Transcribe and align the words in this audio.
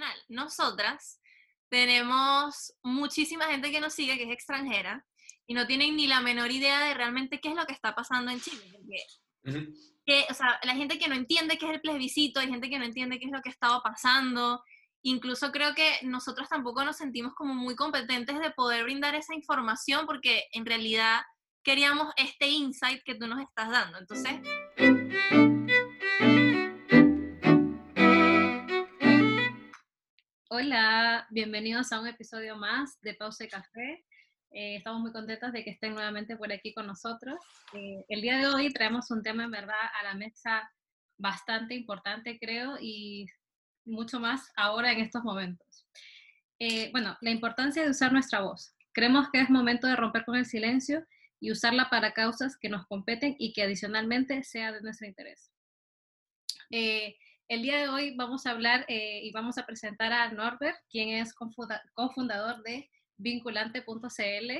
adicional, 0.00 0.16
nosotras 0.28 1.20
tenemos 1.68 2.74
muchísima 2.82 3.46
gente 3.46 3.70
que 3.70 3.80
nos 3.80 3.94
sigue 3.94 4.16
que 4.16 4.24
es 4.24 4.30
extranjera 4.30 5.06
y 5.46 5.54
no 5.54 5.66
tienen 5.66 5.96
ni 5.96 6.06
la 6.06 6.20
menor 6.20 6.50
idea 6.50 6.80
de 6.80 6.94
realmente 6.94 7.40
qué 7.40 7.50
es 7.50 7.54
lo 7.54 7.66
que 7.66 7.72
está 7.72 7.94
pasando 7.94 8.30
en 8.30 8.40
Chile. 8.40 8.64
que, 10.06 10.26
o 10.28 10.34
sea, 10.34 10.60
la 10.64 10.74
gente 10.74 10.98
que 10.98 11.08
no 11.08 11.14
entiende 11.14 11.58
qué 11.58 11.66
es 11.66 11.72
el 11.72 11.80
plebiscito, 11.80 12.40
hay 12.40 12.48
gente 12.48 12.68
que 12.68 12.78
no 12.78 12.84
entiende 12.84 13.18
qué 13.18 13.26
es 13.26 13.32
lo 13.32 13.42
que 13.42 13.50
estaba 13.50 13.82
pasando. 13.82 14.62
Incluso 15.02 15.50
creo 15.50 15.74
que 15.74 15.98
nosotros 16.02 16.48
tampoco 16.48 16.84
nos 16.84 16.96
sentimos 16.96 17.34
como 17.34 17.54
muy 17.54 17.74
competentes 17.74 18.38
de 18.38 18.50
poder 18.50 18.84
brindar 18.84 19.14
esa 19.14 19.34
información 19.34 20.06
porque 20.06 20.44
en 20.52 20.66
realidad 20.66 21.22
queríamos 21.62 22.12
este 22.16 22.48
insight 22.48 23.02
que 23.04 23.14
tú 23.14 23.26
nos 23.26 23.40
estás 23.40 23.70
dando. 23.70 23.98
Entonces... 23.98 24.40
Hola, 30.52 31.28
bienvenidos 31.30 31.92
a 31.92 32.00
un 32.00 32.08
episodio 32.08 32.56
más 32.56 33.00
de 33.02 33.14
Pausa 33.14 33.46
Café. 33.46 34.04
Eh, 34.50 34.74
estamos 34.78 35.00
muy 35.00 35.12
contentos 35.12 35.52
de 35.52 35.62
que 35.62 35.70
estén 35.70 35.94
nuevamente 35.94 36.36
por 36.36 36.52
aquí 36.52 36.74
con 36.74 36.88
nosotros. 36.88 37.38
Eh, 37.72 38.04
el 38.08 38.20
día 38.20 38.36
de 38.36 38.48
hoy 38.48 38.68
traemos 38.70 39.12
un 39.12 39.22
tema 39.22 39.44
en 39.44 39.52
verdad 39.52 39.78
a 40.00 40.02
la 40.02 40.14
mesa 40.14 40.68
bastante 41.18 41.76
importante, 41.76 42.36
creo, 42.40 42.76
y 42.80 43.26
mucho 43.84 44.18
más 44.18 44.50
ahora 44.56 44.90
en 44.90 44.98
estos 44.98 45.22
momentos. 45.22 45.86
Eh, 46.58 46.90
bueno, 46.90 47.16
la 47.20 47.30
importancia 47.30 47.84
de 47.84 47.90
usar 47.90 48.12
nuestra 48.12 48.40
voz. 48.40 48.74
Creemos 48.90 49.28
que 49.30 49.42
es 49.42 49.50
momento 49.50 49.86
de 49.86 49.94
romper 49.94 50.24
con 50.24 50.34
el 50.34 50.46
silencio 50.46 51.06
y 51.38 51.52
usarla 51.52 51.88
para 51.90 52.12
causas 52.12 52.58
que 52.58 52.68
nos 52.68 52.88
competen 52.88 53.36
y 53.38 53.52
que 53.52 53.62
adicionalmente 53.62 54.42
sea 54.42 54.72
de 54.72 54.80
nuestro 54.80 55.06
interés. 55.06 55.52
El 57.50 57.62
día 57.62 57.78
de 57.78 57.88
hoy 57.88 58.14
vamos 58.14 58.46
a 58.46 58.52
hablar 58.52 58.84
eh, 58.86 59.22
y 59.24 59.32
vamos 59.32 59.58
a 59.58 59.66
presentar 59.66 60.12
a 60.12 60.30
Norbert, 60.30 60.76
quien 60.88 61.08
es 61.08 61.34
cofundador 61.34 62.62
de 62.62 62.88
vinculante.cl. 63.16 64.52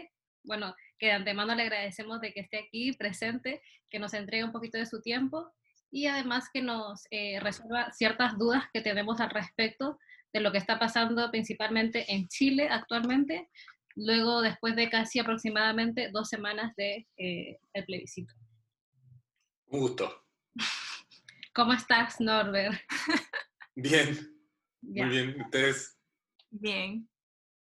Bueno, 0.43 0.75
que 0.99 1.07
de 1.07 1.13
antemano 1.13 1.55
le 1.55 1.63
agradecemos 1.63 2.21
de 2.21 2.33
que 2.33 2.41
esté 2.41 2.59
aquí 2.59 2.93
presente, 2.95 3.63
que 3.89 4.01
nos 4.01 4.13
entregue 4.13 4.43
un 4.43 4.51
poquito 4.51 4.77
de 4.77 4.87
su 4.87 5.01
tiempo 5.03 5.53
y 5.93 6.07
además 6.07 6.49
que 6.53 6.63
nos 6.63 7.05
eh, 7.13 7.39
resuelva 7.39 7.93
ciertas 7.93 8.37
dudas 8.37 8.65
que 8.73 8.81
tenemos 8.81 9.21
al 9.21 9.31
respecto 9.31 9.97
de 10.33 10.41
lo 10.41 10.51
que 10.51 10.59
está 10.59 10.81
pasando 10.81 11.31
principalmente 11.31 12.13
en 12.13 12.27
Chile 12.27 12.67
actualmente, 12.69 13.49
luego 13.95 14.43
después 14.43 14.75
de 14.75 14.91
casi 14.91 15.21
aproximadamente 15.21 16.11
dos 16.11 16.29
semanas 16.29 16.75
de 16.75 17.07
eh, 17.19 17.57
el 17.73 17.85
plebiscito. 17.85 18.35
Un 19.67 19.79
gusto. 19.79 20.30
¿Cómo 21.53 21.73
estás, 21.73 22.21
Norbert? 22.21 22.81
Bien. 23.75 24.19
Muy 24.83 25.09
bien. 25.09 25.41
¿Ustedes? 25.41 25.99
Bien. 26.51 27.09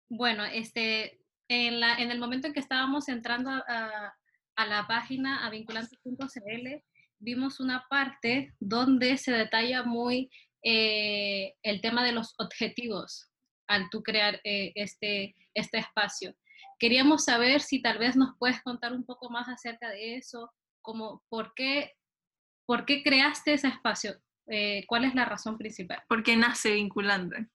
Bueno, 0.08 0.44
este, 0.44 1.20
en, 1.48 1.80
la, 1.80 1.96
en 1.98 2.10
el 2.10 2.18
momento 2.18 2.46
en 2.46 2.52
que 2.52 2.60
estábamos 2.60 3.08
entrando 3.08 3.50
a, 3.50 4.14
a 4.56 4.66
la 4.66 4.86
página 4.86 5.46
a 5.46 5.50
vinculantes.cl, 5.50 6.82
vimos 7.18 7.60
una 7.60 7.86
parte 7.88 8.54
donde 8.60 9.16
se 9.18 9.32
detalla 9.32 9.82
muy 9.82 10.30
eh, 10.62 11.54
el 11.62 11.80
tema 11.80 12.04
de 12.04 12.12
los 12.12 12.34
objetivos 12.38 13.30
al 13.68 13.88
tú 13.90 14.02
crear 14.02 14.40
eh, 14.44 14.72
este, 14.74 15.34
este 15.54 15.78
espacio. 15.78 16.34
Queríamos 16.78 17.24
saber 17.24 17.60
si 17.60 17.80
tal 17.82 17.98
vez 17.98 18.16
nos 18.16 18.36
puedes 18.38 18.62
contar 18.62 18.92
un 18.92 19.04
poco 19.04 19.30
más 19.30 19.48
acerca 19.48 19.90
de 19.90 20.16
eso, 20.16 20.52
como 20.82 21.22
por 21.28 21.52
qué 21.54 21.92
¿Por 22.66 22.84
qué 22.84 23.02
creaste 23.02 23.54
ese 23.54 23.68
espacio? 23.68 24.20
Eh, 24.48 24.84
¿Cuál 24.86 25.04
es 25.04 25.14
la 25.14 25.24
razón 25.24 25.56
principal? 25.56 26.02
¿Por 26.08 26.22
qué 26.22 26.36
nace 26.36 26.74
vinculante? 26.74 27.48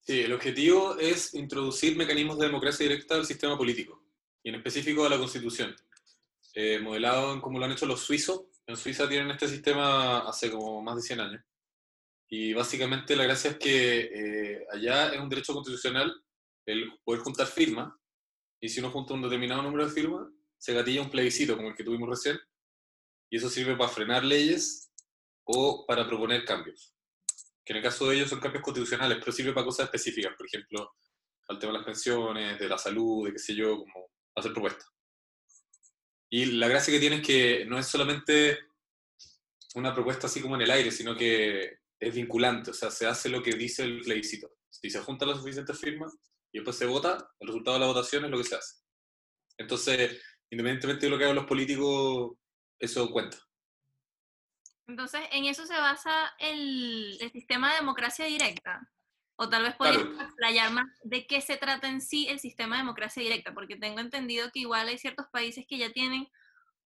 Sí, 0.00 0.20
el 0.20 0.32
objetivo 0.32 0.96
es 0.98 1.34
introducir 1.34 1.96
mecanismos 1.96 2.38
de 2.38 2.46
democracia 2.46 2.84
directa 2.86 3.16
al 3.16 3.26
sistema 3.26 3.56
político, 3.56 4.04
y 4.42 4.48
en 4.48 4.56
específico 4.56 5.04
a 5.04 5.08
la 5.08 5.18
Constitución, 5.18 5.76
eh, 6.54 6.78
modelado 6.80 7.32
en 7.32 7.40
como 7.40 7.58
lo 7.58 7.64
han 7.64 7.72
hecho 7.72 7.86
los 7.86 8.00
suizos. 8.00 8.46
En 8.66 8.76
Suiza 8.76 9.08
tienen 9.08 9.30
este 9.30 9.48
sistema 9.48 10.20
hace 10.20 10.50
como 10.50 10.82
más 10.82 10.96
de 10.96 11.02
100 11.02 11.20
años. 11.20 11.44
Y 12.28 12.52
básicamente 12.52 13.14
la 13.14 13.24
gracia 13.24 13.50
es 13.50 13.58
que 13.58 14.00
eh, 14.00 14.66
allá 14.72 15.12
es 15.12 15.20
un 15.20 15.28
derecho 15.28 15.52
constitucional 15.52 16.12
el 16.66 16.92
poder 17.04 17.22
juntar 17.22 17.46
firmas, 17.46 17.92
y 18.60 18.68
si 18.68 18.80
uno 18.80 18.90
junta 18.90 19.14
un 19.14 19.22
determinado 19.22 19.62
número 19.62 19.86
de 19.86 19.92
firmas, 19.92 20.28
se 20.56 20.72
gatilla 20.72 21.02
un 21.02 21.10
plebiscito 21.10 21.56
como 21.56 21.68
el 21.68 21.74
que 21.74 21.84
tuvimos 21.84 22.08
recién, 22.08 22.38
y 23.32 23.38
eso 23.38 23.48
sirve 23.48 23.74
para 23.76 23.88
frenar 23.88 24.22
leyes 24.22 24.92
o 25.44 25.86
para 25.86 26.06
proponer 26.06 26.44
cambios. 26.44 26.94
Que 27.64 27.72
en 27.72 27.78
el 27.78 27.82
caso 27.82 28.06
de 28.06 28.16
ellos 28.16 28.28
son 28.28 28.40
cambios 28.40 28.62
constitucionales, 28.62 29.16
pero 29.18 29.32
sirve 29.32 29.54
para 29.54 29.64
cosas 29.64 29.86
específicas, 29.86 30.34
por 30.36 30.46
ejemplo, 30.46 30.92
al 31.48 31.58
tema 31.58 31.72
de 31.72 31.78
las 31.78 31.86
pensiones, 31.86 32.58
de 32.58 32.68
la 32.68 32.76
salud, 32.76 33.24
de 33.24 33.32
qué 33.32 33.38
sé 33.38 33.54
yo, 33.54 33.78
como 33.78 34.10
hacer 34.34 34.52
propuestas. 34.52 34.86
Y 36.28 36.44
la 36.44 36.68
gracia 36.68 36.92
que 36.92 37.00
tiene 37.00 37.16
es 37.16 37.26
que 37.26 37.64
no 37.64 37.78
es 37.78 37.86
solamente 37.86 38.58
una 39.76 39.94
propuesta 39.94 40.26
así 40.26 40.42
como 40.42 40.56
en 40.56 40.62
el 40.62 40.70
aire, 40.70 40.90
sino 40.90 41.16
que 41.16 41.78
es 41.98 42.14
vinculante, 42.14 42.72
o 42.72 42.74
sea, 42.74 42.90
se 42.90 43.06
hace 43.06 43.30
lo 43.30 43.42
que 43.42 43.52
dice 43.52 43.82
el 43.84 44.02
plebiscito. 44.02 44.50
Si 44.68 44.90
se 44.90 45.00
juntan 45.00 45.30
las 45.30 45.38
suficientes 45.38 45.80
firmas 45.80 46.12
y 46.52 46.58
después 46.58 46.76
se 46.76 46.84
vota, 46.84 47.30
el 47.40 47.46
resultado 47.46 47.78
de 47.78 47.80
la 47.80 47.86
votación 47.86 48.26
es 48.26 48.30
lo 48.30 48.36
que 48.36 48.44
se 48.44 48.56
hace. 48.56 48.74
Entonces, 49.56 50.20
independientemente 50.50 51.06
de 51.06 51.10
lo 51.10 51.16
que 51.16 51.24
hagan 51.24 51.36
los 51.36 51.46
políticos 51.46 52.36
eso 52.82 53.10
cuenta. 53.10 53.38
Entonces, 54.88 55.22
¿en 55.30 55.44
eso 55.44 55.64
se 55.64 55.74
basa 55.74 56.34
el, 56.38 57.16
sistema 57.32 57.70
de 57.70 57.78
democracia 57.78 58.26
directa? 58.26 58.80
O 59.36 59.48
tal 59.48 59.62
vez 59.62 59.74
podríamos 59.76 60.20
explayar 60.20 60.72
más 60.72 60.86
de 61.04 61.26
qué 61.26 61.40
se 61.40 61.56
trata 61.56 61.88
en 61.88 62.00
sí 62.00 62.28
el 62.28 62.40
sistema 62.40 62.76
de 62.76 62.82
democracia 62.82 63.22
directa, 63.22 63.54
porque 63.54 63.76
tengo 63.76 64.00
entendido 64.00 64.50
que 64.52 64.60
igual 64.60 64.88
hay 64.88 64.98
ciertos 64.98 65.26
países 65.32 65.64
que 65.66 65.78
ya 65.78 65.90
tienen 65.92 66.26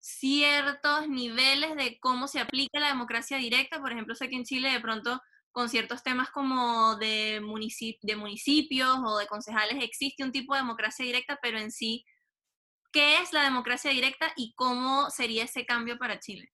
ciertos 0.00 1.08
niveles 1.08 1.76
de 1.76 1.98
cómo 2.00 2.28
se 2.28 2.40
aplica 2.40 2.80
la 2.80 2.88
democracia 2.88 3.38
directa. 3.38 3.80
Por 3.80 3.92
ejemplo, 3.92 4.14
sé 4.14 4.28
que 4.28 4.36
en 4.36 4.44
Chile 4.44 4.70
de 4.70 4.80
pronto 4.80 5.22
con 5.52 5.68
ciertos 5.68 6.02
temas 6.02 6.30
como 6.30 6.96
de, 6.96 7.40
de 8.02 8.16
municipios 8.16 8.98
o 9.06 9.18
de 9.18 9.26
concejales 9.28 9.82
existe 9.82 10.24
un 10.24 10.32
tipo 10.32 10.52
de 10.54 10.60
democracia 10.60 11.04
directa, 11.04 11.38
pero 11.40 11.58
en 11.58 11.70
sí 11.70 12.04
¿Qué 12.94 13.20
es 13.20 13.32
la 13.32 13.42
democracia 13.42 13.90
directa 13.90 14.32
y 14.36 14.54
cómo 14.54 15.10
sería 15.10 15.42
ese 15.42 15.66
cambio 15.66 15.98
para 15.98 16.20
Chile? 16.20 16.52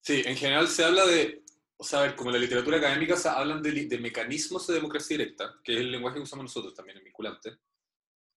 Sí, 0.00 0.24
en 0.26 0.36
general 0.36 0.66
se 0.66 0.84
habla 0.84 1.06
de, 1.06 1.44
o 1.76 1.84
sea, 1.84 2.00
ver, 2.00 2.16
como 2.16 2.30
en 2.30 2.34
la 2.34 2.40
literatura 2.40 2.78
académica 2.78 3.16
se 3.16 3.28
hablan 3.28 3.62
de, 3.62 3.98
mecanismos 4.00 4.66
de 4.66 4.74
democracia 4.74 5.16
directa, 5.16 5.54
que 5.62 5.74
es 5.74 5.78
el 5.78 5.92
lenguaje 5.92 6.16
que 6.16 6.24
usamos 6.24 6.42
nosotros 6.42 6.74
también 6.74 6.98
en 6.98 7.04
vinculante, 7.04 7.56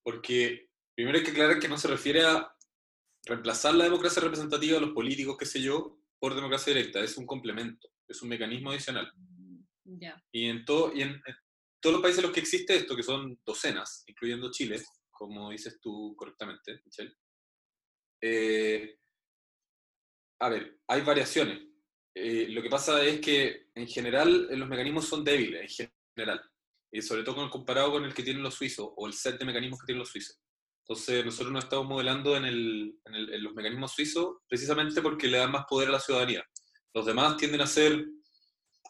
porque 0.04 0.70
primero 0.94 1.18
hay 1.18 1.24
que 1.24 1.32
aclarar 1.32 1.60
que 1.60 1.68
no 1.68 1.80
se 1.80 1.88
refiere 1.88 2.24
a 2.24 2.56
reemplazar 3.26 3.74
la 3.74 3.86
democracia 3.86 4.22
representativa 4.22 4.76
de 4.76 4.86
los 4.86 4.94
políticos, 4.94 5.38
qué 5.40 5.48
sé 5.48 5.60
yo, 5.60 5.98
por 6.20 6.36
democracia 6.36 6.72
directa, 6.72 7.00
es 7.00 7.18
un 7.18 7.26
complemento, 7.26 7.90
es 8.08 8.22
un 8.22 8.30
mecanismo 8.30 8.70
adicional. 8.70 9.12
Y, 10.32 10.46
en, 10.46 10.66
todo, 10.66 10.94
y 10.94 11.02
en, 11.02 11.10
en 11.10 11.36
todos 11.80 11.94
los 11.94 12.02
países 12.04 12.20
en 12.20 12.26
los 12.26 12.34
que 12.34 12.42
existe 12.42 12.76
esto, 12.76 12.96
que 12.96 13.02
son 13.02 13.40
docenas, 13.44 14.04
incluyendo 14.06 14.52
Chile, 14.52 14.84
como 15.22 15.52
dices 15.52 15.80
tú 15.80 16.16
correctamente, 16.18 16.82
Michelle. 16.84 17.14
Eh, 18.20 18.98
a 20.40 20.50
ver, 20.50 20.80
hay 20.88 21.02
variaciones. 21.02 21.62
Eh, 22.16 22.48
lo 22.50 22.64
que 22.64 22.70
pasa 22.72 23.04
es 23.04 23.22
que 23.22 23.68
en 23.76 23.88
general 23.88 24.48
los 24.50 24.68
mecanismos 24.68 25.06
son 25.06 25.24
débiles, 25.24 25.80
en 25.80 25.92
general, 26.16 26.42
y 26.92 27.04
sobre 27.04 27.22
todo 27.22 27.52
comparado 27.52 27.92
con 27.92 28.04
el 28.04 28.16
que 28.16 28.24
tienen 28.24 28.42
los 28.42 28.56
suizos 28.56 28.90
o 28.96 29.06
el 29.06 29.14
set 29.14 29.38
de 29.38 29.46
mecanismos 29.46 29.80
que 29.80 29.86
tienen 29.86 30.00
los 30.00 30.09
suizos. 30.09 30.42
Entonces 30.88 31.24
nosotros 31.24 31.53
nos 31.53 31.66
estamos 31.66 31.86
modelando 31.86 32.36
en, 32.36 32.46
en, 32.46 33.44
los 33.44 33.53
mecanismos 33.53 33.92
suizos 33.92 34.38
precisamente 34.48 35.03
porque 35.03 35.28
le 35.28 35.38
dan 35.38 35.52
más 35.52 35.66
poder 35.70 35.90
a 35.90 35.92
la 35.92 36.00
ciudadanía. 36.00 36.44
Los 36.96 37.06
demás 37.06 37.38
tienden 37.38 37.62
a 37.62 37.68
ser, 37.68 38.03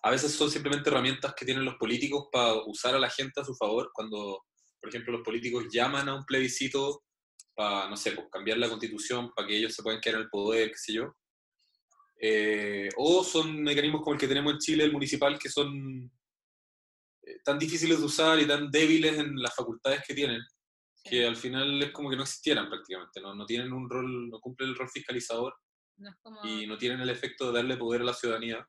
a 0.02 0.10
veces 0.10 0.32
son 0.32 0.50
simplemente 0.50 0.90
herramientas 0.90 1.34
que 1.36 1.44
tienen 1.44 1.66
los 1.66 1.76
políticos 1.76 2.30
para 2.32 2.54
usar 2.66 2.96
a 2.96 3.00
la 3.00 3.10
gente 3.10 3.42
a 3.42 3.44
su 3.44 3.54
favor 3.54 3.92
cuando 3.94 4.46
por 4.82 4.90
ejemplo, 4.90 5.14
los 5.14 5.22
políticos 5.22 5.68
llaman 5.72 6.10
a 6.10 6.16
un 6.16 6.26
plebiscito 6.26 7.04
para, 7.54 7.88
no 7.88 7.96
sé, 7.96 8.14
pues, 8.14 8.28
cambiar 8.32 8.58
la 8.58 8.68
constitución 8.68 9.32
para 9.34 9.48
que 9.48 9.58
ellos 9.58 9.74
se 9.74 9.84
puedan 9.84 10.02
quedar 10.02 10.16
en 10.16 10.24
el 10.24 10.30
poder, 10.30 10.70
qué 10.70 10.78
sé 10.78 10.94
yo. 10.94 11.16
Eh, 12.20 12.90
o 12.98 13.24
son 13.24 13.62
mecanismos 13.62 14.02
como 14.02 14.14
el 14.14 14.20
que 14.20 14.28
tenemos 14.28 14.54
en 14.54 14.60
Chile, 14.60 14.84
el 14.84 14.92
municipal, 14.92 15.38
que 15.38 15.50
son 15.50 16.12
eh, 17.24 17.38
tan 17.44 17.60
difíciles 17.60 18.00
de 18.00 18.06
usar 18.06 18.40
y 18.40 18.48
tan 18.48 18.70
débiles 18.72 19.18
en 19.20 19.36
las 19.36 19.56
facultades 19.56 20.02
que 20.08 20.16
tienen, 20.16 20.42
que 21.04 21.26
al 21.26 21.36
final 21.36 21.82
es 21.82 21.92
como 21.92 22.10
que 22.10 22.16
no 22.16 22.24
existieran 22.24 22.70
prácticamente, 22.70 23.22
no, 23.22 23.36
no 23.36 23.46
tienen 23.46 23.72
un 23.72 23.90
rol, 23.90 24.30
no 24.30 24.40
cumplen 24.40 24.70
el 24.70 24.76
rol 24.76 24.90
fiscalizador 24.90 25.56
y 26.44 26.66
no 26.66 26.78
tienen 26.78 27.02
el 27.02 27.10
efecto 27.10 27.48
de 27.48 27.60
darle 27.60 27.78
poder 27.78 28.02
a 28.02 28.06
la 28.06 28.14
ciudadanía 28.14 28.68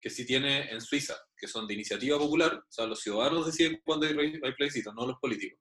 que 0.00 0.10
sí 0.10 0.26
tiene 0.26 0.70
en 0.70 0.80
Suiza, 0.80 1.16
que 1.44 1.48
son 1.48 1.66
de 1.66 1.74
iniciativa 1.74 2.18
popular, 2.18 2.54
o 2.54 2.72
sea, 2.72 2.86
los 2.86 3.00
ciudadanos 3.00 3.44
deciden 3.44 3.78
cuándo 3.84 4.06
hay, 4.06 4.40
plebiscitos, 4.56 4.94
no 4.94 5.06
los 5.06 5.18
políticos. 5.18 5.60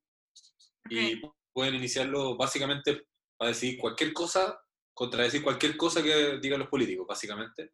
Y 0.90 1.22
pueden 1.52 1.76
iniciarlo 1.76 2.38
básicamente 2.38 3.08
para 3.38 3.50
decidir 3.50 3.78
cualquier 3.78 4.14
cosa, 4.14 4.58
contradecir 4.94 5.44
cualquier 5.44 5.76
cosa 5.76 6.02
que 6.02 6.38
digan 6.40 6.60
los 6.60 6.70
políticos, 6.70 7.06
básicamente, 7.06 7.74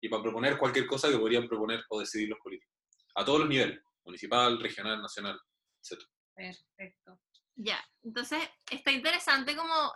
y 0.00 0.08
para 0.08 0.22
proponer 0.22 0.56
cualquier 0.56 0.86
cosa 0.86 1.10
que 1.10 1.18
podrían 1.18 1.46
proponer 1.46 1.84
o 1.90 2.00
decidir 2.00 2.30
los 2.30 2.38
políticos, 2.38 2.74
a 3.16 3.24
todos 3.24 3.40
los 3.40 3.48
niveles. 3.48 3.80
municipal, 4.04 4.58
regional, 4.58 5.02
nacional, 5.02 5.38
etc. 5.82 6.02
Perfecto. 6.34 7.20
Ya, 7.54 7.84
entonces 8.02 8.40
está 8.70 8.90
interesante 8.92 9.54
como 9.54 9.92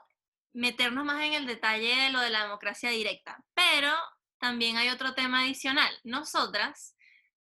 meternos 0.53 1.07
más 1.07 1.25
en 1.25 1.33
el 1.33 1.47
detalle 1.47 1.97
de 1.97 2.11
lo 2.11 2.21
de 2.21 2.31
la 2.31 2.43
democracia 2.43 2.91
directa, 2.91 3.43
pero 3.55 3.93
también 4.39 4.77
hay 4.77 4.91
otro 4.91 5.15
tema 5.15 5.41
adicional. 5.41 5.93
Nosotras 6.05 6.96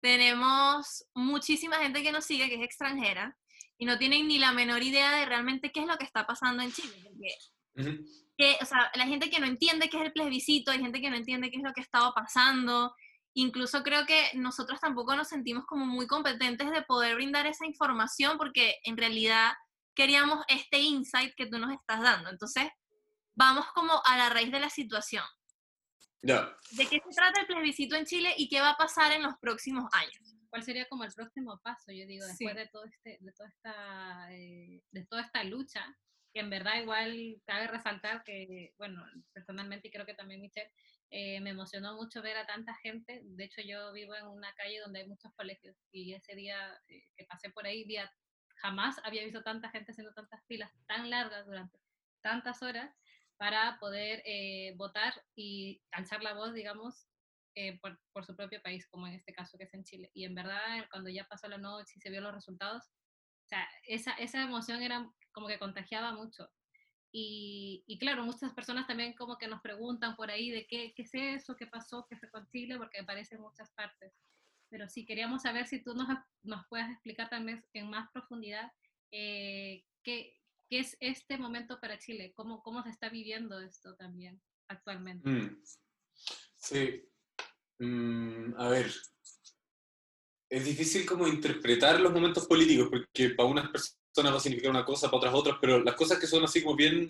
tenemos 0.03 1.07
muchísima 1.15 1.77
gente 1.77 2.03
que 2.03 2.13
nos 2.13 2.25
sigue 2.25 2.49
que 2.49 2.57
es 2.57 2.63
extranjera 2.63 3.39
y 3.79 3.87
no 3.87 3.99
tienen 3.99 4.27
ni 4.27 4.39
la 4.39 4.53
menor 4.53 4.83
idea 4.83 5.13
de 5.13 5.25
realmente 5.25 5.71
qué 5.71 5.81
es 5.81 5.87
lo 5.87 5.97
que 5.97 6.05
está 6.05 6.27
pasando 6.27 6.63
en 6.63 6.73
Chile. 6.73 6.95
que, 8.37 8.57
o 8.61 8.67
sea, 8.67 8.91
la 8.95 9.07
gente 9.07 9.31
que 9.31 9.39
no 9.39 9.47
entiende 9.47 9.89
qué 9.89 9.99
es 9.99 10.03
el 10.05 10.13
plebiscito, 10.13 10.73
hay 10.73 10.81
gente 10.81 11.01
que 11.01 11.09
no 11.09 11.17
entiende 11.17 11.51
qué 11.51 11.59
es 11.59 11.63
lo 11.63 11.73
que 11.73 11.81
estaba 11.81 12.13
pasando. 12.13 12.95
Incluso 13.35 13.83
creo 13.83 14.05
que 14.05 14.33
nosotros 14.35 14.81
tampoco 14.81 15.15
nos 15.15 15.29
sentimos 15.29 15.65
como 15.67 15.87
muy 15.87 16.07
competentes 16.07 16.71
de 16.71 16.83
poder 16.83 17.15
brindar 17.15 17.47
esa 17.47 17.65
información 17.65 18.37
porque 18.39 18.77
en 18.85 18.97
realidad 18.97 19.53
queríamos 19.95 20.45
este 20.49 20.81
insight 20.81 21.33
que 21.37 21.47
tú 21.47 21.59
nos 21.59 21.73
estás 21.73 22.03
dando. 22.03 22.29
Entonces, 22.29 22.65
vamos 23.35 23.67
como 23.73 24.03
a 24.05 24.17
la 24.17 24.29
raíz 24.31 24.51
de 24.51 24.61
la 24.61 24.69
situación. 24.69 25.25
Ya. 26.23 26.57
¿De 26.73 26.87
qué 26.87 27.01
se 27.01 27.15
trata 27.15 27.41
el 27.41 27.47
plebiscito 27.47 27.97
en 27.97 28.05
Chile 28.05 28.33
y 28.37 28.49
qué 28.49 28.61
va 28.61 28.71
a 28.71 28.77
pasar 28.77 29.13
en 29.13 29.23
los 29.23 29.37
próximos 29.39 29.91
años? 29.93 30.37
¿Cuál 30.49 30.63
sería 30.63 30.89
como 30.89 31.05
el 31.05 31.13
próximo 31.13 31.61
paso? 31.63 31.93
Yo 31.93 32.07
digo, 32.07 32.27
después 32.27 32.55
de, 32.55 32.69
todo 32.69 32.85
este, 32.85 33.19
de, 33.21 33.33
toda 33.33 33.49
esta, 33.49 34.33
eh, 34.33 34.83
de 34.91 35.07
toda 35.07 35.23
esta 35.23 35.43
lucha, 35.45 35.85
que 36.33 36.41
en 36.41 36.51
verdad 36.51 36.81
igual 36.81 37.41
cabe 37.45 37.67
resaltar 37.67 38.23
que, 38.25 38.73
bueno, 38.79 39.05
personalmente 39.33 39.89
y 39.89 39.91
creo 39.91 40.07
que 40.07 40.15
también 40.15 40.41
Michelle, 40.41 40.71
eh, 41.11 41.41
me 41.41 41.51
emocionó 41.51 41.95
mucho 41.95 42.23
ver 42.23 42.37
a 42.37 42.47
tanta 42.47 42.75
gente. 42.77 43.21
De 43.25 43.45
hecho, 43.45 43.61
yo 43.63 43.93
vivo 43.93 44.15
en 44.15 44.27
una 44.27 44.53
calle 44.55 44.81
donde 44.81 45.01
hay 45.01 45.09
muchos 45.09 45.33
colegios 45.35 45.77
y 45.91 46.15
ese 46.15 46.35
día 46.35 46.57
eh, 46.89 47.03
que 47.17 47.25
pasé 47.25 47.51
por 47.51 47.67
ahí, 47.67 47.85
día, 47.85 48.11
jamás 48.57 48.97
había 49.05 49.25
visto 49.25 49.43
tanta 49.43 49.71
gente 49.71 49.93
haciendo 49.93 50.15
tantas 50.15 50.45
filas 50.47 50.71
tan 50.87 51.11
largas 51.11 51.45
durante 51.47 51.79
tantas 52.23 52.63
horas 52.63 52.95
para 53.43 53.77
poder 53.81 54.23
eh, 54.25 54.73
votar 54.77 55.21
y 55.35 55.83
alzar 55.91 56.23
la 56.23 56.33
voz, 56.33 56.55
digamos, 56.55 57.09
eh, 57.57 57.77
por, 57.81 57.99
por, 58.13 58.25
su 58.25 58.37
propio 58.37 58.63
país, 58.63 58.87
como 58.87 59.09
en 59.09 59.15
este 59.15 59.33
caso 59.33 59.59
que 59.59 59.65
es 59.65 59.75
en 59.75 59.83
Chile. 59.83 60.13
Y 60.15 60.25
en 60.27 60.37
verdad, 60.37 60.87
cuando 60.93 61.11
ya 61.11 61.27
pasó 61.27 61.49
la 61.49 61.59
noche 61.59 61.95
y 61.97 62.01
se 62.01 62.09
vio 62.09 62.21
los 62.21 62.33
resultados, 62.33 62.85
o 62.85 63.49
sea, 63.49 63.69
esa, 63.89 64.13
esa 64.13 64.45
emoción 64.45 64.81
era 64.81 65.11
como 65.33 65.49
que 65.49 65.59
contagiaba 65.59 66.13
mucho. 66.13 66.49
Y, 67.11 67.83
y, 67.89 67.99
claro, 67.99 68.23
muchas 68.23 68.55
personas 68.55 68.87
también 68.87 69.13
como 69.15 69.37
que 69.37 69.49
nos 69.49 69.61
preguntan 69.61 70.15
por 70.15 70.31
ahí 70.31 70.51
de 70.51 70.65
qué, 70.69 70.93
qué 70.95 71.03
es 71.03 71.13
eso, 71.13 71.57
qué 71.57 71.67
pasó, 71.67 72.07
qué 72.09 72.17
fue 72.19 72.31
con 72.31 72.47
Chile, 72.47 72.79
porque 72.79 73.01
aparece 73.01 73.35
en 73.35 73.41
muchas 73.41 73.73
partes. 73.73 74.15
Pero 74.71 74.89
sí, 74.89 75.05
queríamos 75.05 75.43
saber 75.43 75.67
si 75.67 75.83
tú 75.83 75.95
nos, 75.97 76.07
nos 76.45 76.65
puedes 76.69 76.89
explicar 76.93 77.29
también 77.29 77.65
en 77.73 77.91
más 77.91 78.09
profundidad 78.13 78.71
eh, 79.11 79.85
qué, 80.05 80.33
¿Qué 80.73 80.79
es 80.79 80.97
este 81.01 81.37
momento 81.37 81.79
para 81.79 81.99
Chile? 81.99 82.33
¿Cómo, 82.35 82.63
cómo 82.63 82.83
se 82.83 82.89
está 82.89 83.11
viviendo 83.11 83.61
esto 83.61 83.95
también 83.95 84.41
actualmente? 84.69 85.29
Mm. 85.29 85.63
Sí. 86.57 87.05
Mm, 87.79 88.55
a 88.57 88.71
ver. 88.71 88.91
Es 90.49 90.65
difícil 90.65 91.05
como 91.05 91.29
interpretar 91.29 92.01
los 92.01 92.11
momentos 92.11 92.47
políticos, 92.47 92.89
porque 92.89 93.35
para 93.35 93.51
unas 93.51 93.69
personas 93.69 94.33
va 94.33 94.37
a 94.39 94.41
significar 94.41 94.71
una 94.71 94.87
cosa, 94.87 95.09
para 95.11 95.19
otras 95.19 95.35
otras, 95.35 95.57
pero 95.61 95.85
las 95.85 95.95
cosas 95.95 96.19
que 96.19 96.27
son 96.27 96.43
así 96.43 96.63
como 96.63 96.75
bien 96.75 97.07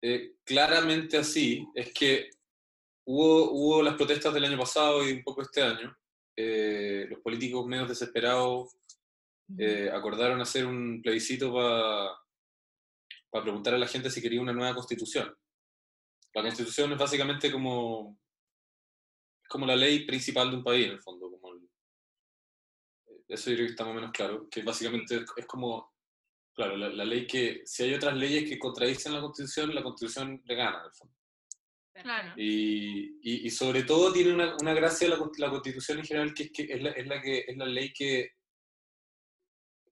eh, 0.00 0.36
claramente 0.44 1.18
así, 1.18 1.66
es 1.74 1.92
que 1.92 2.30
hubo, 3.04 3.50
hubo 3.50 3.82
las 3.82 3.96
protestas 3.96 4.32
del 4.32 4.44
año 4.44 4.58
pasado 4.58 5.04
y 5.04 5.14
un 5.14 5.24
poco 5.24 5.42
este 5.42 5.62
año. 5.62 5.98
Eh, 6.36 7.08
los 7.10 7.18
políticos 7.22 7.66
menos 7.66 7.88
desesperados 7.88 8.76
eh, 9.58 9.90
acordaron 9.92 10.40
hacer 10.40 10.64
un 10.64 11.02
plebiscito 11.02 11.52
para 11.52 12.21
para 13.32 13.44
preguntar 13.44 13.74
a 13.74 13.78
la 13.78 13.88
gente 13.88 14.10
si 14.10 14.20
quería 14.20 14.42
una 14.42 14.52
nueva 14.52 14.74
constitución. 14.74 15.34
La 16.34 16.42
constitución 16.42 16.92
es 16.92 16.98
básicamente 16.98 17.50
como, 17.50 18.18
como 19.48 19.64
la 19.64 19.74
ley 19.74 20.04
principal 20.04 20.50
de 20.50 20.56
un 20.58 20.62
país, 20.62 20.86
en 20.86 20.92
el 20.92 21.00
fondo. 21.00 21.30
Como 21.30 21.54
eso 23.28 23.50
yo 23.50 23.56
creo 23.56 23.66
que 23.66 23.72
está 23.72 23.84
más 23.84 23.92
o 23.92 23.94
menos 23.94 24.12
claro, 24.12 24.48
que 24.50 24.62
básicamente 24.62 25.24
es 25.34 25.46
como, 25.46 25.94
claro, 26.54 26.76
la, 26.76 27.04
ley 27.06 27.26
que, 27.26 27.62
si 27.64 27.84
hay 27.84 27.94
otras 27.94 28.14
leyes 28.14 28.46
que 28.46 28.58
contradicen 28.58 29.14
la 29.14 29.22
constitución, 29.22 29.74
la 29.74 29.82
constitución 29.82 30.42
le 30.44 30.54
gana, 30.54 30.80
en 30.80 30.84
el 30.84 30.92
fondo. 30.92 31.14
Claro. 31.94 32.32
Y, 32.36 33.18
y, 33.22 33.46
y, 33.46 33.50
sobre 33.50 33.84
todo 33.84 34.12
tiene 34.12 34.34
una, 34.34 34.56
una 34.60 34.74
gracia 34.74 35.08
la, 35.08 35.16
la, 35.38 35.50
constitución 35.50 35.98
en 35.98 36.04
general, 36.04 36.34
que 36.34 36.44
es, 36.44 36.52
que 36.52 36.64
es 36.64 36.82
la, 36.82 36.90
es 36.90 37.06
la 37.06 37.22
que 37.22 37.44
es 37.48 37.56
la 37.56 37.66
ley 37.66 37.92
que, 37.94 38.32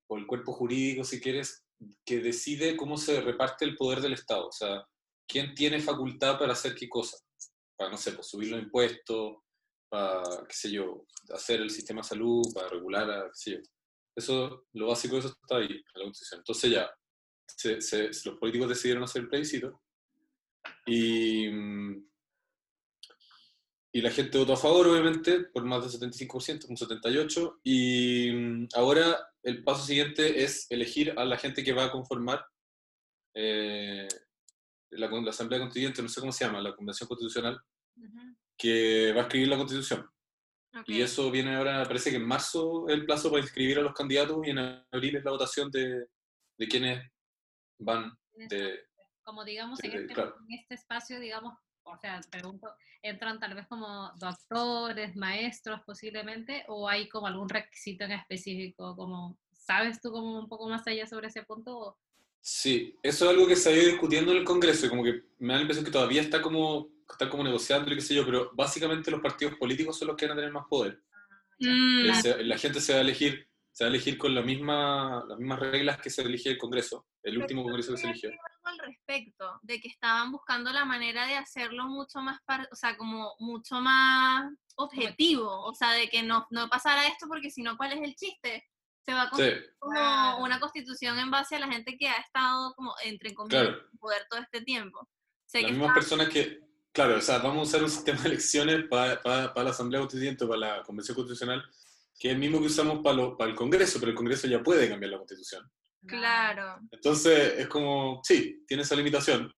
por 0.05 0.19
el 0.19 0.27
cuerpo 0.27 0.53
jurídico, 0.53 1.03
si 1.03 1.19
quieres, 1.19 1.63
que 2.05 2.19
decide 2.19 2.77
cómo 2.77 2.97
se 2.97 3.21
reparte 3.21 3.65
el 3.65 3.75
poder 3.75 4.01
del 4.01 4.13
Estado. 4.13 4.47
O 4.47 4.51
sea, 4.51 4.85
quién 5.27 5.53
tiene 5.53 5.79
facultad 5.79 6.37
para 6.37 6.53
hacer 6.53 6.75
qué 6.75 6.89
cosa. 6.89 7.17
Para, 7.77 7.91
no 7.91 7.97
sé, 7.97 8.13
pues 8.13 8.27
subir 8.27 8.49
los 8.51 8.61
impuestos, 8.61 9.37
para, 9.89 10.23
qué 10.47 10.53
sé 10.53 10.71
yo, 10.71 11.05
hacer 11.33 11.61
el 11.61 11.69
sistema 11.69 12.01
de 12.01 12.07
salud, 12.07 12.43
para 12.53 12.69
regular, 12.69 13.25
qué 13.25 13.31
sé 13.33 13.51
yo. 13.51 13.57
Eso, 14.15 14.65
lo 14.73 14.87
básico 14.87 15.15
de 15.15 15.19
eso 15.21 15.29
está 15.29 15.57
ahí, 15.57 15.67
en 15.67 15.83
la 15.95 16.03
Constitución. 16.03 16.39
Entonces 16.41 16.71
ya, 16.71 16.91
los 18.25 18.37
políticos 18.39 18.69
decidieron 18.69 19.03
hacer 19.03 19.23
el 19.23 19.29
plebiscito 19.29 19.81
y, 20.85 21.47
y 23.93 24.01
la 24.01 24.11
gente 24.11 24.37
votó 24.37 24.53
a 24.53 24.57
favor, 24.57 24.87
obviamente, 24.87 25.41
por 25.53 25.65
más 25.65 25.99
del 25.99 26.11
75%, 26.13 26.69
un 26.69 26.77
78%, 26.77 27.59
y 27.63 28.67
ahora 28.75 29.17
el 29.43 29.63
paso 29.63 29.85
siguiente 29.85 30.43
es 30.43 30.67
elegir 30.69 31.13
a 31.17 31.25
la 31.25 31.37
gente 31.37 31.63
que 31.63 31.73
va 31.73 31.85
a 31.85 31.91
conformar 31.91 32.45
eh, 33.33 34.07
la, 34.91 35.07
Asamblea 35.29 35.59
Constituyente, 35.59 36.01
no 36.01 36.07
sé 36.07 36.21
cómo 36.21 36.31
se 36.31 36.45
llama, 36.45 36.61
la 36.61 36.75
Convención 36.75 37.07
Constitucional, 37.07 37.59
que 38.57 39.11
va 39.13 39.21
a 39.21 39.23
escribir 39.23 39.49
la 39.49 39.57
Constitución. 39.57 40.09
Y 40.85 41.01
eso 41.01 41.29
viene 41.29 41.55
ahora, 41.55 41.83
parece 41.83 42.11
que 42.11 42.15
en 42.15 42.25
marzo 42.25 42.87
es 42.87 42.93
el 42.93 43.05
plazo 43.05 43.29
para 43.29 43.43
inscribir 43.43 43.79
a 43.79 43.81
los 43.81 43.93
candidatos 43.93 44.37
y 44.47 44.51
en 44.51 44.59
abril 44.59 45.17
es 45.17 45.23
la 45.25 45.31
votación 45.31 45.69
de, 45.69 46.07
de 46.57 46.67
quienes 46.67 47.11
van 47.77 48.17
de... 48.33 48.85
Como 49.23 49.43
digamos, 49.43 49.83
en, 49.83 49.91
este, 49.91 50.13
en 50.13 50.59
este 50.59 50.75
espacio, 50.75 51.19
digamos, 51.19 51.53
o 51.83 51.97
sea, 51.97 52.21
pregunto, 52.29 52.73
¿entran 53.01 53.39
tal 53.39 53.53
vez 53.53 53.67
como 53.67 54.11
doctores, 54.17 55.15
maestros 55.15 55.81
posiblemente, 55.85 56.63
o 56.67 56.87
hay 56.87 57.09
como 57.09 57.27
algún 57.27 57.49
requisito 57.49 58.05
en 58.05 58.13
específico? 58.13 58.95
Como, 58.95 59.37
¿Sabes 59.51 60.01
tú 60.01 60.11
como 60.11 60.39
un 60.39 60.47
poco 60.47 60.67
más 60.67 60.85
allá 60.87 61.05
sobre 61.07 61.27
ese 61.27 61.43
punto? 61.43 61.97
Sí, 62.41 62.95
eso 63.03 63.25
es 63.25 63.31
algo 63.31 63.47
que 63.47 63.55
se 63.55 63.69
ha 63.69 63.75
ido 63.75 63.91
discutiendo 63.91 64.31
en 64.31 64.39
el 64.39 64.43
Congreso 64.43 64.85
y 64.85 64.89
como 64.89 65.03
que 65.03 65.23
me 65.37 65.53
da 65.53 65.57
la 65.57 65.61
impresión 65.61 65.85
que 65.85 65.91
todavía 65.91 66.21
está 66.21 66.41
como, 66.41 66.89
está 67.09 67.29
como 67.29 67.43
negociando 67.43 67.91
y 67.91 67.95
qué 67.95 68.01
sé 68.01 68.15
yo, 68.15 68.25
pero 68.25 68.51
básicamente 68.53 69.11
los 69.11 69.21
partidos 69.21 69.55
políticos 69.55 69.97
son 69.97 70.09
los 70.09 70.17
que 70.17 70.25
van 70.25 70.33
a 70.33 70.41
tener 70.41 70.51
más 70.51 70.65
poder. 70.67 70.99
Mm. 71.59 72.05
La 72.47 72.57
gente 72.57 72.81
se 72.81 72.93
va 72.93 72.99
a 72.99 73.01
elegir 73.01 73.47
se 73.71 73.83
va 73.83 73.87
a 73.87 73.93
elegir 73.93 74.17
con 74.17 74.35
la 74.35 74.41
misma, 74.41 75.23
las 75.27 75.37
mismas 75.39 75.59
reglas 75.59 76.01
que 76.01 76.09
se 76.09 76.21
elige 76.21 76.49
el 76.49 76.57
Congreso, 76.57 77.05
el 77.23 77.37
último 77.37 77.63
Congreso 77.63 77.93
que 77.93 77.97
se 77.97 78.09
eligió. 78.09 78.29
Al 78.63 78.79
respecto, 78.79 79.59
de 79.61 79.79
que 79.79 79.87
estaban 79.87 80.31
buscando 80.31 80.71
la 80.71 80.85
manera 80.85 81.25
de 81.27 81.35
hacerlo 81.35 81.85
mucho 81.87 82.19
más, 82.19 82.39
o 82.71 82.75
sea, 82.75 82.97
como 82.97 83.33
mucho 83.39 83.79
más 83.79 84.51
objetivo, 84.75 85.63
o 85.63 85.73
sea, 85.73 85.91
de 85.91 86.09
que 86.09 86.23
no, 86.23 86.47
no 86.49 86.69
pasara 86.69 87.07
esto 87.07 87.27
porque 87.27 87.49
si 87.49 87.61
no, 87.61 87.77
¿cuál 87.77 87.93
es 87.93 88.01
el 88.01 88.15
chiste? 88.15 88.67
Se 89.03 89.13
va 89.13 89.23
a 89.23 89.29
construir 89.29 89.75
como 89.79 90.43
una 90.43 90.59
constitución 90.59 91.17
en 91.17 91.31
base 91.31 91.55
a 91.55 91.59
la 91.59 91.67
gente 91.67 91.97
que 91.97 92.07
ha 92.07 92.17
estado 92.17 92.73
como 92.75 92.93
entre 93.03 93.33
comillas 93.33 93.67
en 93.91 93.97
poder 93.97 94.27
todo 94.29 94.39
este 94.39 94.61
tiempo. 94.61 95.07
Las 95.53 95.71
mismas 95.71 95.93
personas 95.93 96.29
que, 96.29 96.61
claro, 96.91 97.17
o 97.17 97.21
sea, 97.21 97.39
vamos 97.39 97.59
a 97.59 97.69
usar 97.69 97.83
un 97.83 97.89
sistema 97.89 98.21
de 98.21 98.29
elecciones 98.29 98.85
para, 98.87 99.21
para, 99.21 99.53
para 99.53 99.63
la 99.65 99.71
Asamblea 99.71 100.01
Constituyente, 100.01 100.45
para 100.45 100.59
la 100.59 100.83
Convención 100.83 101.15
Constitucional, 101.15 101.63
que 102.19 102.27
es 102.29 102.33
el 102.35 102.39
mismo 102.39 102.59
que 102.59 102.67
usamos 102.67 102.99
para, 103.03 103.35
para 103.35 103.49
el 103.49 103.55
Congreso, 103.55 103.99
pero 103.99 104.11
el 104.11 104.17
Congreso 104.17 104.47
ya 104.47 104.61
puede 104.61 104.87
cambiar 104.87 105.11
la 105.11 105.17
Constitución. 105.17 105.69
Claro. 106.07 106.79
Entonces, 106.91 107.59
es 107.59 107.67
como, 107.67 108.21
sí, 108.23 108.63
tiene 108.67 108.83
esa 108.83 108.95
limitación. 108.95 109.51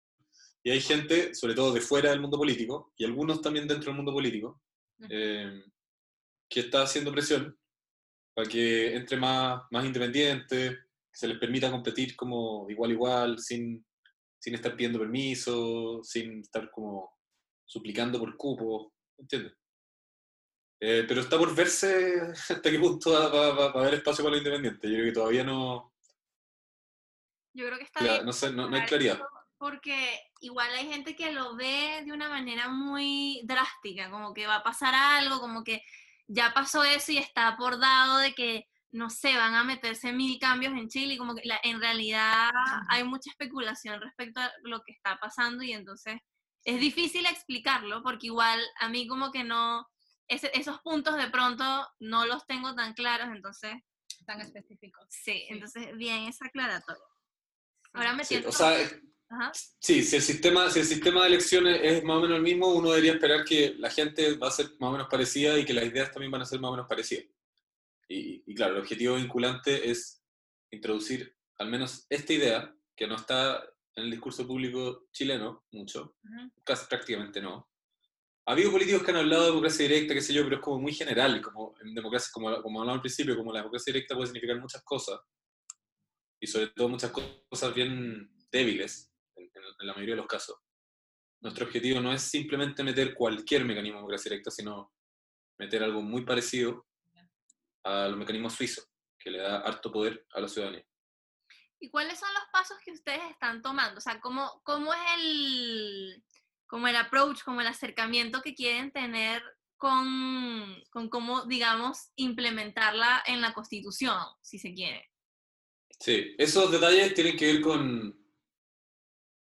Y 0.63 0.71
hay 0.71 0.81
gente, 0.81 1.33
sobre 1.33 1.55
todo 1.55 1.73
de 1.73 1.81
fuera 1.81 2.11
del 2.11 2.21
mundo 2.21 2.37
político, 2.37 2.93
y 2.97 3.05
algunos 3.05 3.41
también 3.41 3.67
dentro 3.67 3.87
del 3.87 3.95
mundo 3.95 4.13
político, 4.13 4.61
eh, 5.09 5.63
que 6.49 6.59
está 6.59 6.83
haciendo 6.83 7.11
presión 7.11 7.57
para 8.33 8.47
que 8.47 8.95
entre 8.95 9.17
más, 9.17 9.63
más 9.71 9.85
independiente, 9.85 10.69
que 10.69 11.17
se 11.17 11.27
les 11.27 11.37
permita 11.37 11.71
competir 11.71 12.15
como 12.15 12.69
igual 12.69 12.91
igual, 12.91 13.39
sin, 13.39 13.85
sin 14.39 14.55
estar 14.55 14.75
pidiendo 14.75 14.99
permiso, 14.99 16.01
sin 16.03 16.39
estar 16.41 16.69
como 16.71 17.17
suplicando 17.65 18.19
por 18.19 18.35
cupo, 18.37 18.93
¿entiendes? 19.17 19.53
Eh, 20.83 21.05
pero 21.07 21.21
está 21.21 21.37
por 21.37 21.53
verse 21.55 22.21
hasta 22.49 22.71
qué 22.71 22.79
punto 22.79 23.11
va, 23.11 23.65
a 23.65 23.79
haber 23.79 23.95
espacio 23.95 24.23
para 24.23 24.35
los 24.35 24.43
independientes. 24.43 24.89
Yo 24.89 24.97
creo 24.97 25.05
que 25.05 25.11
todavía 25.11 25.43
no. 25.43 25.90
Yo 27.53 27.65
creo 27.65 27.77
que 27.77 27.85
está 27.85 28.03
bien. 28.03 28.25
No, 28.25 28.33
sé, 28.33 28.51
no, 28.51 28.73
hay 28.73 28.85
claridad. 28.85 29.19
Porque 29.57 30.19
igual 30.39 30.69
hay 30.73 30.87
gente 30.87 31.15
que 31.15 31.31
lo 31.31 31.55
ve 31.55 32.01
de 32.03 32.11
una 32.11 32.29
manera 32.29 32.67
muy 32.69 33.41
drástica, 33.43 34.09
como 34.09 34.33
que 34.33 34.47
va 34.47 34.57
a 34.57 34.63
pasar 34.63 34.95
algo, 34.95 35.39
como 35.39 35.63
que 35.63 35.83
ya 36.27 36.53
pasó 36.53 36.83
eso 36.83 37.11
y 37.11 37.17
está 37.17 37.55
por 37.57 37.79
dado 37.79 38.17
de 38.17 38.33
que 38.33 38.67
no 38.91 39.09
sé, 39.09 39.35
van 39.37 39.55
a 39.55 39.63
meterse 39.63 40.11
mil 40.11 40.37
cambios 40.37 40.73
en 40.73 40.89
Chile 40.89 41.13
y 41.13 41.17
como 41.17 41.33
que 41.35 41.43
en 41.63 41.79
realidad 41.79 42.51
hay 42.89 43.03
mucha 43.03 43.29
especulación 43.29 44.01
respecto 44.01 44.41
a 44.41 44.51
lo 44.63 44.81
que 44.83 44.91
está 44.91 45.17
pasando 45.17 45.63
y 45.63 45.71
entonces 45.71 46.19
es 46.65 46.79
difícil 46.79 47.25
explicarlo 47.25 48.03
porque 48.03 48.27
igual 48.27 48.59
a 48.79 48.89
mí 48.89 49.07
como 49.07 49.31
que 49.31 49.43
no, 49.43 49.87
esos 50.27 50.79
puntos 50.81 51.15
de 51.15 51.29
pronto 51.29 51.87
no 51.99 52.25
los 52.25 52.45
tengo 52.45 52.75
tan 52.75 52.93
claros, 52.93 53.29
entonces... 53.33 53.73
Tan 54.25 54.41
específicos. 54.41 55.05
Sí, 55.09 55.47
entonces 55.49 55.95
bien, 55.97 56.23
es 56.23 56.41
aclaratorio. 56.41 57.01
Ahora 57.93 58.13
me 58.13 58.23
siento... 58.23 58.49
Sí, 59.79 60.03
si 60.03 60.17
el, 60.17 60.21
sistema, 60.21 60.69
si 60.69 60.79
el 60.79 60.85
sistema 60.85 61.21
de 61.21 61.27
elecciones 61.27 61.79
es 61.81 62.03
más 62.03 62.17
o 62.17 62.21
menos 62.21 62.37
el 62.37 62.43
mismo, 62.43 62.67
uno 62.73 62.89
debería 62.89 63.13
esperar 63.13 63.45
que 63.45 63.75
la 63.77 63.89
gente 63.89 64.35
va 64.35 64.49
a 64.49 64.51
ser 64.51 64.71
más 64.79 64.89
o 64.89 64.91
menos 64.91 65.07
parecida 65.09 65.57
y 65.57 65.63
que 65.63 65.73
las 65.73 65.85
ideas 65.85 66.11
también 66.11 66.31
van 66.31 66.41
a 66.41 66.45
ser 66.45 66.59
más 66.59 66.69
o 66.69 66.71
menos 66.73 66.87
parecidas. 66.87 67.25
Y, 68.09 68.53
claro, 68.53 68.73
el 68.73 68.81
objetivo 68.81 69.15
vinculante 69.15 69.89
es 69.89 70.21
introducir 70.69 71.33
al 71.59 71.69
menos 71.69 72.05
esta 72.09 72.33
idea, 72.33 72.75
que 72.93 73.07
no 73.07 73.15
está 73.15 73.63
en 73.95 74.05
el 74.05 74.11
discurso 74.11 74.45
público 74.45 75.07
chileno 75.13 75.63
mucho, 75.71 76.17
casi 76.65 76.87
prácticamente 76.87 77.41
no. 77.41 77.69
Ha 78.45 78.51
habido 78.51 78.71
políticos 78.71 79.03
que 79.03 79.11
han 79.11 79.17
hablado 79.17 79.43
de 79.43 79.49
democracia 79.49 79.87
directa, 79.87 80.13
qué 80.13 80.21
sé 80.21 80.33
yo, 80.33 80.43
pero 80.43 80.57
es 80.57 80.61
como 80.61 80.79
muy 80.79 80.93
general, 80.93 81.41
como 81.41 81.73
en 81.81 81.93
democracia, 81.93 82.29
como, 82.33 82.61
como 82.61 82.81
hablamos 82.81 82.97
al 82.97 83.01
principio, 83.01 83.37
como 83.37 83.53
la 83.53 83.59
democracia 83.59 83.93
directa 83.93 84.15
puede 84.15 84.27
significar 84.27 84.59
muchas 84.59 84.83
cosas, 84.83 85.19
y 86.41 86.47
sobre 86.47 86.67
todo 86.67 86.89
muchas 86.89 87.11
cosas 87.11 87.73
bien 87.73 88.29
débiles, 88.51 89.13
en, 89.35 89.49
la 89.87 89.93
mayoría 89.93 90.15
de 90.15 90.21
los 90.21 90.27
casos. 90.27 90.57
Nuestro 91.39 91.65
objetivo 91.65 92.01
no 92.01 92.11
es 92.11 92.23
simplemente 92.23 92.83
meter 92.83 93.13
cualquier 93.13 93.63
mecanismo 93.63 93.97
de 93.97 94.01
democracia 94.01 94.29
directa, 94.29 94.49
sino 94.49 94.91
meter 95.59 95.83
algo 95.83 96.01
muy 96.01 96.25
parecido 96.25 96.87
a 97.83 98.07
los 98.07 98.17
mecanismos 98.17 98.53
suizos, 98.53 98.89
que 99.19 99.29
le 99.29 99.37
da 99.37 99.59
harto 99.59 99.91
poder 99.91 100.25
a 100.33 100.41
la 100.41 100.47
ciudadanía. 100.47 100.85
¿Y 101.79 101.89
cuáles 101.89 102.19
son 102.19 102.29
los 102.33 102.43
pasos 102.51 102.77
que 102.83 102.91
ustedes 102.91 103.21
están 103.29 103.61
tomando? 103.61 103.99
O 103.99 104.01
sea, 104.01 104.19
¿cómo, 104.19 104.61
cómo 104.63 104.93
es 104.93 104.99
el, 105.17 106.23
como 106.65 106.87
el 106.87 106.95
approach, 106.95 107.43
como 107.43 107.61
el 107.61 107.67
acercamiento 107.67 108.41
que 108.41 108.55
quieren 108.55 108.91
tener 108.91 109.43
con, 109.77 110.83
con 110.89 111.09
cómo, 111.09 111.45
digamos, 111.45 112.11
implementarla 112.15 113.23
en 113.27 113.41
la 113.41 113.53
Constitución, 113.53 114.19
si 114.41 114.57
se 114.57 114.73
quiere? 114.73 115.10
Sí, 116.01 116.33
esos 116.35 116.71
detalles 116.71 117.13
tienen 117.13 117.37
que 117.37 117.53
ver 117.53 117.61
con, 117.61 118.19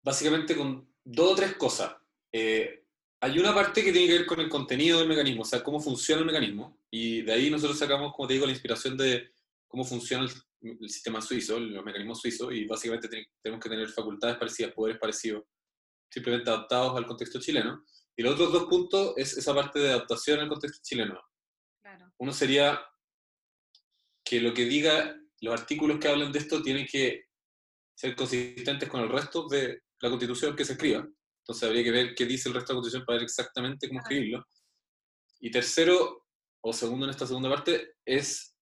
básicamente 0.04 0.56
con 0.56 0.92
dos 1.04 1.34
o 1.34 1.36
tres 1.36 1.56
cosas. 1.56 1.96
Eh, 2.32 2.84
hay 3.22 3.38
una 3.38 3.54
parte 3.54 3.84
que 3.84 3.92
tiene 3.92 4.08
que 4.08 4.18
ver 4.18 4.26
con 4.26 4.40
el 4.40 4.50
contenido 4.50 4.98
del 4.98 5.08
mecanismo, 5.08 5.44
o 5.44 5.46
sea, 5.46 5.64
cómo 5.64 5.80
funciona 5.80 6.22
el 6.22 6.26
mecanismo, 6.26 6.82
y 6.90 7.22
de 7.22 7.32
ahí 7.32 7.52
nosotros 7.52 7.78
sacamos, 7.78 8.12
como 8.16 8.28
te 8.28 8.34
digo, 8.34 8.48
la 8.48 8.54
inspiración 8.54 8.98
de 8.98 9.34
cómo 9.68 9.86
funciona 9.86 10.28
el, 10.64 10.90
sistema 10.90 11.22
suizo, 11.22 11.60
los 11.60 11.86
mecanismos 11.86 12.20
suizos, 12.20 12.52
y 12.52 12.66
básicamente 12.66 13.08
tenemos 13.40 13.64
que 13.64 13.70
tener 13.70 13.88
facultades 13.90 14.38
parecidas, 14.38 14.74
poderes 14.74 15.00
parecidos, 15.00 15.44
simplemente 16.10 16.50
adaptados 16.50 16.98
al 16.98 17.06
contexto 17.06 17.40
chileno. 17.40 17.86
Y 18.16 18.24
los 18.24 18.34
otros 18.34 18.52
dos 18.52 18.66
puntos 18.66 19.14
es 19.16 19.38
esa 19.38 19.54
parte 19.54 19.78
de 19.78 19.90
adaptación 19.90 20.40
al 20.40 20.50
contexto 20.50 20.80
chileno. 20.82 21.22
Uno 22.18 22.34
sería 22.34 22.82
que 24.24 24.42
lo 24.42 24.56
que 24.56 24.66
diga 24.66 25.16
los 25.42 25.60
artículos 25.60 26.00
que 26.00 26.08
hablan 26.08 26.32
de 26.32 26.40
esto 26.40 26.62
tienen 26.62 26.86
que 26.86 27.26
ser 27.96 28.16
consistentes 28.16 28.90
con 28.90 29.02
el 29.02 29.10
resto 29.10 29.48
de 29.48 29.82
la 30.00 30.10
constitución 30.10 30.56
que 30.56 30.66
se 30.66 30.74
escriba. 30.74 31.08
Entonces 31.42 31.64
habría 31.64 31.84
que 31.84 31.92
ver 31.92 32.16
qué 32.16 32.26
dice 32.26 32.50
el 32.50 32.56
resto 32.56 32.74
de 32.74 32.74
la 32.74 32.82
constitución 32.82 33.06
para 33.06 33.18
ver 33.18 33.24
exactamente 33.24 33.88
cómo 33.88 34.02
escribirlo. 34.02 34.46
Y 35.40 35.52
tercero, 35.52 36.26
o 36.62 36.74
segundo 36.74 37.06
en 37.06 37.12
esta 37.12 37.26
segunda 37.26 37.50
parte, 37.50 37.96
es 38.06 38.56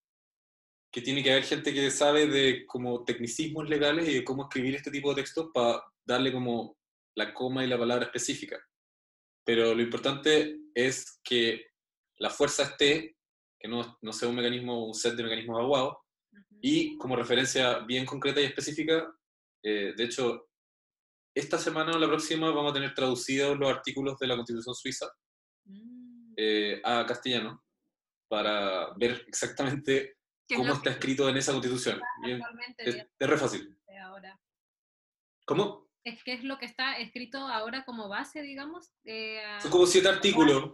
que 0.91 1.01
tiene 1.01 1.24
que 1.24 1.32
haber 1.32 1.44
gente 1.44 1.74
que 1.74 1.91
sabe 1.91 2.27
de 2.27 2.65
como 2.65 3.03
tecnicismos 3.03 3.67
legales 3.67 4.08
y 4.08 4.13
de 4.13 4.24
cómo 4.24 4.44
escribir 4.44 4.75
este 4.75 4.91
tipo 4.91 5.10
de 5.10 5.22
textos 5.22 5.50
para 5.53 5.84
darle 6.05 6.32
como 6.32 6.77
la 7.15 7.34
coma 7.34 7.65
y 7.65 7.67
la 7.67 7.77
palabra 7.77 8.05
específica. 8.05 8.58
Pero 9.46 9.75
lo 9.75 9.82
importante 9.82 10.58
es 10.74 11.20
que 11.24 11.65
la 12.17 12.29
fuerza 12.29 12.63
esté, 12.63 13.15
que 13.60 13.67
no, 13.67 13.98
no 14.01 14.13
sea 14.13 14.29
un 14.29 14.36
mecanismo, 14.36 14.88
un 14.88 14.94
set 14.94 15.15
de 15.15 15.24
mecanismos 15.24 15.60
aguados, 15.60 15.96
y 16.62 16.98
como 16.98 17.16
referencia 17.16 17.80
bien 17.80 18.06
concreta 18.06 18.42
y 18.42 18.46
específica, 18.46 19.14
eh, 19.64 19.94
de 19.96 20.04
hecho, 20.04 20.50
esta 21.34 21.58
semana 21.58 21.94
o 21.94 22.00
la 22.00 22.08
próxima 22.08 22.50
vamos 22.52 22.72
a 22.72 22.76
tener 22.76 22.94
traducidos 22.94 23.58
los 23.58 23.70
artículos 23.70 24.18
de 24.20 24.28
la 24.28 24.36
Constitución 24.36 24.74
Suiza 24.76 25.08
mm. 25.66 26.34
eh, 26.38 26.82
a 26.84 27.06
castellano 27.06 27.64
para 28.28 28.94
ver 28.96 29.26
exactamente 29.28 30.18
cómo 30.56 30.74
está 30.74 30.92
escrito 30.92 31.28
en 31.30 31.38
esa 31.38 31.52
Constitución. 31.52 32.02
es, 32.78 32.96
es, 32.96 33.28
re 33.28 33.38
fácil. 33.38 33.76
¿Cómo? 35.46 35.90
Es 36.04 36.24
que 36.24 36.34
es 36.34 36.44
lo 36.44 36.58
que 36.58 36.66
está 36.66 36.98
escrito 36.98 37.38
ahora 37.38 37.86
como 37.86 38.10
base, 38.10 38.42
digamos. 38.42 38.92
Eh, 39.04 39.42
Son 39.62 39.72
como 39.72 39.86
siete 39.86 40.08
artículos. 40.08 40.74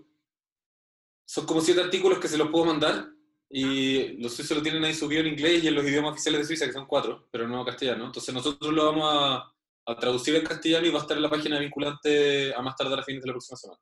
Son 1.25 1.45
como 1.45 1.61
siete 1.61 1.81
artículos 1.81 2.19
que 2.19 2.27
se 2.27 2.37
los 2.37 2.49
puedo 2.49 2.65
mandar 2.65 3.09
y 3.51 4.17
los 4.17 4.33
suizos 4.33 4.57
lo 4.57 4.63
tienen 4.63 4.83
ahí 4.83 4.93
subido 4.93 5.21
en 5.21 5.27
inglés 5.27 5.63
y 5.63 5.67
en 5.67 5.75
los 5.75 5.85
idiomas 5.85 6.13
oficiales 6.13 6.41
de 6.41 6.47
Suiza, 6.47 6.65
que 6.65 6.73
son 6.73 6.85
cuatro, 6.85 7.27
pero 7.31 7.47
no 7.47 7.65
castellano. 7.65 8.05
Entonces 8.05 8.33
nosotros 8.33 8.73
lo 8.73 8.85
vamos 8.85 9.09
a, 9.13 9.53
a 9.85 9.95
traducir 9.97 10.35
en 10.35 10.45
castellano 10.45 10.87
y 10.87 10.91
va 10.91 10.99
a 10.99 11.01
estar 11.01 11.17
en 11.17 11.23
la 11.23 11.29
página 11.29 11.59
vinculante 11.59 12.53
a 12.55 12.61
más 12.61 12.75
tardar 12.75 12.99
a 12.99 13.03
fines 13.03 13.21
de 13.21 13.27
la 13.27 13.33
próxima 13.33 13.57
semana. 13.57 13.79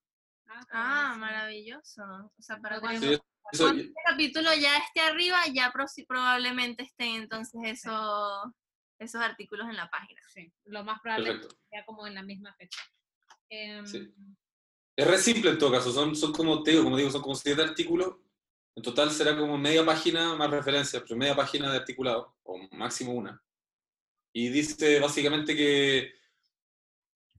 Ah, 0.72 1.16
maravilloso. 1.18 2.04
O 2.04 2.42
sea, 2.42 2.58
para 2.60 2.80
cuando, 2.80 3.12
este 3.52 3.94
capítulo 4.06 4.54
ya 4.54 4.78
esté 4.78 5.02
arriba, 5.02 5.38
ya 5.54 5.74
probablemente 6.08 6.84
estén 6.84 7.16
entonces 7.16 7.62
esos, 7.64 8.52
esos 9.00 9.22
artículos 9.22 9.68
en 9.70 9.76
la 9.76 9.90
página. 9.90 10.22
Sí, 10.34 10.52
lo 10.66 10.84
más 10.84 11.00
probable 11.02 11.42
sea 11.70 11.86
como 11.86 12.06
en 12.08 12.16
la 12.16 12.24
misma 12.24 12.54
fecha. 12.56 12.80
Em, 13.50 13.86
es 14.96 15.08
re 15.08 15.18
simple 15.18 15.52
en 15.52 15.58
todo 15.58 15.72
caso, 15.72 15.92
son, 15.92 16.16
son 16.16 16.32
como 16.34 16.62
te 16.62 16.72
digo, 16.72 16.84
como 16.84 16.98
digo, 16.98 17.10
son 17.10 17.22
como 17.22 17.36
siete 17.36 17.62
artículos. 17.62 18.16
En 18.80 18.82
total 18.82 19.12
será 19.12 19.38
como 19.38 19.58
media 19.58 19.86
página 19.86 20.36
más 20.36 20.50
referencias, 20.50 21.04
pero 21.04 21.18
media 21.18 21.36
página 21.36 21.70
de 21.70 21.80
articulado, 21.80 22.38
o 22.44 22.58
máximo 22.72 23.12
una 23.12 23.44
y 24.32 24.48
dice 24.48 25.02
básicamente 25.02 25.54
que, 25.54 26.14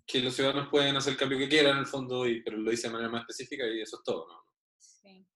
que 0.06 0.20
los 0.20 0.34
ciudadanos 0.34 0.68
pueden 0.68 0.94
hacer 0.94 1.14
el 1.14 1.18
cambio 1.18 1.38
que 1.38 1.48
quieran 1.48 1.72
en 1.72 1.78
el 1.78 1.86
fondo, 1.86 2.28
y, 2.28 2.42
pero 2.42 2.58
lo 2.58 2.70
dice 2.70 2.88
de 2.88 2.92
manera 2.92 3.10
más 3.10 3.22
específica 3.22 3.66
y 3.66 3.80
eso 3.80 3.96
es 3.96 4.02
todo, 4.04 4.28
¿no? 4.28 4.44
Sí. 4.78 5.26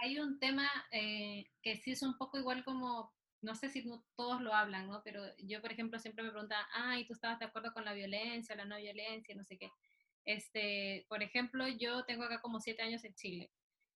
hay, 0.00 0.18
un 0.18 0.38
tema 0.38 0.66
eh, 0.92 1.44
que 1.60 1.76
sí 1.76 1.90
es 1.90 2.00
un 2.00 2.16
poco 2.16 2.38
igual 2.38 2.64
como, 2.64 3.12
no 3.42 3.54
sé 3.54 3.68
si 3.68 3.84
todos 4.16 4.40
lo 4.40 4.54
hablan, 4.54 4.88
¿no? 4.88 5.02
Pero 5.04 5.22
yo, 5.36 5.60
por 5.60 5.72
ejemplo, 5.72 5.98
siempre 5.98 6.24
me 6.24 6.30
preguntan, 6.30 6.64
ah, 6.72 6.98
¿y 6.98 7.06
tú 7.06 7.12
estabas 7.12 7.38
de 7.38 7.44
acuerdo 7.44 7.74
con 7.74 7.84
la 7.84 7.92
violencia, 7.92 8.56
la 8.56 8.64
no 8.64 8.78
violencia, 8.78 9.34
no 9.34 9.44
sé 9.44 9.58
qué? 9.58 9.70
Este, 10.24 11.04
por 11.10 11.22
ejemplo, 11.22 11.68
yo 11.68 12.06
tengo 12.06 12.24
acá 12.24 12.40
como 12.40 12.60
siete 12.60 12.80
años 12.80 13.04
en 13.04 13.14
Chile 13.14 13.52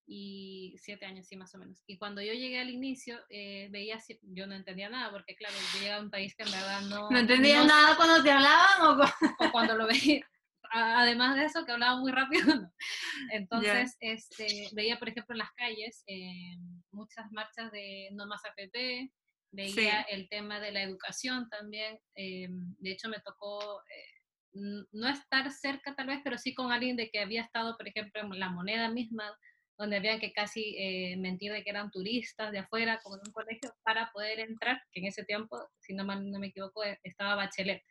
y 0.06 0.74
siete 0.78 1.06
años, 1.06 1.26
sí, 1.26 1.36
más 1.36 1.54
o 1.54 1.58
menos. 1.58 1.82
Y 1.86 1.96
cuando 1.98 2.20
yo 2.22 2.32
llegué 2.32 2.60
al 2.60 2.70
inicio, 2.70 3.20
eh, 3.30 3.68
veía, 3.70 3.98
yo 4.22 4.46
no 4.46 4.54
entendía 4.54 4.88
nada, 4.88 5.10
porque 5.10 5.36
claro, 5.36 5.54
yo 5.54 5.78
llegué 5.78 5.92
a 5.92 6.00
un 6.00 6.10
país 6.10 6.34
que 6.34 6.42
en 6.42 6.50
verdad 6.50 6.80
no... 6.82 7.10
¿No 7.10 7.18
entendía 7.18 7.64
nada 7.64 7.96
cuando 7.96 8.22
te 8.22 8.30
hablaban 8.30 9.00
o, 9.38 9.52
cuando 9.52 9.76
lo 9.76 9.86
veía? 9.86 10.26
Además 10.74 11.36
de 11.36 11.44
eso, 11.44 11.64
que 11.64 11.72
hablaba 11.72 12.00
muy 12.00 12.12
rápido. 12.12 12.46
Entonces, 13.32 13.96
este, 14.00 14.70
veía, 14.72 14.98
por 14.98 15.08
ejemplo, 15.08 15.34
en 15.34 15.38
las 15.38 15.52
calles 15.52 16.02
eh, 16.06 16.56
muchas 16.90 17.30
marchas 17.30 17.70
de 17.72 18.08
no 18.12 18.26
más 18.26 18.42
APP, 18.44 19.10
veía 19.50 20.00
el 20.02 20.28
tema 20.30 20.60
de 20.60 20.72
la 20.72 20.82
educación 20.82 21.48
también. 21.50 21.98
Eh, 22.14 22.48
de 22.48 22.90
hecho, 22.90 23.08
me 23.08 23.20
tocó 23.20 23.82
no 24.54 25.08
estar 25.08 25.50
cerca 25.50 25.94
tal 25.94 26.08
vez, 26.08 26.20
pero 26.24 26.38
sí 26.38 26.54
con 26.54 26.72
alguien 26.72 26.96
de 26.96 27.10
que 27.10 27.20
había 27.20 27.42
estado, 27.42 27.76
por 27.76 27.88
ejemplo, 27.88 28.20
en 28.20 28.38
la 28.38 28.50
moneda 28.50 28.90
misma, 28.90 29.24
donde 29.82 29.96
habían 29.96 30.20
que 30.20 30.32
casi 30.32 30.76
eh, 30.78 31.16
mentir 31.16 31.52
de 31.52 31.64
que 31.64 31.70
eran 31.70 31.90
turistas 31.90 32.52
de 32.52 32.60
afuera, 32.60 33.00
como 33.02 33.16
de 33.16 33.22
un 33.26 33.32
colegio, 33.32 33.74
para 33.82 34.12
poder 34.12 34.38
entrar, 34.38 34.80
que 34.92 35.00
en 35.00 35.06
ese 35.06 35.24
tiempo, 35.24 35.58
si 35.80 35.92
no, 35.92 36.04
no 36.04 36.38
me 36.38 36.46
equivoco, 36.46 36.84
eh, 36.84 37.00
estaba 37.02 37.34
Bachelet, 37.34 37.82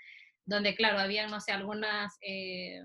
donde, 0.46 0.74
claro, 0.74 1.00
había, 1.00 1.28
no 1.28 1.42
sé, 1.42 1.52
algunas 1.52 2.18
eh, 2.22 2.82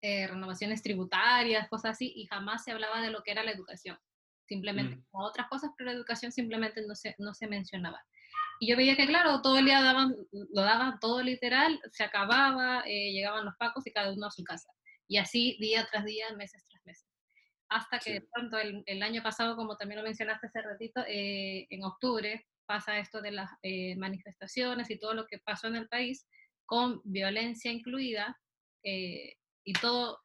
renovaciones 0.00 0.80
tributarias, 0.80 1.68
cosas 1.68 1.92
así, 1.92 2.12
y 2.14 2.26
jamás 2.26 2.62
se 2.62 2.70
hablaba 2.70 3.02
de 3.02 3.10
lo 3.10 3.24
que 3.24 3.32
era 3.32 3.42
la 3.42 3.50
educación. 3.50 3.98
Simplemente, 4.46 4.94
mm. 4.94 5.04
como 5.10 5.26
otras 5.26 5.48
cosas, 5.48 5.72
pero 5.76 5.90
la 5.90 5.96
educación 5.96 6.30
simplemente 6.30 6.86
no 6.86 6.94
se, 6.94 7.16
no 7.18 7.34
se 7.34 7.48
mencionaba. 7.48 8.00
Y 8.60 8.70
yo 8.70 8.76
veía 8.76 8.94
que, 8.94 9.08
claro, 9.08 9.42
todo 9.42 9.58
el 9.58 9.64
día 9.64 9.82
daban, 9.82 10.14
lo 10.30 10.62
daban 10.62 11.00
todo 11.00 11.20
literal, 11.20 11.80
se 11.90 12.04
acababa, 12.04 12.84
llegaban 12.84 13.44
los 13.44 13.56
pacos 13.56 13.84
y 13.88 13.92
cada 13.92 14.12
uno 14.12 14.26
a 14.26 14.30
su 14.30 14.44
casa. 14.44 14.68
Y 15.08 15.16
así 15.16 15.56
día 15.58 15.88
tras 15.90 16.04
día, 16.04 16.26
meses 16.36 16.64
hasta 17.68 17.98
que 17.98 18.14
de 18.14 18.20
pronto 18.32 18.56
el, 18.58 19.02
año 19.02 19.22
pasado, 19.22 19.56
como 19.56 19.76
también 19.76 19.98
lo 20.00 20.04
mencionaste 20.04 20.46
hace 20.46 20.62
ratito, 20.62 21.04
eh, 21.06 21.66
en 21.70 21.84
octubre 21.84 22.46
pasa 22.66 22.98
esto 22.98 23.20
de 23.20 23.32
las 23.32 23.50
eh, 23.62 23.96
manifestaciones 23.96 24.90
y 24.90 24.98
todo 24.98 25.14
lo 25.14 25.26
que 25.26 25.38
pasó 25.38 25.68
en 25.68 25.76
el 25.76 25.88
país, 25.88 26.26
con 26.66 27.00
violencia 27.04 27.70
incluida, 27.70 28.38
eh, 28.82 29.36
y 29.64 29.72
todo 29.74 30.20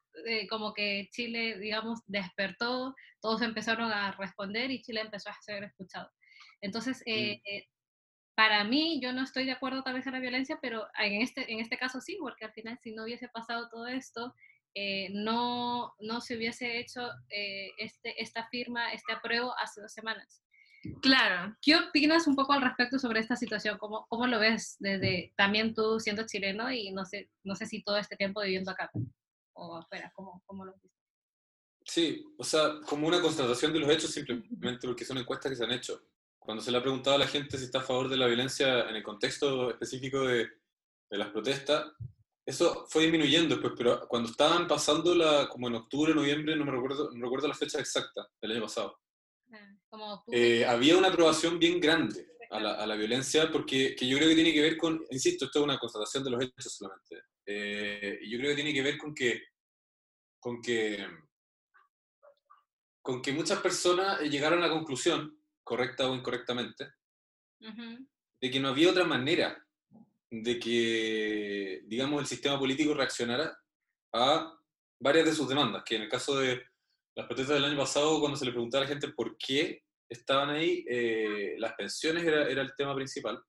como 0.48 0.72
que 0.74 1.08
Chile, 1.10 1.58
digamos, 1.58 2.00
despertó, 2.06 2.94
todos 3.20 3.42
empezaron 3.42 3.90
a 3.90 4.12
responder 4.12 4.70
y 4.70 4.80
Chile 4.80 5.00
empezó 5.00 5.28
a 5.28 5.42
ser 5.42 5.64
escuchado. 5.64 6.08
Entonces, 6.60 7.02
eh, 7.04 7.40
para 8.34 8.64
mí, 8.64 9.00
yo 9.02 9.12
no 9.12 9.22
estoy 9.22 9.44
de 9.44 9.52
acuerdo 9.52 9.82
tal 9.82 9.94
vez 9.94 10.06
a 10.06 10.10
la 10.10 10.18
violencia, 10.18 10.58
pero 10.60 10.86
en 10.98 11.20
este, 11.20 11.52
en 11.52 11.60
este 11.60 11.76
caso 11.76 12.00
sí, 12.00 12.16
porque 12.20 12.46
al 12.46 12.52
final 12.52 12.78
si 12.82 12.92
no 12.92 13.04
hubiese 13.04 13.28
pasado 13.28 13.68
todo 13.68 13.86
esto, 13.86 14.34
eh, 14.74 15.08
no, 15.10 15.94
no 16.00 16.20
se 16.20 16.36
hubiese 16.36 16.78
hecho 16.78 17.08
eh, 17.30 17.70
este, 17.78 18.20
esta 18.20 18.46
firma, 18.48 18.92
este 18.92 19.12
apruebo 19.12 19.54
hace 19.58 19.80
dos 19.80 19.92
semanas. 19.92 20.42
Claro. 21.00 21.56
¿Qué 21.62 21.76
opinas 21.76 22.26
un 22.26 22.36
poco 22.36 22.52
al 22.52 22.62
respecto 22.62 22.98
sobre 22.98 23.20
esta 23.20 23.36
situación? 23.36 23.78
¿Cómo, 23.78 24.06
cómo 24.08 24.26
lo 24.26 24.38
ves 24.38 24.76
desde 24.78 25.32
también 25.36 25.74
tú 25.74 25.98
siendo 25.98 26.26
chileno 26.26 26.70
y 26.70 26.92
no 26.92 27.06
sé, 27.06 27.30
no 27.42 27.54
sé 27.56 27.66
si 27.66 27.82
todo 27.82 27.96
este 27.96 28.16
tiempo 28.16 28.42
viviendo 28.42 28.70
acá 28.70 28.90
o 29.54 29.76
afuera? 29.76 30.12
¿Cómo, 30.14 30.42
cómo 30.44 30.64
lo 30.64 30.72
ves? 30.72 30.92
Sí, 31.86 32.24
o 32.38 32.44
sea, 32.44 32.80
como 32.86 33.06
una 33.06 33.20
constatación 33.20 33.72
de 33.72 33.80
los 33.80 33.90
hechos 33.90 34.10
simplemente 34.10 34.86
porque 34.86 35.04
son 35.04 35.18
encuestas 35.18 35.50
que 35.50 35.56
se 35.56 35.64
han 35.64 35.72
hecho 35.72 36.02
cuando 36.44 36.62
se 36.62 36.70
le 36.70 36.78
ha 36.78 36.82
preguntado 36.82 37.16
a 37.16 37.20
la 37.20 37.26
gente 37.26 37.56
si 37.56 37.64
está 37.64 37.78
a 37.78 37.82
favor 37.82 38.08
de 38.08 38.18
la 38.18 38.26
violencia 38.26 38.88
en 38.88 38.96
el 38.96 39.02
contexto 39.02 39.70
específico 39.70 40.26
de, 40.26 40.48
de 41.10 41.18
las 41.18 41.28
protestas, 41.28 41.86
eso 42.46 42.86
fue 42.88 43.02
disminuyendo 43.02 43.54
después, 43.54 43.72
pero 43.76 44.06
cuando 44.06 44.30
estaban 44.30 44.68
pasando 44.68 45.14
la, 45.14 45.48
como 45.48 45.68
en 45.68 45.76
octubre, 45.76 46.14
noviembre, 46.14 46.54
no 46.56 46.64
me 46.64 46.72
recuerdo, 46.72 47.10
no 47.12 47.24
recuerdo 47.24 47.48
la 47.48 47.54
fecha 47.54 47.78
exacta 47.78 48.28
del 48.40 48.52
año 48.52 48.62
pasado, 48.62 49.00
ah, 49.92 50.22
eh, 50.30 50.64
había 50.66 50.96
una 50.98 51.08
aprobación 51.08 51.58
bien 51.58 51.80
grande 51.80 52.26
a 52.50 52.60
la, 52.60 52.74
a 52.74 52.86
la, 52.86 52.96
violencia, 52.96 53.50
porque 53.50 53.96
que 53.96 54.06
yo 54.06 54.18
creo 54.18 54.28
que 54.28 54.34
tiene 54.34 54.52
que 54.52 54.60
ver 54.60 54.76
con, 54.76 55.02
insisto, 55.10 55.46
esto 55.46 55.60
es 55.60 55.64
una 55.64 55.78
constatación 55.78 56.22
de 56.22 56.30
los 56.30 56.42
hechos 56.42 56.74
solamente, 56.74 57.22
eh, 57.46 58.20
yo 58.28 58.38
creo 58.38 58.50
que 58.50 58.56
tiene 58.56 58.74
que 58.74 58.82
ver 58.82 58.98
con 58.98 59.14
que, 59.14 59.42
con 60.38 60.60
que, 60.60 61.06
con 63.00 63.22
que 63.22 63.32
muchas 63.32 63.60
personas 63.60 64.20
llegaron 64.20 64.62
a 64.62 64.66
la 64.66 64.72
conclusión 64.72 65.42
correcta 65.62 66.10
o 66.10 66.14
incorrectamente, 66.14 66.92
de 67.58 68.50
que 68.50 68.60
no 68.60 68.68
había 68.68 68.90
otra 68.90 69.04
manera 69.04 69.63
de 70.42 70.58
que, 70.58 71.82
digamos, 71.86 72.20
el 72.20 72.26
sistema 72.26 72.58
político 72.58 72.94
reaccionara 72.94 73.56
a 74.12 74.58
varias 75.00 75.26
de 75.26 75.34
sus 75.34 75.48
demandas, 75.48 75.84
que 75.84 75.96
en 75.96 76.02
el 76.02 76.08
caso 76.08 76.38
de 76.38 76.62
las 77.16 77.26
protestas 77.26 77.56
del 77.56 77.64
año 77.64 77.76
pasado, 77.76 78.18
cuando 78.20 78.36
se 78.36 78.44
le 78.44 78.52
preguntaba 78.52 78.82
a 78.82 78.86
la 78.86 78.92
gente 78.92 79.08
por 79.08 79.36
qué 79.38 79.82
estaban 80.08 80.50
ahí, 80.50 80.84
eh, 80.88 81.54
las 81.58 81.74
pensiones 81.74 82.24
era, 82.24 82.48
era, 82.48 82.62
el 82.62 82.72
tema 82.76 82.94
principal. 82.94 83.40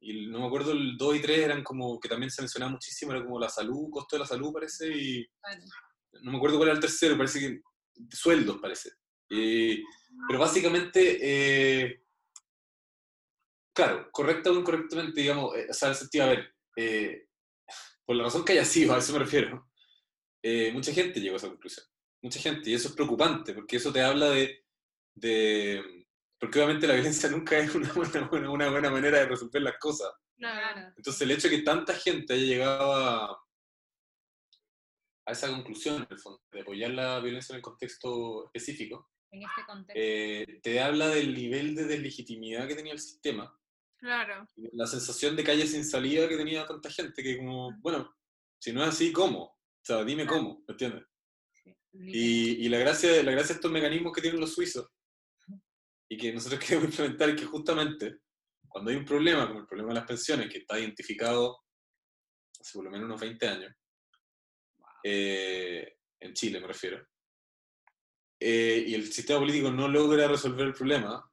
Y 0.00 0.26
no 0.26 0.40
me 0.40 0.46
acuerdo, 0.46 0.72
el 0.72 0.96
2 0.96 1.16
y 1.16 1.20
3 1.20 1.38
eran 1.38 1.64
como, 1.64 1.98
que 1.98 2.08
también 2.08 2.30
se 2.30 2.42
mencionaba 2.42 2.72
muchísimo, 2.72 3.12
era 3.12 3.24
como 3.24 3.38
la 3.38 3.48
salud, 3.48 3.90
costo 3.90 4.16
de 4.16 4.20
la 4.20 4.26
salud 4.26 4.52
parece, 4.52 4.88
y 4.88 5.26
no 6.22 6.32
me 6.32 6.36
acuerdo 6.36 6.56
cuál 6.58 6.70
era 6.70 6.76
el 6.76 6.82
tercero, 6.82 7.16
parece 7.16 7.40
que 7.40 7.60
sueldos 8.10 8.58
parece. 8.60 8.90
Eh, 9.30 9.82
pero 10.28 10.40
básicamente, 10.40 11.18
eh, 11.20 12.01
claro, 13.74 14.08
correcta 14.10 14.50
o 14.50 14.54
incorrectamente, 14.54 15.20
digamos, 15.20 15.56
eh, 15.56 15.66
o 15.70 15.72
sea, 15.72 15.90
el 15.90 15.94
sentido, 15.94 16.24
a 16.24 16.28
ver, 16.28 16.54
por 18.04 18.16
la 18.16 18.24
razón 18.24 18.44
que 18.44 18.52
haya 18.52 18.64
sido, 18.64 18.94
a 18.94 18.98
eso 18.98 19.12
me 19.12 19.20
refiero, 19.20 19.68
mucha 20.72 20.92
gente 20.92 21.20
llegó 21.20 21.34
a 21.34 21.38
esa 21.38 21.48
conclusión. 21.48 21.86
Mucha 22.22 22.40
gente, 22.40 22.70
y 22.70 22.74
eso 22.74 22.88
es 22.88 22.94
preocupante, 22.94 23.52
porque 23.52 23.76
eso 23.76 23.92
te 23.92 24.00
habla 24.00 24.30
de, 24.30 24.64
de 25.14 26.02
porque 26.42 26.58
obviamente 26.58 26.88
la 26.88 26.94
violencia 26.94 27.28
nunca 27.30 27.56
es 27.56 27.72
una 27.72 27.92
buena, 27.92 28.28
una 28.50 28.68
buena 28.68 28.90
manera 28.90 29.18
de 29.20 29.26
resolver 29.26 29.62
las 29.62 29.78
cosas. 29.78 30.12
Entonces 30.96 31.22
el 31.22 31.30
hecho 31.30 31.48
de 31.48 31.56
que 31.56 31.62
tanta 31.62 31.94
gente 31.94 32.34
haya 32.34 32.44
llegado 32.44 32.92
a, 32.94 33.30
a 35.26 35.32
esa 35.32 35.48
conclusión, 35.48 36.02
en 36.02 36.08
el 36.10 36.18
fondo, 36.18 36.42
de 36.50 36.60
apoyar 36.62 36.90
la 36.90 37.20
violencia 37.20 37.52
en 37.52 37.58
el 37.58 37.62
contexto 37.62 38.46
específico, 38.46 39.08
en 39.30 39.42
este 39.44 39.64
contexto. 39.64 39.92
Eh, 39.94 40.60
te 40.62 40.80
habla 40.80 41.08
del 41.08 41.32
nivel 41.32 41.76
de 41.76 41.84
deslegitimidad 41.84 42.66
que 42.66 42.74
tenía 42.74 42.92
el 42.92 42.98
sistema. 42.98 43.56
Claro. 44.02 44.48
La 44.72 44.88
sensación 44.88 45.36
de 45.36 45.44
calle 45.44 45.64
sin 45.64 45.84
salida 45.84 46.28
que 46.28 46.36
tenía 46.36 46.66
tanta 46.66 46.90
gente, 46.90 47.22
que 47.22 47.38
como, 47.38 47.70
bueno, 47.78 48.12
si 48.58 48.72
no 48.72 48.82
es 48.82 48.88
así, 48.88 49.12
¿cómo? 49.12 49.44
O 49.44 49.80
sea, 49.80 50.02
dime 50.02 50.26
cómo, 50.26 50.64
¿me 50.66 50.72
entiendes? 50.72 51.04
y, 51.92 52.66
y, 52.66 52.68
la, 52.68 52.78
gracia, 52.78 53.22
la 53.22 53.30
gracia 53.30 53.50
de 53.50 53.54
estos 53.54 53.70
mecanismos 53.70 54.12
que 54.12 54.22
tienen 54.22 54.40
los 54.40 54.54
suizos 54.54 54.88
y 56.08 56.16
que 56.16 56.32
nosotros 56.32 56.60
queremos 56.66 56.88
implementar 56.90 57.28
es 57.28 57.36
que 57.36 57.46
justamente 57.46 58.18
cuando 58.66 58.90
hay 58.90 58.96
un 58.96 59.04
problema, 59.04 59.46
como 59.46 59.60
el 59.60 59.66
problema 59.66 59.90
de 59.90 60.00
las 60.00 60.06
pensiones, 60.06 60.50
que 60.50 60.58
está 60.58 60.80
identificado 60.80 61.60
hace 62.58 62.72
por 62.72 62.84
lo 62.84 62.90
menos 62.90 63.06
unos 63.06 63.20
20 63.20 63.46
años, 63.46 63.72
eh, 65.04 65.96
en 66.18 66.34
Chile 66.34 66.60
me 66.60 66.66
refiero, 66.66 67.06
eh, 68.40 68.84
y 68.84 68.94
el 68.94 69.12
sistema 69.12 69.38
político 69.38 69.70
no 69.70 69.86
logra 69.86 70.26
resolver 70.26 70.66
el 70.66 70.72
problema, 70.72 71.24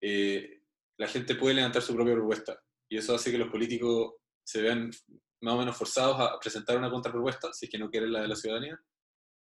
eh, 0.00 0.57
la 0.98 1.08
gente 1.08 1.34
puede 1.34 1.54
levantar 1.54 1.82
su 1.82 1.94
propia 1.94 2.14
propuesta. 2.14 2.60
Y 2.90 2.98
eso 2.98 3.14
hace 3.14 3.30
que 3.30 3.38
los 3.38 3.50
políticos 3.50 4.14
se 4.44 4.62
vean 4.62 4.90
más 5.40 5.54
o 5.54 5.58
menos 5.58 5.76
forzados 5.76 6.20
a 6.20 6.38
presentar 6.40 6.76
una 6.76 6.90
contrapropuesta, 6.90 7.52
si 7.52 7.66
es 7.66 7.70
que 7.70 7.78
no 7.78 7.90
quieren 7.90 8.12
la 8.12 8.22
de 8.22 8.28
la 8.28 8.36
ciudadanía. 8.36 8.78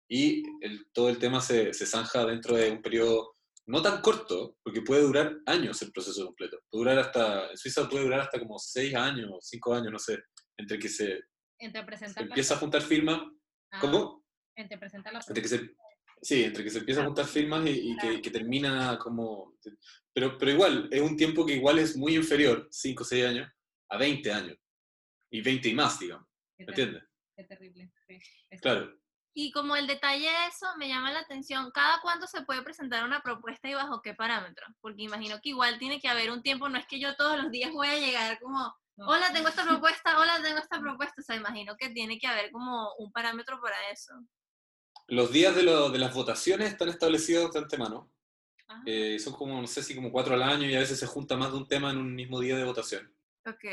Y 0.10 0.44
el, 0.62 0.90
todo 0.94 1.10
el 1.10 1.18
tema 1.18 1.42
se, 1.42 1.74
se 1.74 1.86
zanja 1.86 2.26
dentro 2.26 2.56
de 2.56 2.72
un 2.72 2.82
periodo 2.82 3.36
no 3.68 3.82
tan 3.82 4.02
corto, 4.02 4.58
porque 4.64 4.82
puede 4.82 5.02
durar 5.02 5.38
años 5.46 5.82
el 5.82 5.92
proceso 5.92 6.26
completo. 6.26 6.60
Puede 6.70 6.84
durar 6.84 7.00
hasta, 7.00 7.50
en 7.50 7.58
Suiza 7.58 7.90
puede 7.90 8.06
durar 8.06 8.22
hasta 8.22 8.40
como 8.40 8.58
seis 8.60 8.96
años, 8.96 9.30
cinco 9.42 9.74
años, 9.74 9.92
no 9.92 10.00
sé, 10.00 10.20
entre 10.58 10.80
que 10.80 10.88
se, 10.88 11.20
entre 11.60 11.84
empieza 12.18 12.54
a 12.54 12.58
juntar 12.58 12.82
firmas. 12.82 13.22
Ah, 13.72 13.80
¿Cómo? 13.82 14.24
Entre 14.56 14.78
presentar 14.78 15.12
la 15.12 15.20
entre 15.20 15.42
que 15.42 15.50
se, 15.50 15.76
Sí, 16.22 16.44
entre 16.44 16.64
que 16.64 16.70
se 16.70 16.80
empieza 16.80 17.02
a 17.02 17.06
juntar 17.06 17.26
firmas 17.26 17.64
y, 17.68 17.96
que, 18.22 18.32
termina 18.32 18.98
como... 18.98 19.56
Pero, 20.14 20.38
pero 20.38 20.52
igual, 20.52 20.90
es 20.92 21.02
un 21.02 21.16
tiempo 21.16 21.46
que 21.46 21.54
igual 21.54 21.80
es 21.80 21.96
muy 21.96 22.16
inferior, 22.16 22.68
5 22.72 23.04
o 23.04 23.06
6 23.06 23.26
años, 23.26 23.52
a 23.90 23.98
20 23.98 24.32
años. 24.32 24.58
Y 25.32 25.42
20 25.42 25.70
y 25.70 25.74
más, 25.74 26.00
digamos. 26.00 26.28
¿Me 26.58 26.66
entiendes? 26.66 27.04
Es 27.36 27.48
terrible. 27.48 27.92
claro. 28.62 28.98
Y 29.40 29.52
como 29.52 29.76
el 29.76 29.86
detalle 29.86 30.26
de 30.26 30.48
eso 30.48 30.66
me 30.80 30.88
llama 30.88 31.12
la 31.12 31.20
atención, 31.20 31.70
¿cada 31.72 32.02
cuánto 32.02 32.26
se 32.26 32.42
puede 32.42 32.64
presentar 32.64 33.04
una 33.04 33.22
propuesta 33.22 33.70
y 33.70 33.76
bajo 33.76 34.02
qué 34.02 34.16
parámetros? 34.16 34.68
Porque 34.82 35.04
imagino 35.04 35.40
que 35.44 35.50
igual 35.50 35.78
tiene 35.78 36.00
que 36.00 36.08
haber 36.08 36.32
un 36.32 36.42
tiempo, 36.42 36.68
no 36.68 36.80
es 36.80 36.88
que 36.88 37.00
yo 37.00 37.16
todos 37.16 37.38
los 37.38 37.52
días 37.52 37.72
voy 37.72 37.88
a 37.88 38.00
llegar 38.00 38.40
como, 38.40 38.76
hola, 38.98 39.32
tengo 39.32 39.50
esta 39.50 39.64
propuesta, 39.68 40.20
hola, 40.20 40.42
tengo 40.42 40.58
esta 40.58 40.80
propuesta, 40.80 41.22
o 41.22 41.24
sea, 41.24 41.36
imagino 41.36 41.78
que 41.78 41.90
tiene 41.90 42.18
que 42.18 42.26
haber 42.26 42.50
como 42.50 42.96
un 42.98 43.12
parámetro 43.12 43.62
para 43.62 43.92
eso. 43.92 44.12
Los 45.08 45.32
días 45.32 45.56
de, 45.56 45.64
de, 45.64 46.00
las 46.00 46.14
votaciones 46.14 46.70
están 46.70 46.90
establecidos 46.90 47.54
de 47.54 47.60
antemano. 47.60 48.12
Ah. 48.68 48.84
Eh, 48.86 49.18
son 49.20 49.34
como, 49.34 49.62
no 49.62 49.68
sé 49.68 49.82
si 49.82 49.96
como 49.96 50.12
cuatro 50.12 50.34
al 50.34 50.44
año 50.44 50.70
y 50.70 50.76
a 50.76 50.80
veces 50.80 51.00
se 51.00 51.08
junta 51.08 51.38
más 51.38 51.52
de 51.52 51.58
un 51.58 51.68
tema 51.68 51.92
en 51.92 51.98
un 51.98 52.14
mismo 52.14 52.42
día 52.42 52.58
de 52.58 52.66
votación. 52.66 53.16
Ok. 53.46 53.64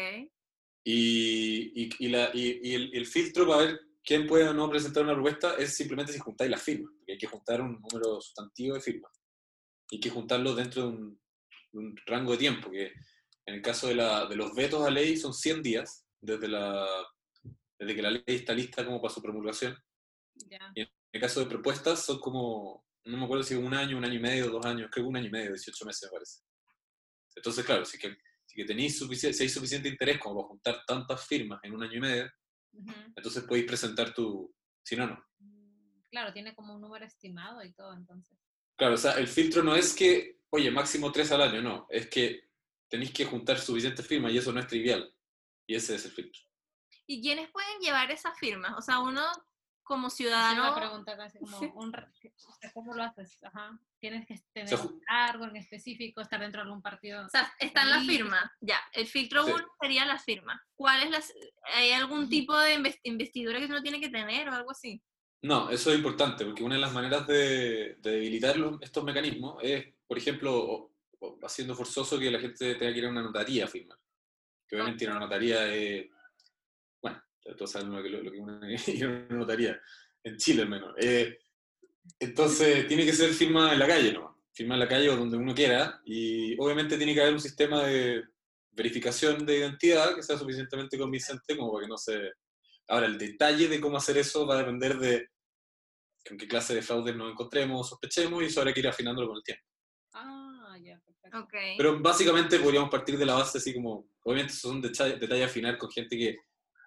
Y, 0.85 1.89
y, 1.99 2.09
la, 2.09 2.31
y 2.33 2.75
el, 2.75 2.95
el, 2.95 3.07
filtro 3.07 3.49
para 3.49 3.65
ver 3.65 3.81
quién 4.05 4.27
puede 4.27 4.49
o 4.49 4.55
no 4.55 4.71
presentar 4.71 5.03
una 5.03 5.15
propuesta 5.15 5.57
es 5.57 5.75
simplemente 5.75 6.13
si 6.13 6.19
juntáis 6.19 6.51
las 6.51 6.63
firmas, 6.63 6.93
porque 6.99 7.13
hay 7.13 7.19
que 7.19 7.27
juntar 7.27 7.63
un 7.63 7.81
número 7.81 8.21
sustantivo 8.21 8.75
de 8.75 8.81
firmas. 8.81 9.11
Y 9.91 9.97
hay 9.97 10.01
que 10.01 10.11
juntarlo 10.11 10.55
dentro 10.55 10.83
de 10.83 10.89
un, 10.89 11.21
un 11.73 11.97
rango 12.07 12.33
de 12.33 12.39
tiempo, 12.39 12.71
que 12.71 12.93
en 13.47 13.55
el 13.55 13.63
caso 13.63 13.89
de, 13.89 13.97
la, 13.97 14.27
de 14.27 14.37
los 14.37 14.55
vetos 14.55 14.87
a 14.87 14.91
ley 14.91 15.17
son 15.17 15.35
100 15.35 15.63
días 15.63 16.07
desde, 16.21 16.47
la, 16.47 16.87
desde 17.79 17.95
que 17.95 18.03
la 18.03 18.11
ley 18.11 18.23
está 18.27 18.55
lista 18.55 18.85
como 18.85 19.01
para 19.01 19.13
su 19.13 19.21
promulgación. 19.21 19.77
Ya 20.51 20.73
el 21.15 21.21
caso 21.21 21.39
de 21.39 21.47
propuestas 21.47 22.05
son 22.05 22.19
como, 22.19 22.85
no 23.05 23.17
me 23.17 23.25
acuerdo 23.25 23.45
si 23.45 23.55
un 23.55 23.73
año, 23.73 23.97
un 23.97 24.05
año 24.05 24.15
y 24.15 24.19
medio, 24.19 24.51
dos 24.51 24.67
años, 24.67 24.89
creo 24.91 25.05
que 25.05 25.09
un 25.09 25.17
año 25.17 25.29
y 25.29 25.31
medio, 25.31 25.53
18 25.53 25.85
meses 25.85 26.11
me 26.11 26.17
parece. 26.17 26.41
Entonces, 27.37 27.65
claro, 27.65 27.85
si, 27.85 27.99
que, 27.99 28.17
si 28.45 28.57
que 28.57 28.65
tenéis 28.65 28.99
suficiente, 28.99 29.39
si 29.39 29.45
hay 29.45 29.49
suficiente 29.49 29.89
interés 29.89 30.19
como 30.19 30.35
para 30.35 30.49
juntar 30.49 30.85
tantas 30.85 31.25
firmas 31.25 31.61
en 31.63 31.73
un 31.73 31.85
año 31.85 31.99
y 31.99 32.01
medio, 32.01 32.31
entonces 33.17 33.45
podéis 33.45 33.65
presentar 33.65 34.13
tu, 34.13 34.53
si 34.83 34.97
no, 34.97 35.07
no. 35.07 35.25
Mm, 35.39 36.01
claro, 36.11 36.33
tiene 36.33 36.53
como 36.53 36.75
un 36.75 36.81
número 36.81 37.05
estimado 37.05 37.63
y 37.63 37.73
todo, 37.75 37.95
entonces. 37.95 38.37
Claro, 38.77 38.95
o 38.95 38.99
sea, 38.99 39.13
el 39.13 39.29
filtro 39.29 39.63
no 39.63 39.77
es 39.77 39.95
que, 39.95 40.41
oye, 40.51 40.69
máximo 40.73 41.13
tres 41.13 41.31
al 41.31 41.43
año, 41.43 41.63
no, 41.63 41.87
es 41.91 42.09
que 42.09 42.51
tenéis 42.89 43.13
que 43.13 43.25
juntar 43.25 43.61
suficientes 43.61 44.05
firmas 44.05 44.33
y 44.33 44.39
eso 44.39 44.53
no 44.53 44.59
es 44.59 44.67
trivial. 44.67 45.15
Y 45.65 45.77
ese 45.77 45.95
es 45.95 46.05
el 46.07 46.11
filtro. 46.11 46.43
¿Y 47.07 47.23
quiénes 47.23 47.51
pueden 47.53 47.79
llevar 47.81 48.11
esas 48.11 48.37
firmas? 48.37 48.75
O 48.77 48.83
sea, 48.83 48.99
uno 48.99 49.23
como 49.85 50.11
ciudadano. 50.11 50.75
pregunta 50.75 51.17
casi 51.17 51.39
como 51.39 51.59
un, 51.61 51.93
¿cómo 52.73 52.95
lo 52.95 53.03
haces? 53.05 53.39
Ajá. 53.45 53.79
Tienes 54.01 54.27
que 54.27 54.41
tener 54.53 54.77
algo 55.07 55.45
en 55.45 55.57
específico, 55.57 56.21
estar 56.21 56.41
dentro 56.41 56.63
de 56.63 56.67
algún 56.67 56.83
partido. 56.83 57.25
O 57.25 57.29
sea, 57.29 57.53
está 57.59 57.83
en 57.83 57.91
la 57.91 58.01
firma, 58.01 58.53
ya. 58.61 58.81
El 58.93 59.07
filtro 59.07 59.45
uno 59.47 59.65
sería 59.81 60.05
la 60.07 60.19
firma. 60.19 60.61
¿Cuál 60.75 61.05
es 61.05 61.11
la, 61.11 61.23
¿Hay 61.75 61.93
algún 61.93 62.29
tipo 62.29 62.59
de 62.59 62.83
investidura 63.05 63.61
que 63.61 63.67
uno 63.67 63.83
tiene 63.83 64.01
que 64.01 64.09
tener 64.09 64.49
o 64.49 64.53
algo 64.53 64.71
así? 64.71 65.01
No, 65.43 65.69
eso 65.69 65.91
es 65.91 65.99
importante, 65.99 66.45
porque 66.47 66.65
una 66.65 66.77
de 66.77 66.81
las 66.81 66.93
maneras 66.95 67.27
de, 67.27 67.97
debilitar 68.01 68.57
estos 68.81 69.05
mecanismos 69.05 69.59
es, 69.63 69.85
por 70.07 70.17
ejemplo, 70.17 70.91
haciendo 71.43 71.75
forzoso 71.75 72.19
que 72.19 72.31
la 72.31 72.41
gente 72.41 72.77
tenga 72.77 72.93
que 72.93 72.99
ir 72.99 73.05
a 73.05 73.11
una 73.11 73.23
notaría 73.23 73.67
a 73.67 73.69
firmar. 73.69 73.99
Que 74.67 74.77
obviamente 74.77 75.07
una 75.07 75.21
notaría 75.21 75.73
es 75.75 76.07
todos 77.57 77.71
saben 77.71 77.93
lo 77.93 78.03
que, 78.03 78.09
lo 78.09 78.31
que 78.31 78.39
una, 78.39 78.61
notaría, 79.31 79.81
en 80.23 80.37
Chile 80.37 80.63
al 80.63 80.69
menos. 80.69 80.95
Eh, 80.99 81.39
entonces, 82.19 82.87
tiene 82.87 83.05
que 83.05 83.13
ser 83.13 83.31
firma 83.31 83.73
en 83.73 83.79
la 83.79 83.87
calle, 83.87 84.13
¿no? 84.13 84.35
firmar 84.55 84.77
en 84.77 84.81
la 84.81 84.89
calle 84.89 85.11
o 85.11 85.17
donde 85.17 85.37
uno 85.37 85.55
quiera, 85.55 86.01
y 86.05 86.59
obviamente 86.61 86.97
tiene 86.97 87.13
que 87.13 87.21
haber 87.21 87.35
un 87.35 87.41
sistema 87.41 87.83
de 87.83 88.25
verificación 88.71 89.45
de 89.45 89.59
identidad 89.59 90.15
que 90.15 90.23
sea 90.23 90.39
suficientemente 90.39 90.99
convincente 90.99 91.57
como 91.57 91.73
para 91.73 91.85
que 91.85 91.89
no 91.89 91.99
se... 91.99 92.33
Ahora, 92.89 93.07
el 93.07 93.19
detalle 93.19 93.69
de 93.69 93.81
cómo 93.81 93.97
hacer 93.97 94.17
eso 94.19 94.47
va 94.47 94.55
a 94.55 94.59
depender 94.59 94.97
de 94.99 95.29
con 96.27 96.39
qué 96.39 96.49
clase 96.49 96.75
de 96.75 96.83
fraude 96.83 97.15
nos 97.15 97.33
encontremos, 97.33 97.89
sospechemos, 97.89 98.43
y 98.43 98.47
eso 98.47 98.61
habrá 98.61 98.73
que 98.73 98.81
ir 98.81 98.89
afinándolo 98.89 99.29
con 99.29 99.37
el 99.37 99.43
tiempo. 99.43 99.65
Ah, 100.13 100.77
ya, 100.83 100.99
perfecto. 101.01 101.39
Ok. 101.39 101.53
Pero 101.77 102.01
básicamente 102.01 102.59
podríamos 102.59 102.91
partir 102.91 103.19
de 103.19 103.27
la 103.27 103.35
base 103.35 103.59
así 103.59 103.75
como, 103.75 104.09
obviamente 104.23 104.55
son 104.55 104.81
detalles 104.81 105.21
detalles 105.21 105.45
a 105.45 105.51
afinar 105.51 105.77
con 105.77 105.91
gente 105.91 106.17
que 106.17 106.37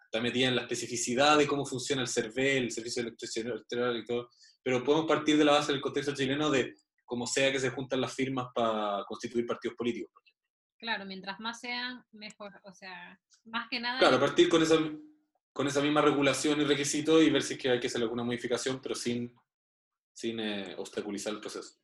está 0.07 0.21
metida 0.21 0.47
en 0.47 0.55
la 0.55 0.61
especificidad 0.61 1.37
de 1.37 1.45
cómo 1.45 1.65
funciona 1.65 2.01
el 2.01 2.07
CERVEL, 2.07 2.63
el 2.63 2.71
Servicio 2.71 3.03
Electoral 3.03 3.97
y 3.97 4.05
todo, 4.05 4.29
pero 4.63 4.83
podemos 4.83 5.05
partir 5.05 5.37
de 5.37 5.45
la 5.45 5.51
base 5.53 5.71
del 5.71 5.81
contexto 5.81 6.15
chileno 6.15 6.49
de 6.49 6.75
como 7.05 7.27
sea 7.27 7.51
que 7.51 7.59
se 7.59 7.69
juntan 7.69 8.01
las 8.01 8.13
firmas 8.13 8.47
para 8.53 9.03
constituir 9.05 9.45
partidos 9.45 9.75
políticos. 9.77 10.11
Claro, 10.77 11.05
mientras 11.05 11.39
más 11.39 11.59
sean, 11.59 12.03
mejor. 12.11 12.53
O 12.63 12.73
sea, 12.73 13.19
más 13.45 13.67
que 13.69 13.79
nada. 13.79 13.99
Claro, 13.99 14.19
partir 14.19 14.47
con 14.49 14.61
esa, 14.61 14.75
con 15.51 15.67
esa 15.67 15.81
misma 15.81 16.01
regulación 16.01 16.61
y 16.61 16.65
requisito 16.65 17.21
y 17.21 17.29
ver 17.29 17.41
si 17.41 17.53
es 17.53 17.59
que 17.59 17.69
hay 17.69 17.79
que 17.79 17.87
hacer 17.87 18.01
alguna 18.01 18.23
modificación, 18.23 18.79
pero 18.81 18.93
sin, 18.93 19.33
sin 20.13 20.39
eh, 20.39 20.75
obstaculizar 20.77 21.33
el 21.33 21.39
proceso. 21.39 21.79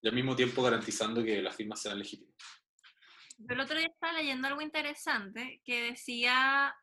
Y 0.00 0.08
al 0.08 0.14
mismo 0.14 0.36
tiempo 0.36 0.62
garantizando 0.62 1.24
que 1.24 1.42
las 1.42 1.56
firmas 1.56 1.80
sean 1.80 1.98
legítimas. 1.98 2.34
Yo 3.38 3.54
el 3.54 3.60
otro 3.60 3.78
día 3.78 3.86
estaba 3.86 4.12
leyendo 4.14 4.48
algo 4.48 4.60
interesante 4.60 5.62
que 5.64 5.82
decía 5.82 6.74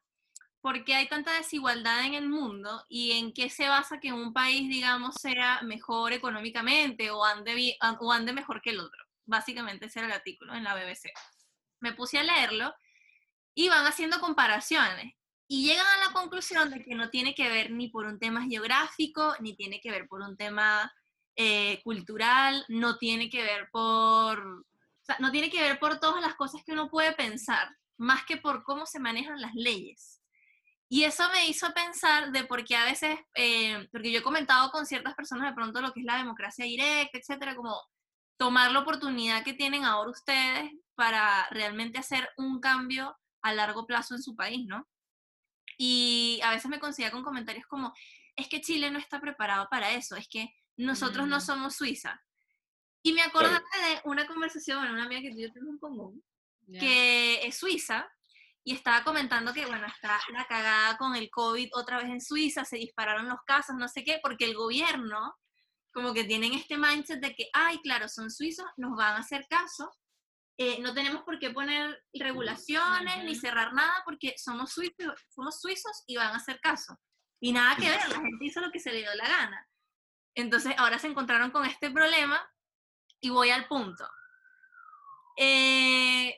por 0.61 0.83
qué 0.83 0.95
hay 0.95 1.07
tanta 1.07 1.33
desigualdad 1.33 2.05
en 2.05 2.13
el 2.15 2.27
mundo 2.29 2.83
y 2.89 3.11
en 3.11 3.33
qué 3.33 3.49
se 3.49 3.67
basa 3.67 3.99
que 3.99 4.13
un 4.13 4.33
país, 4.33 4.67
digamos, 4.69 5.15
sea 5.15 5.61
mejor 5.61 6.13
económicamente 6.13 7.11
o 7.11 7.23
ande, 7.23 7.53
bi- 7.53 7.77
a- 7.81 7.91
o 7.99 8.11
ande 8.11 8.33
mejor 8.33 8.61
que 8.61 8.71
el 8.71 8.79
otro. 8.79 9.03
Básicamente 9.25 9.85
ese 9.87 9.99
era 9.99 10.07
el 10.07 10.13
artículo 10.13 10.55
en 10.55 10.63
la 10.63 10.73
BBC. 10.75 11.11
Me 11.81 11.93
puse 11.93 12.17
a 12.19 12.23
leerlo 12.23 12.73
y 13.53 13.69
van 13.69 13.85
haciendo 13.85 14.19
comparaciones 14.19 15.13
y 15.47 15.67
llegan 15.67 15.85
a 15.85 16.07
la 16.07 16.13
conclusión 16.13 16.71
de 16.71 16.83
que 16.83 16.95
no 16.95 17.09
tiene 17.09 17.35
que 17.35 17.49
ver 17.49 17.69
ni 17.69 17.89
por 17.89 18.05
un 18.05 18.17
tema 18.17 18.43
geográfico, 18.43 19.35
ni 19.41 19.55
tiene 19.55 19.79
que 19.81 19.91
ver 19.91 20.07
por 20.07 20.21
un 20.21 20.35
tema 20.37 20.91
eh, 21.35 21.81
cultural, 21.83 22.65
no 22.69 22.97
tiene 22.97 23.29
que 23.29 23.43
ver 23.43 23.69
por 23.71 24.65
o 25.05 25.07
sea, 25.07 25.17
no 25.19 25.31
tiene 25.31 25.51
que 25.51 25.61
ver 25.61 25.77
por 25.77 25.99
todas 25.99 26.19
las 26.19 26.33
cosas 26.33 26.63
que 26.65 26.71
uno 26.73 26.89
puede 26.89 27.13
pensar, 27.13 27.69
más 27.97 28.25
que 28.25 28.37
por 28.37 28.63
cómo 28.63 28.87
se 28.87 28.99
manejan 28.99 29.39
las 29.39 29.53
leyes. 29.53 30.19
Y 30.89 31.03
eso 31.03 31.29
me 31.31 31.47
hizo 31.47 31.71
pensar 31.75 32.31
de 32.31 32.43
por 32.43 32.63
qué 32.63 32.75
a 32.75 32.85
veces, 32.85 33.19
eh, 33.35 33.87
porque 33.91 34.11
yo 34.11 34.19
he 34.19 34.23
comentado 34.23 34.71
con 34.71 34.87
ciertas 34.87 35.13
personas 35.13 35.47
de 35.49 35.53
pronto 35.53 35.79
lo 35.79 35.93
que 35.93 35.99
es 35.99 36.05
la 36.07 36.17
democracia 36.17 36.65
directa, 36.65 37.19
etcétera, 37.19 37.55
como 37.55 37.79
tomar 38.37 38.71
la 38.71 38.79
oportunidad 38.79 39.43
que 39.43 39.53
tienen 39.53 39.85
ahora 39.85 40.09
ustedes 40.09 40.71
para 40.95 41.47
realmente 41.51 41.99
hacer 41.99 42.27
un 42.37 42.59
cambio 42.59 43.15
a 43.43 43.53
largo 43.53 43.85
plazo 43.85 44.15
en 44.15 44.23
su 44.23 44.35
país, 44.35 44.65
¿no? 44.65 44.87
Y 45.77 46.39
a 46.43 46.49
veces 46.49 46.69
me 46.69 46.79
conseguía 46.79 47.11
con 47.11 47.23
comentarios 47.23 47.67
como, 47.67 47.93
es 48.35 48.47
que 48.47 48.61
Chile 48.61 48.89
no 48.89 48.97
está 48.97 49.19
preparado 49.21 49.67
para 49.69 49.91
eso, 49.91 50.15
es 50.15 50.27
que 50.27 50.49
nosotros 50.77 51.27
no 51.27 51.37
Mm. 51.37 51.41
somos 51.41 51.75
Suiza. 51.75 52.24
Y 53.05 53.13
me 53.13 53.21
acordé 53.21 53.51
de 53.51 54.01
una 54.05 54.25
conversación, 54.25 54.79
bueno, 54.79 54.93
una 54.93 55.05
amiga 55.05 55.21
que 55.21 55.29
tú 55.29 55.37
y 55.37 55.43
yo 55.43 55.53
tenemos 55.53 55.75
en 55.75 55.79
común, 55.79 56.23
ya. 56.65 56.79
que 56.79 57.45
es 57.45 57.55
suiza, 57.55 58.11
y 58.63 58.73
estaba 58.73 59.03
comentando 59.03 59.53
que, 59.53 59.63
bueno, 59.67 59.85
está 59.85 60.19
la 60.33 60.43
cagada 60.45 60.97
con 60.97 61.15
el 61.15 61.29
COVID 61.29 61.69
otra 61.73 61.99
vez 61.99 62.07
en 62.07 62.19
Suiza, 62.19 62.65
se 62.65 62.77
dispararon 62.77 63.29
los 63.29 63.37
casos, 63.45 63.75
no 63.77 63.87
sé 63.87 64.03
qué, 64.03 64.19
porque 64.23 64.45
el 64.45 64.55
gobierno 64.55 65.35
como 65.93 66.15
que 66.15 66.23
tienen 66.23 66.53
este 66.53 66.77
mindset 66.77 67.21
de 67.21 67.35
que, 67.35 67.47
ay, 67.53 67.77
claro, 67.83 68.09
son 68.09 68.31
suizos, 68.31 68.65
nos 68.75 68.97
van 68.97 69.17
a 69.17 69.19
hacer 69.19 69.45
caso, 69.47 69.91
eh, 70.57 70.79
no 70.81 70.95
tenemos 70.95 71.21
por 71.21 71.37
qué 71.37 71.51
poner 71.51 72.03
regulaciones 72.11 73.23
ni 73.23 73.33
Ujú. 73.33 73.39
cerrar 73.39 73.71
nada 73.75 74.01
porque 74.03 74.33
somos 74.35 74.71
suizos, 74.71 75.13
somos 75.29 75.61
suizos 75.61 76.03
y 76.07 76.15
van 76.17 76.33
a 76.33 76.37
hacer 76.37 76.59
caso. 76.59 76.99
Y 77.39 77.51
nada 77.51 77.75
que 77.75 77.87
ver, 77.87 78.09
la 78.09 78.19
gente 78.19 78.45
hizo 78.45 78.61
lo 78.61 78.71
que 78.71 78.79
se 78.79 78.91
le 78.91 78.97
dio 78.97 79.13
la 79.13 79.27
gana. 79.27 79.69
Entonces 80.33 80.73
ahora 80.79 80.97
se 80.97 81.05
encontraron 81.05 81.51
con 81.51 81.65
este 81.65 81.91
problema 81.91 82.41
y 83.25 83.29
voy 83.29 83.49
al 83.49 83.67
punto. 83.67 84.07
Eh, 85.35 86.37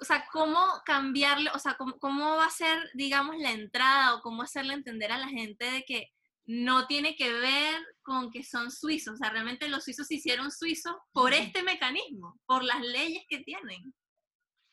o 0.00 0.04
sea, 0.04 0.24
¿cómo 0.32 0.64
cambiarle, 0.86 1.50
o 1.52 1.58
sea, 1.58 1.74
cómo, 1.74 1.98
cómo 1.98 2.36
va 2.36 2.46
a 2.46 2.50
ser, 2.50 2.78
digamos, 2.94 3.36
la 3.38 3.50
entrada 3.50 4.14
o 4.14 4.22
cómo 4.22 4.42
hacerle 4.42 4.74
entender 4.74 5.10
a 5.10 5.18
la 5.18 5.28
gente 5.28 5.64
de 5.68 5.82
que 5.82 6.12
no 6.46 6.86
tiene 6.86 7.16
que 7.16 7.32
ver 7.32 7.84
con 8.02 8.30
que 8.30 8.44
son 8.44 8.70
suizos, 8.70 9.14
o 9.14 9.16
sea, 9.16 9.30
realmente 9.30 9.68
los 9.68 9.84
suizos 9.84 10.06
se 10.06 10.14
hicieron 10.14 10.52
suizos 10.52 10.94
por 11.12 11.34
este 11.34 11.64
mecanismo, 11.64 12.40
por 12.46 12.62
las 12.62 12.80
leyes 12.80 13.24
que 13.28 13.40
tienen. 13.40 13.92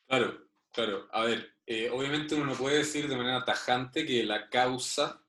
Claro, 0.08 0.48
claro. 0.72 1.08
A 1.12 1.24
ver, 1.24 1.56
eh, 1.66 1.90
obviamente 1.90 2.36
uno 2.36 2.46
no 2.46 2.54
puede 2.54 2.78
decir 2.78 3.08
de 3.08 3.16
manera 3.16 3.44
tajante 3.44 4.06
que 4.06 4.22
la 4.22 4.48
causa 4.48 5.25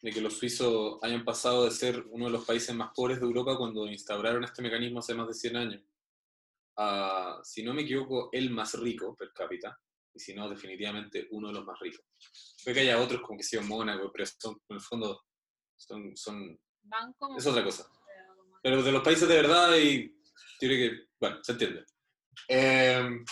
de 0.00 0.10
que 0.12 0.20
los 0.20 0.38
suizos 0.38 0.98
hayan 1.02 1.24
pasado 1.24 1.64
de 1.64 1.70
ser 1.70 2.04
uno 2.10 2.26
de 2.26 2.32
los 2.32 2.44
países 2.44 2.74
más 2.74 2.90
pobres 2.94 3.18
de 3.18 3.26
Europa 3.26 3.56
cuando 3.56 3.86
instauraron 3.86 4.44
este 4.44 4.62
mecanismo 4.62 5.00
hace 5.00 5.14
más 5.14 5.28
de 5.28 5.34
100 5.34 5.56
años, 5.56 5.82
a, 6.76 7.40
si 7.42 7.62
no 7.62 7.74
me 7.74 7.82
equivoco, 7.82 8.28
el 8.32 8.50
más 8.50 8.74
rico 8.74 9.16
per 9.16 9.32
cápita, 9.32 9.78
y 10.14 10.20
si 10.20 10.34
no, 10.34 10.48
definitivamente 10.48 11.26
uno 11.30 11.48
de 11.48 11.54
los 11.54 11.64
más 11.64 11.78
ricos. 11.80 12.04
Puede 12.62 12.74
que 12.74 12.80
haya 12.82 13.00
otros 13.00 13.20
como 13.22 13.36
que 13.36 13.44
sea 13.44 13.60
Mónaco, 13.60 14.10
pero 14.12 14.26
son, 14.26 14.60
en 14.68 14.76
el 14.76 14.82
fondo 14.82 15.24
son, 15.76 16.16
son, 16.16 16.58
Van 16.82 17.12
como. 17.14 17.36
es 17.36 17.46
otra 17.46 17.64
cosa. 17.64 17.88
Pero 18.62 18.82
de 18.82 18.92
los 18.92 19.02
países 19.02 19.28
de 19.28 19.34
verdad 19.34 19.76
y 19.76 20.08
yo 20.60 20.68
creo 20.68 20.90
que, 20.90 21.06
bueno, 21.20 21.38
se 21.42 21.52
entiende. 21.52 21.84
Eh, 22.48 23.24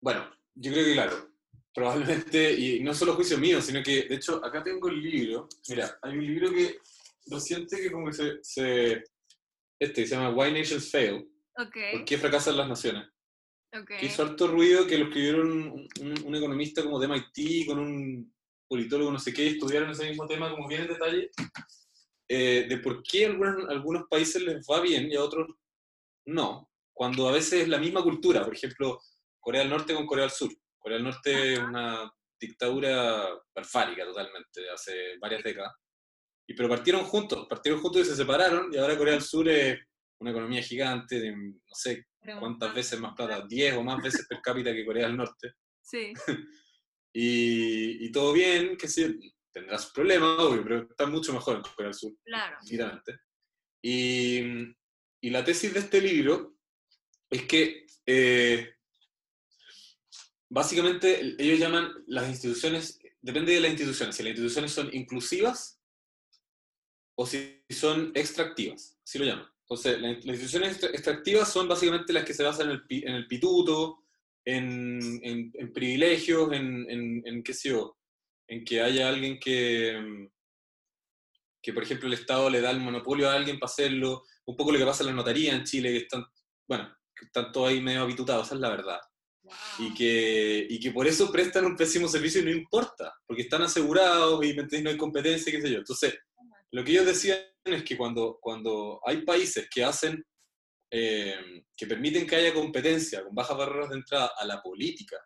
bueno, 0.00 0.30
yo 0.54 0.72
creo 0.72 0.84
que 0.84 0.92
claro, 0.92 1.29
probablemente, 1.74 2.52
y 2.52 2.80
no 2.80 2.94
solo 2.94 3.14
juicio 3.14 3.38
mío, 3.38 3.60
sino 3.62 3.82
que, 3.82 4.02
de 4.04 4.14
hecho, 4.16 4.44
acá 4.44 4.62
tengo 4.62 4.88
el 4.88 5.00
libro, 5.00 5.48
mira, 5.68 5.98
hay 6.02 6.12
un 6.18 6.26
libro 6.26 6.50
que 6.52 6.78
reciente 7.26 7.80
que 7.80 7.90
como 7.92 8.06
que 8.06 8.12
se, 8.12 8.38
se 8.42 9.04
este, 9.78 10.06
se 10.06 10.14
llama 10.16 10.30
Why 10.30 10.52
Nations 10.52 10.90
Fail, 10.90 11.26
Ok, 11.58 11.76
¿por 11.92 12.04
qué 12.04 12.18
fracasan 12.18 12.56
las 12.56 12.68
naciones? 12.68 13.06
ok. 13.72 13.86
Que 13.98 14.06
hizo 14.06 14.22
harto 14.22 14.48
ruido 14.48 14.86
que 14.86 14.98
lo 14.98 15.04
escribieron 15.06 15.50
un, 15.52 15.88
un- 16.00 16.22
un 16.24 16.34
economista 16.34 16.82
como 16.82 16.98
de 16.98 17.06
MIT 17.06 17.66
con 17.66 17.78
un 17.78 18.34
politólogo 18.68 19.10
no 19.12 19.18
sé 19.18 19.32
qué, 19.32 19.44
y 19.44 19.48
estudiaron 19.48 19.90
ese 19.90 20.08
mismo 20.08 20.26
tema 20.26 20.50
como 20.50 20.66
bien 20.68 20.82
en 20.82 20.88
detalle, 20.88 21.30
eh, 22.28 22.66
de 22.68 22.78
por 22.78 23.02
qué 23.02 23.26
a 23.26 23.28
algunos, 23.28 23.68
algunos 23.68 24.04
países 24.08 24.42
les 24.42 24.64
va 24.66 24.80
bien 24.80 25.10
y 25.10 25.16
a 25.16 25.22
otros 25.22 25.48
no, 26.26 26.70
cuando 26.92 27.28
a 27.28 27.32
veces 27.32 27.62
es 27.62 27.68
la 27.68 27.78
misma 27.78 28.02
cultura, 28.02 28.44
por 28.44 28.54
ejemplo, 28.54 29.00
Corea 29.40 29.62
del 29.62 29.70
Norte 29.70 29.94
con 29.94 30.06
Corea 30.06 30.24
del 30.26 30.30
Sur. 30.32 30.50
Corea 30.80 30.96
del 30.96 31.04
Norte 31.04 31.52
es 31.52 31.58
una 31.58 32.10
dictadura 32.40 33.28
barbárica 33.54 34.04
totalmente, 34.04 34.68
hace 34.70 35.18
varias 35.20 35.42
décadas. 35.42 35.72
Y, 36.46 36.54
pero 36.54 36.68
partieron 36.68 37.04
juntos, 37.04 37.46
partieron 37.48 37.80
juntos 37.80 38.02
y 38.02 38.04
se 38.06 38.16
separaron, 38.16 38.72
y 38.72 38.78
ahora 38.78 38.98
Corea 38.98 39.14
del 39.14 39.22
Sur 39.22 39.48
es 39.48 39.78
una 40.20 40.30
economía 40.30 40.62
gigante 40.62 41.20
de, 41.20 41.36
no 41.36 41.74
sé, 41.74 42.06
cuántas 42.38 42.74
veces 42.74 42.98
más 42.98 43.14
plata, 43.14 43.46
10 43.46 43.76
o 43.76 43.82
más 43.84 44.02
veces 44.02 44.26
per 44.26 44.40
cápita 44.40 44.72
que 44.72 44.84
Corea 44.84 45.06
del 45.06 45.16
Norte. 45.16 45.54
Sí, 45.80 46.12
Y, 47.12 48.06
y 48.06 48.12
todo 48.12 48.32
bien, 48.32 48.76
que 48.76 48.86
sí, 48.86 49.34
tendrá 49.52 49.78
sus 49.78 49.92
problemas, 49.92 50.38
obvio, 50.38 50.62
pero 50.62 50.82
está 50.82 51.06
mucho 51.06 51.32
mejor 51.32 51.56
en 51.56 51.62
Corea 51.62 51.88
del 51.88 51.94
Sur, 51.94 52.12
claro. 52.24 52.56
Y, 53.82 54.40
y 55.20 55.30
la 55.30 55.44
tesis 55.44 55.72
de 55.72 55.80
este 55.80 56.00
libro 56.00 56.56
es 57.30 57.44
que 57.46 57.86
eh, 58.06 58.74
básicamente 60.50 61.36
ellos 61.38 61.58
llaman 61.58 61.90
las 62.06 62.28
instituciones, 62.28 62.98
depende 63.22 63.52
de 63.54 63.60
las 63.60 63.70
instituciones, 63.70 64.14
si 64.16 64.22
las 64.22 64.30
instituciones 64.30 64.72
son 64.72 64.90
inclusivas 64.92 65.80
o 67.16 67.24
si 67.26 67.64
son 67.70 68.12
extractivas, 68.14 68.98
así 69.02 69.18
lo 69.18 69.24
llaman. 69.24 69.46
Entonces, 69.62 70.00
la- 70.00 70.08
las 70.08 70.24
instituciones 70.26 70.72
extra- 70.72 70.90
extractivas 70.90 71.52
son 71.52 71.68
básicamente 71.68 72.12
las 72.12 72.24
que 72.24 72.34
se 72.34 72.42
basan 72.42 72.70
en 72.70 72.72
el, 72.88 73.04
en 73.08 73.14
el 73.14 73.26
pituto, 73.28 74.04
en, 74.44 75.20
en- 75.22 75.72
privilegios, 75.72 76.52
en, 76.52 77.42
qué 77.44 77.54
sé 77.54 77.68
yo, 77.70 77.96
en 78.48 78.64
que 78.64 78.80
haya 78.82 79.08
alguien 79.08 79.38
que, 79.38 80.28
que, 81.62 81.72
por 81.72 81.82
ejemplo, 81.84 82.08
el 82.08 82.14
Estado 82.14 82.50
le 82.50 82.60
da 82.60 82.70
el 82.72 82.80
monopolio 82.80 83.28
a 83.30 83.34
alguien 83.34 83.58
para 83.60 83.70
hacerlo, 83.70 84.24
un 84.46 84.56
poco 84.56 84.72
lo 84.72 84.78
que 84.78 84.84
pasa 84.84 85.04
en 85.04 85.08
la 85.10 85.14
notaría 85.14 85.54
en 85.54 85.62
Chile, 85.64 85.90
que 85.92 85.98
están, 85.98 86.24
bueno, 86.66 86.92
que 87.14 87.26
están 87.26 87.52
todos 87.52 87.68
ahí 87.68 87.80
medio 87.80 88.00
habitutados, 88.02 88.46
esa 88.46 88.54
es 88.56 88.60
la 88.62 88.70
verdad. 88.70 88.98
Y 89.78 89.94
que, 89.94 90.66
y 90.68 90.78
que 90.80 90.90
por 90.90 91.06
eso 91.06 91.30
prestan 91.32 91.64
un 91.64 91.76
pésimo 91.76 92.08
servicio 92.08 92.40
y 92.42 92.44
no 92.44 92.50
importa, 92.50 93.12
porque 93.26 93.42
están 93.42 93.62
asegurados 93.62 94.44
y 94.44 94.54
no 94.54 94.90
hay 94.90 94.96
competencia, 94.96 95.52
qué 95.52 95.60
sé 95.60 95.70
yo. 95.70 95.78
Entonces, 95.78 96.18
lo 96.72 96.84
que 96.84 96.92
ellos 96.92 97.06
decían 97.06 97.38
es 97.64 97.82
que 97.84 97.96
cuando, 97.96 98.38
cuando 98.40 99.00
hay 99.04 99.22
países 99.22 99.68
que 99.72 99.84
hacen, 99.84 100.24
eh, 100.92 101.62
que 101.76 101.86
permiten 101.86 102.26
que 102.26 102.36
haya 102.36 102.52
competencia 102.54 103.22
con 103.24 103.34
bajas 103.34 103.56
barreras 103.56 103.90
de 103.90 103.96
entrada 103.96 104.32
a 104.38 104.44
la 104.44 104.60
política, 104.62 105.16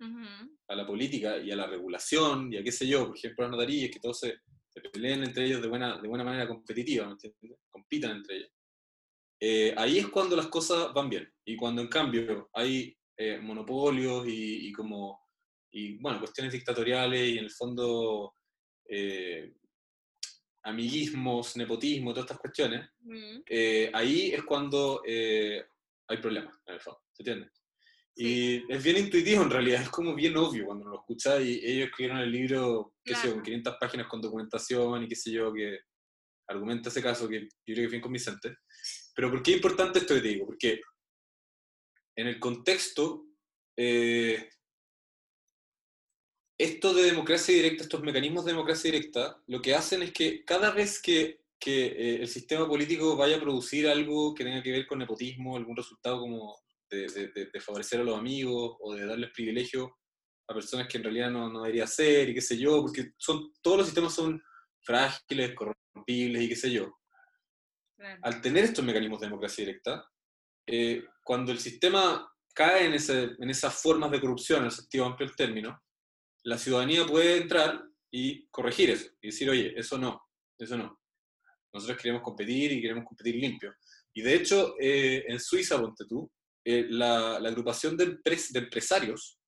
Ujú. 0.00 0.56
a 0.68 0.74
la 0.74 0.86
política 0.86 1.36
y 1.38 1.50
a 1.52 1.56
la 1.56 1.66
regulación 1.66 2.52
y 2.52 2.56
a 2.56 2.64
qué 2.64 2.72
sé 2.72 2.86
yo, 2.88 3.06
por 3.08 3.16
ejemplo, 3.16 3.44
las 3.44 3.52
notarías, 3.52 3.90
que 3.90 4.00
todos 4.00 4.18
se, 4.18 4.34
se 4.68 4.80
peleen 4.80 5.22
entre 5.22 5.44
ellos 5.44 5.62
de 5.62 5.68
buena, 5.68 6.00
de 6.00 6.08
buena 6.08 6.24
manera 6.24 6.48
competitiva. 6.48 7.14
Compitan 7.70 8.16
entre 8.16 8.36
ellos. 8.38 8.50
eh, 9.40 9.74
ahí 9.76 9.98
es 9.98 10.08
cuando 10.08 10.34
las 10.36 10.46
cosas 10.48 10.92
van 10.94 11.08
bien. 11.08 11.30
Y 11.44 11.56
cuando 11.56 11.82
en 11.82 11.88
cambio 11.88 12.48
hay 12.52 12.96
eh, 13.24 13.38
monopolios 13.40 14.26
y, 14.26 14.68
y, 14.68 14.72
como, 14.72 15.20
y 15.70 15.98
bueno, 15.98 16.18
cuestiones 16.18 16.52
dictatoriales 16.52 17.28
y 17.28 17.38
en 17.38 17.44
el 17.44 17.50
fondo 17.50 18.34
eh, 18.88 19.54
amiguismos, 20.64 21.56
nepotismo, 21.56 22.12
todas 22.12 22.24
estas 22.24 22.40
cuestiones, 22.40 22.88
ahí 23.92 24.32
es 24.32 24.42
cuando 24.44 25.02
hay 25.04 26.18
problemas, 26.20 26.56
en 26.66 26.74
el 26.74 26.80
fondo, 26.80 27.00
¿se 27.12 27.22
entiende? 27.22 27.50
Y 28.14 28.70
es 28.70 28.82
bien 28.82 28.98
intuitivo 28.98 29.42
en 29.42 29.50
realidad, 29.50 29.82
es 29.82 29.88
como 29.88 30.14
bien 30.14 30.36
obvio 30.36 30.66
cuando 30.66 30.86
lo 30.86 30.96
escuchas 30.96 31.40
y 31.40 31.60
ellos 31.64 31.88
escribieron 31.88 32.18
el 32.18 32.30
libro, 32.30 32.94
qué 33.02 33.14
sé 33.14 33.28
yo, 33.28 33.34
con 33.34 33.42
500 33.42 33.76
páginas 33.80 34.06
con 34.06 34.20
documentación 34.20 35.02
y 35.02 35.08
qué 35.08 35.16
sé 35.16 35.32
yo, 35.32 35.52
que 35.52 35.78
argumenta 36.46 36.90
ese 36.90 37.02
caso 37.02 37.28
que 37.28 37.42
yo 37.42 37.48
creo 37.64 37.76
que 37.76 37.84
es 37.84 37.90
bien 37.90 38.02
convincente. 38.02 38.56
Pero 39.14 39.30
¿por 39.30 39.42
qué 39.42 39.52
es 39.52 39.56
importante 39.56 40.00
esto 40.00 40.14
que 40.14 40.20
te 40.20 40.28
digo? 40.28 40.46
Porque 40.46 40.80
en 42.16 42.26
el 42.26 42.38
contexto, 42.38 43.26
eh, 43.76 44.48
esto 46.58 46.94
de 46.94 47.04
democracia 47.04 47.54
directa, 47.54 47.82
estos 47.82 48.02
mecanismos 48.02 48.44
de 48.44 48.52
democracia 48.52 48.90
directa, 48.90 49.42
lo 49.46 49.60
que 49.60 49.74
hacen 49.74 50.02
es 50.02 50.12
que 50.12 50.44
cada 50.44 50.70
vez 50.70 51.00
que, 51.00 51.40
que 51.58 51.86
eh, 51.86 52.22
el 52.22 52.28
sistema 52.28 52.68
político 52.68 53.16
vaya 53.16 53.36
a 53.36 53.40
producir 53.40 53.88
algo 53.88 54.34
que 54.34 54.44
tenga 54.44 54.62
que 54.62 54.72
ver 54.72 54.86
con 54.86 54.98
nepotismo, 54.98 55.56
algún 55.56 55.76
resultado 55.76 56.20
como 56.20 56.56
de, 56.90 57.60
favorecer 57.60 58.00
a 58.00 58.04
los 58.04 58.18
amigos 58.18 58.76
o 58.80 58.94
de 58.94 59.06
darles 59.06 59.30
privilegio 59.30 59.96
a 60.46 60.54
personas 60.54 60.86
que 60.88 60.98
en 60.98 61.04
realidad 61.04 61.30
no, 61.30 61.50
no 61.50 61.62
debería 61.62 61.86
ser 61.86 62.28
y 62.28 62.34
qué 62.34 62.40
sé 62.40 62.58
yo, 62.58 62.82
porque 62.82 63.12
son, 63.16 63.52
todos 63.62 63.78
los 63.78 63.86
sistemas 63.86 64.14
son 64.14 64.42
frágiles, 64.82 65.54
corrompibles 65.54 66.42
y 66.42 66.48
qué 66.48 66.56
sé 66.56 66.70
yo. 66.70 66.92
Al 68.22 68.40
tener 68.40 68.64
estos 68.64 68.84
mecanismos 68.84 69.20
de 69.20 69.26
democracia 69.26 69.64
directa, 69.64 70.11
eh, 70.66 71.04
cuando 71.22 71.52
el 71.52 71.58
sistema 71.58 72.28
cae 72.54 72.86
en, 72.86 72.94
ese, 72.94 73.30
en 73.38 73.50
esas 73.50 73.74
formas 73.74 74.10
de 74.10 74.20
corrupción, 74.20 74.60
en 74.60 74.66
el 74.66 74.70
sentido 74.70 75.06
amplio 75.06 75.26
del 75.26 75.36
término, 75.36 75.82
la 76.44 76.58
ciudadanía 76.58 77.06
puede 77.06 77.38
entrar 77.38 77.82
y 78.10 78.46
corregir 78.48 78.90
eso 78.90 79.10
y 79.20 79.28
decir, 79.28 79.48
oye, 79.48 79.72
eso 79.76 79.96
no, 79.98 80.20
eso 80.58 80.76
no. 80.76 81.00
Nosotros 81.72 81.98
queremos 81.98 82.22
competir 82.22 82.72
y 82.72 82.82
queremos 82.82 83.04
competir 83.06 83.36
limpio. 83.36 83.74
Y 84.12 84.22
de 84.22 84.34
hecho, 84.34 84.74
eh, 84.78 85.24
en 85.26 85.40
Suiza, 85.40 85.80
ponte 85.80 86.04
tú, 86.06 86.30
eh, 86.64 86.86
la, 86.88 87.36
agrupación 87.36 87.96
de, 87.96 88.18
empresarios 88.54 89.38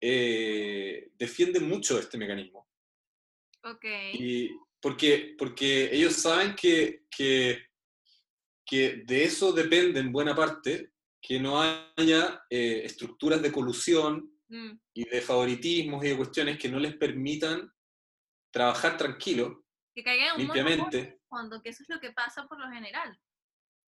eh, 0.00 1.08
defiende 1.14 1.60
mucho 1.60 1.98
este 1.98 2.18
mecanismo. 2.18 2.68
Ok. 3.64 3.84
Y 4.12 4.50
porque, 4.80 5.34
porque 5.38 5.88
ellos 5.90 6.14
saben 6.14 6.54
que, 6.54 7.06
que, 7.10 7.64
que 8.64 9.02
de 9.06 9.24
eso 9.24 9.52
depende 9.52 10.00
en 10.00 10.12
buena 10.12 10.34
parte 10.34 10.92
que 11.20 11.40
no 11.40 11.60
haya 11.60 12.44
eh, 12.50 12.82
estructuras 12.84 13.40
de 13.40 13.52
colusión 13.52 14.30
mm. 14.48 14.70
y 14.94 15.08
de 15.08 15.20
favoritismos 15.20 16.04
y 16.04 16.08
de 16.08 16.16
cuestiones 16.16 16.58
que 16.58 16.68
no 16.68 16.78
les 16.78 16.96
permitan 16.96 17.70
trabajar 18.52 18.96
tranquilo, 18.96 19.64
que 19.94 20.02
caigan 20.02 20.38
limpiamente. 20.38 21.20
Cuando 21.28 21.60
que 21.62 21.70
eso 21.70 21.82
es 21.82 21.88
lo 21.88 22.00
que 22.00 22.12
pasa 22.12 22.46
por 22.46 22.58
lo 22.58 22.70
general 22.70 23.18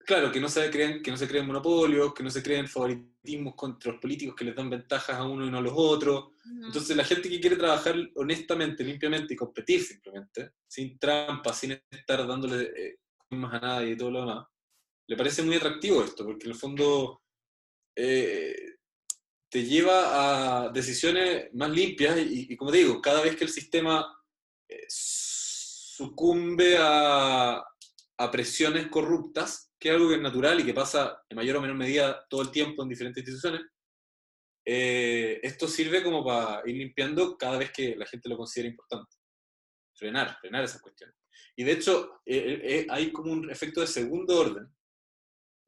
claro, 0.07 0.31
que 0.31 0.41
no 0.41 0.49
se 0.49 0.71
creen, 0.71 1.03
que 1.03 1.11
no 1.11 1.17
se 1.17 1.29
creen 1.29 1.47
monopolios, 1.47 2.15
que 2.15 2.23
no 2.23 2.31
se 2.31 2.43
creen 2.43 2.69
favoritismos 2.69 3.55
contra 3.55 3.93
los 3.93 4.01
políticos 4.01 4.37
que 4.37 4.45
les 4.45 4.55
dan 4.55 4.71
ventajas 4.71 5.17
a 5.17 5.25
uno 5.25 5.45
y 5.45 5.51
no 5.51 5.59
a 5.59 5.61
los 5.61 5.73
otros. 5.75 6.31
Entonces 6.65 6.97
la 6.97 7.05
gente 7.05 7.29
que 7.29 7.41
quiere 7.41 7.57
trabajar 7.57 7.97
honestamente, 8.15 8.85
limpiamente 8.85 9.35
y 9.35 9.37
competir 9.37 9.83
simplemente, 9.83 10.53
sin 10.67 10.97
trampas, 10.99 11.59
sin 11.59 11.73
estar 11.91 12.27
dándole 12.27 12.63
eh, 12.77 12.99
más 13.31 13.55
a 13.55 13.61
nadie 13.61 13.93
y 13.93 13.97
todo 13.97 14.13
lo 14.13 14.21
demás, 14.21 14.47
le 15.09 15.17
parece 15.17 15.43
muy 15.43 15.57
atractivo 15.57 16.03
esto, 16.03 16.25
porque 16.25 16.47
en 16.47 16.53
el 16.53 16.59
fondo 16.59 17.23
eh, 17.97 18.77
te 19.49 19.65
lleva 19.65 20.65
a 20.65 20.69
decisiones 20.71 21.49
más 21.55 21.71
limpias 21.71 22.19
y, 22.19 22.57
como 22.57 22.73
digo, 22.73 23.01
cada 23.01 23.23
vez 23.23 23.37
que 23.37 23.45
el 23.45 23.51
sistema 23.51 24.07
eh, 24.69 24.85
sucumbe 24.89 26.77
a, 26.79 27.63
a 28.19 28.31
presiones 28.31 28.89
corruptas, 28.89 29.73
que 29.79 29.91
es 29.91 29.95
algo 29.95 30.09
que 30.09 30.17
es 30.17 30.21
natural 30.21 30.61
y 30.61 30.65
que 30.65 30.75
pasa 30.75 31.23
en 31.29 31.37
mayor 31.37 31.57
o 31.57 31.61
menor 31.61 31.77
medida 31.77 32.27
todo 32.29 32.43
el 32.43 32.51
tiempo 32.51 32.83
en 32.83 32.89
diferentes 32.89 33.23
instituciones, 33.23 33.63
eh, 34.69 35.39
esto 35.45 35.69
sirve 35.69 36.03
como 36.03 36.25
para 36.25 36.69
ir 36.69 36.77
limpiando 36.77 37.37
cada 37.39 37.57
vez 37.57 37.71
que 37.71 37.95
la 37.95 38.07
gente 38.07 38.29
lo 38.29 38.37
considera 38.37 38.69
importante. 38.69 39.17
Frenar, 39.95 40.37
frenar 40.41 40.65
esas 40.65 40.83
cuestiones. 40.83 41.15
Y 41.55 41.63
de 41.65 41.73
hecho, 41.73 42.21
hay 42.27 43.13
como 43.13 43.33
un 43.33 43.51
efecto 43.51 43.81
de 43.81 43.87
segundo 43.87 44.41
orden, 44.41 44.76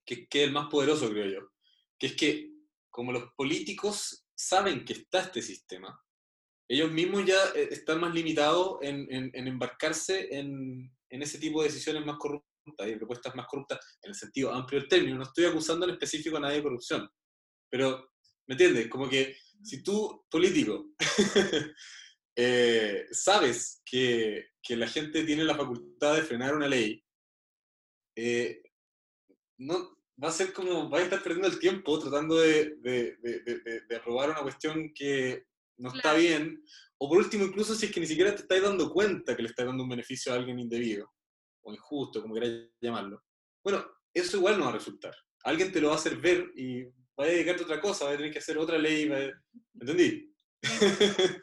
que, 0.09 0.27
que, 0.27 0.43
es 0.43 0.49
el 0.49 0.55
más 0.55 0.69
poderoso, 0.69 1.11
creo 1.11 1.27
yo, 1.27 1.51
que 1.99 2.07
es 2.09 2.17
que 2.17 2.51
como 2.91 3.13
los 3.13 3.33
políticos 3.37 4.27
saben 4.35 4.85
que 4.85 4.95
está 4.95 5.21
este 5.21 5.43
sistema, 5.43 6.03
ellos 6.71 6.91
mismos 6.91 7.25
ya 7.27 7.43
están 7.55 8.01
más 8.01 8.15
limitados 8.15 8.79
en, 8.83 9.07
en, 9.11 9.47
embarcarse 9.47 10.35
en, 10.35 10.91
en, 11.11 11.23
ese 11.23 11.39
tipo 11.39 11.63
de 11.63 11.69
decisiones 11.69 12.05
más 12.05 12.17
corruptas 12.19 12.49
hay 12.79 12.97
propuestas 12.97 13.35
más 13.35 13.47
corruptas 13.47 13.79
en 14.03 14.11
el 14.11 14.15
sentido 14.15 14.53
amplio 14.53 14.81
del 14.81 14.89
término. 14.89 15.17
No 15.17 15.23
estoy 15.23 15.47
acusando 15.47 15.87
en 15.87 15.93
específico 15.93 16.37
a 16.37 16.41
nadie 16.41 16.57
de 16.57 16.63
corrupción, 16.63 17.09
pero, 17.71 18.13
¿me 18.47 18.55
entiendes? 18.55 18.89
Como 18.89 19.09
que 19.09 19.37
si 19.63 19.83
tú, 19.83 20.27
político, 20.31 20.91
eh, 22.37 23.07
sabes 23.11 23.83
que, 23.85 24.51
que, 24.63 24.77
la 24.77 24.87
gente 24.87 25.25
tiene 25.25 25.45
la 25.45 25.57
facultad 25.57 26.17
de 26.17 26.23
frenar 26.23 26.55
una 26.55 26.69
ley, 26.69 27.03
eh, 28.17 28.63
no, 29.59 29.98
va 30.23 30.29
a 30.29 30.33
ser 30.33 30.53
como, 30.53 30.91
va 30.91 30.99
a 30.99 31.03
estar 31.03 31.23
perdiendo 31.23 31.49
el 31.49 31.59
tiempo 31.59 31.99
tratando 31.99 32.37
de, 32.37 32.77
de, 32.81 33.17
de, 33.23 33.81
de 33.89 33.97
aprobar 33.97 34.31
una 34.31 34.43
cuestión 34.43 34.93
que 34.95 35.45
no 35.77 35.95
está 35.95 36.15
bien, 36.15 36.63
o 36.99 37.09
por 37.09 37.19
último, 37.19 37.45
incluso 37.45 37.75
si 37.75 37.87
es 37.87 37.93
que 37.93 38.01
ni 38.01 38.07
siquiera 38.07 38.35
te 38.35 38.43
estás 38.43 38.61
dando 38.61 38.91
cuenta 38.91 39.37
que 39.37 39.43
le 39.43 39.49
estás 39.49 39.67
dando 39.67 39.85
un 39.85 39.89
beneficio 39.91 40.33
a 40.33 40.37
alguien 40.37 40.59
indebido 40.59 41.09
injusto, 41.73 42.23
como 42.23 42.35
queráis 42.35 42.71
llamarlo. 42.81 43.23
Bueno, 43.63 43.85
eso 44.13 44.37
igual 44.37 44.59
no 44.59 44.65
va 44.65 44.71
a 44.71 44.75
resultar. 44.75 45.15
Alguien 45.45 45.73
te 45.73 45.81
lo 45.81 45.89
va 45.89 45.95
a 45.95 45.97
hacer 45.97 46.17
ver 46.17 46.51
y 46.57 46.85
va 46.85 47.25
a 47.25 47.27
dedicarte 47.27 47.63
a 47.63 47.67
otra 47.67 47.81
cosa, 47.81 48.05
va 48.05 48.13
a 48.13 48.17
tener 48.17 48.33
que 48.33 48.39
hacer 48.39 48.59
otra 48.59 48.79
ley. 48.79 49.11
¿Entendí? 49.81 50.33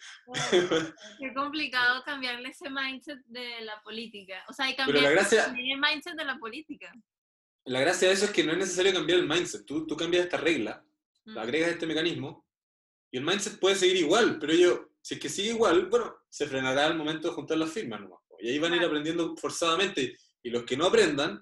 Qué 1.19 1.33
complicado 1.33 2.03
cambiarle 2.03 2.49
ese 2.49 2.69
mindset 2.69 3.19
de 3.25 3.61
la 3.61 3.81
política. 3.81 4.43
O 4.49 4.53
sea, 4.53 4.65
hay 4.65 4.75
cambiar 4.75 5.13
el 5.13 5.79
mindset 5.79 6.15
de 6.15 6.25
la 6.25 6.37
política. 6.37 6.91
La 7.65 7.79
gracia 7.79 8.07
de 8.07 8.13
eso 8.13 8.25
es 8.25 8.31
que 8.31 8.43
no 8.43 8.51
es 8.51 8.57
necesario 8.57 8.93
cambiar 8.93 9.19
el 9.19 9.27
mindset. 9.27 9.65
Tú, 9.65 9.85
tú 9.85 9.97
cambias 9.97 10.25
esta 10.25 10.37
regla, 10.37 10.85
mm. 11.25 11.37
agregas 11.37 11.71
este 11.71 11.87
mecanismo, 11.87 12.45
y 13.11 13.17
el 13.17 13.23
mindset 13.23 13.59
puede 13.59 13.75
seguir 13.75 13.97
igual, 13.97 14.37
pero 14.39 14.53
yo, 14.53 14.89
si 15.01 15.15
es 15.15 15.19
que 15.19 15.29
sigue 15.29 15.49
igual, 15.49 15.87
bueno, 15.87 16.15
se 16.29 16.47
frenará 16.47 16.85
al 16.85 16.97
momento 16.97 17.29
de 17.29 17.33
juntar 17.33 17.57
las 17.57 17.71
firmas 17.71 18.01
nomás. 18.01 18.19
Y 18.39 18.49
ahí 18.49 18.59
van 18.59 18.73
a 18.73 18.75
ir 18.75 18.83
aprendiendo 18.83 19.35
forzadamente. 19.37 20.17
Y 20.43 20.49
los 20.49 20.63
que 20.63 20.77
no 20.77 20.85
aprendan, 20.85 21.41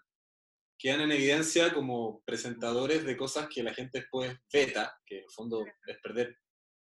quedan 0.77 1.01
en 1.01 1.12
evidencia 1.12 1.73
como 1.73 2.21
presentadores 2.25 3.03
de 3.05 3.17
cosas 3.17 3.47
que 3.49 3.63
la 3.63 3.73
gente 3.73 3.99
después 3.99 4.38
veta, 4.51 4.95
que 5.05 5.17
en 5.17 5.23
el 5.23 5.31
fondo 5.31 5.65
es 5.88 5.97
perder, 6.01 6.38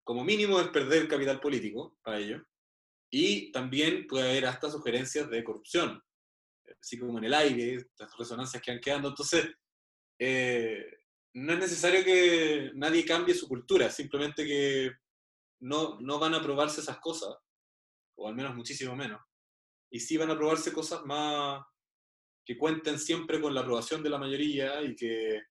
como 0.03 0.23
mínimo 0.23 0.59
es 0.59 0.67
perder 0.69 1.07
capital 1.07 1.39
político 1.39 1.97
para 2.01 2.19
ello. 2.19 2.43
Y 3.11 3.51
también 3.51 4.07
puede 4.07 4.29
haber 4.29 4.45
hasta 4.45 4.69
sugerencias 4.69 5.29
de 5.29 5.43
corrupción, 5.43 6.01
así 6.79 6.99
como 6.99 7.17
en 7.17 7.25
el 7.25 7.34
aire, 7.34 7.86
las 7.97 8.17
resonancias 8.17 8.62
que 8.62 8.71
van 8.71 8.81
quedando. 8.81 9.10
Entonces, 9.10 9.49
eh, 10.19 10.86
no 11.34 11.53
es 11.53 11.60
necesario 11.60 12.03
que 12.03 12.71
nadie 12.75 13.05
cambie 13.05 13.34
su 13.34 13.47
cultura, 13.47 13.89
simplemente 13.89 14.45
que 14.45 14.91
no, 15.62 15.99
no 15.99 16.19
van 16.19 16.34
a 16.34 16.38
aprobarse 16.38 16.81
esas 16.81 16.99
cosas, 16.99 17.36
o 18.17 18.27
al 18.27 18.36
menos 18.36 18.55
muchísimo 18.55 18.95
menos 18.95 19.21
y 19.91 19.99
sí 19.99 20.17
van 20.17 20.29
a 20.29 20.34
aprobarse 20.34 20.71
cosas 20.71 21.05
más 21.05 21.63
que 22.45 22.57
cuenten 22.57 22.97
siempre 22.97 23.39
con 23.39 23.53
la 23.53 23.62
aprobación 23.62 24.01
de 24.01 24.10
la 24.10 24.17
mayoría 24.17 24.81
y 24.81 24.95
que, 24.95 25.41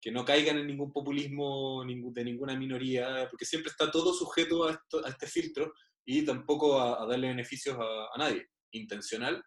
que 0.00 0.10
no 0.10 0.24
caigan 0.24 0.58
en 0.58 0.66
ningún 0.66 0.92
populismo 0.92 1.84
de 1.84 2.24
ninguna 2.24 2.56
minoría, 2.56 3.28
porque 3.30 3.44
siempre 3.44 3.70
está 3.70 3.90
todo 3.90 4.12
sujeto 4.12 4.64
a, 4.64 4.72
a 4.72 5.08
este 5.08 5.26
filtro 5.26 5.72
y 6.04 6.24
tampoco 6.24 6.80
a, 6.80 7.06
darle 7.06 7.28
beneficios 7.28 7.76
a, 7.78 8.18
nadie, 8.18 8.48
intencional 8.72 9.42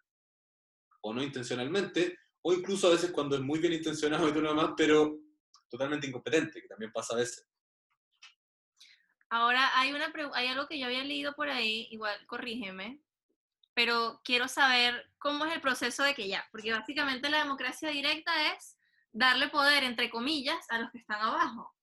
o 1.02 1.14
no 1.14 1.24
intencionalmente, 1.24 2.18
o 2.42 2.54
incluso 2.54 2.88
a 2.88 2.92
veces 2.92 3.12
cuando 3.12 3.36
es 3.36 3.42
muy 3.42 3.60
bien 3.60 3.74
intencionado 3.74 4.28
y 4.28 4.32
todo 4.32 4.42
lo 4.42 4.50
demás, 4.50 4.72
pero 4.76 5.18
totalmente 5.70 6.08
incompetente, 6.08 6.62
que 6.62 6.68
también 6.68 6.92
pasa 6.92 7.14
a 7.14 7.18
veces. 7.18 7.48
Ahora, 9.30 9.70
hay, 9.78 9.94
una, 9.94 10.12
hay 10.34 10.48
algo 10.48 10.68
que 10.68 10.80
yo 10.80 10.88
había 10.88 11.04
leído 11.04 11.34
por 11.34 11.50
ahí, 11.50 11.88
igual 11.92 12.16
corrígeme, 12.26 13.00
pero 13.76 14.20
quiero 14.24 14.48
saber 14.48 15.10
cómo 15.20 15.46
es 15.46 15.54
el 15.54 15.62
proceso 15.62 16.04
de 16.04 16.16
que 16.16 16.28
ya, 16.28 16.48
porque 16.52 16.72
básicamente 16.72 17.30
la 17.30 17.44
democracia 17.44 17.90
directa 17.90 18.54
es 18.54 18.78
darle 19.12 19.50
poder, 19.50 19.84
entre 19.84 20.10
comillas, 20.10 20.66
a 20.70 20.80
los 20.80 20.92
que 20.92 20.98
están 20.98 21.22
abajo. 21.22 21.76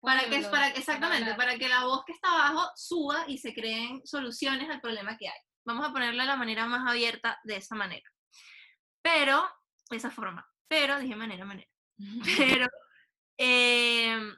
para 0.00 0.28
que, 0.28 0.40
para, 0.50 0.68
exactamente, 0.68 1.34
para 1.34 1.58
que 1.58 1.68
la 1.68 1.84
voz 1.84 2.04
que 2.04 2.12
está 2.12 2.32
abajo 2.32 2.70
suba 2.76 3.24
y 3.28 3.38
se 3.38 3.54
creen 3.54 4.04
soluciones 4.06 4.70
al 4.70 4.80
problema 4.80 5.16
que 5.16 5.28
hay. 5.28 5.40
Vamos 5.64 5.86
a 5.86 5.92
ponerlo 5.92 6.22
de 6.22 6.28
la 6.28 6.36
manera 6.36 6.66
más 6.66 6.90
abierta 6.90 7.38
de 7.44 7.56
esa 7.56 7.74
manera. 7.74 8.13
Pero, 9.04 9.46
esa 9.90 10.10
forma. 10.10 10.50
Pero, 10.66 10.98
dije 10.98 11.14
manera, 11.14 11.44
manera. 11.44 11.68
Pero, 12.24 12.66
em, 13.36 14.34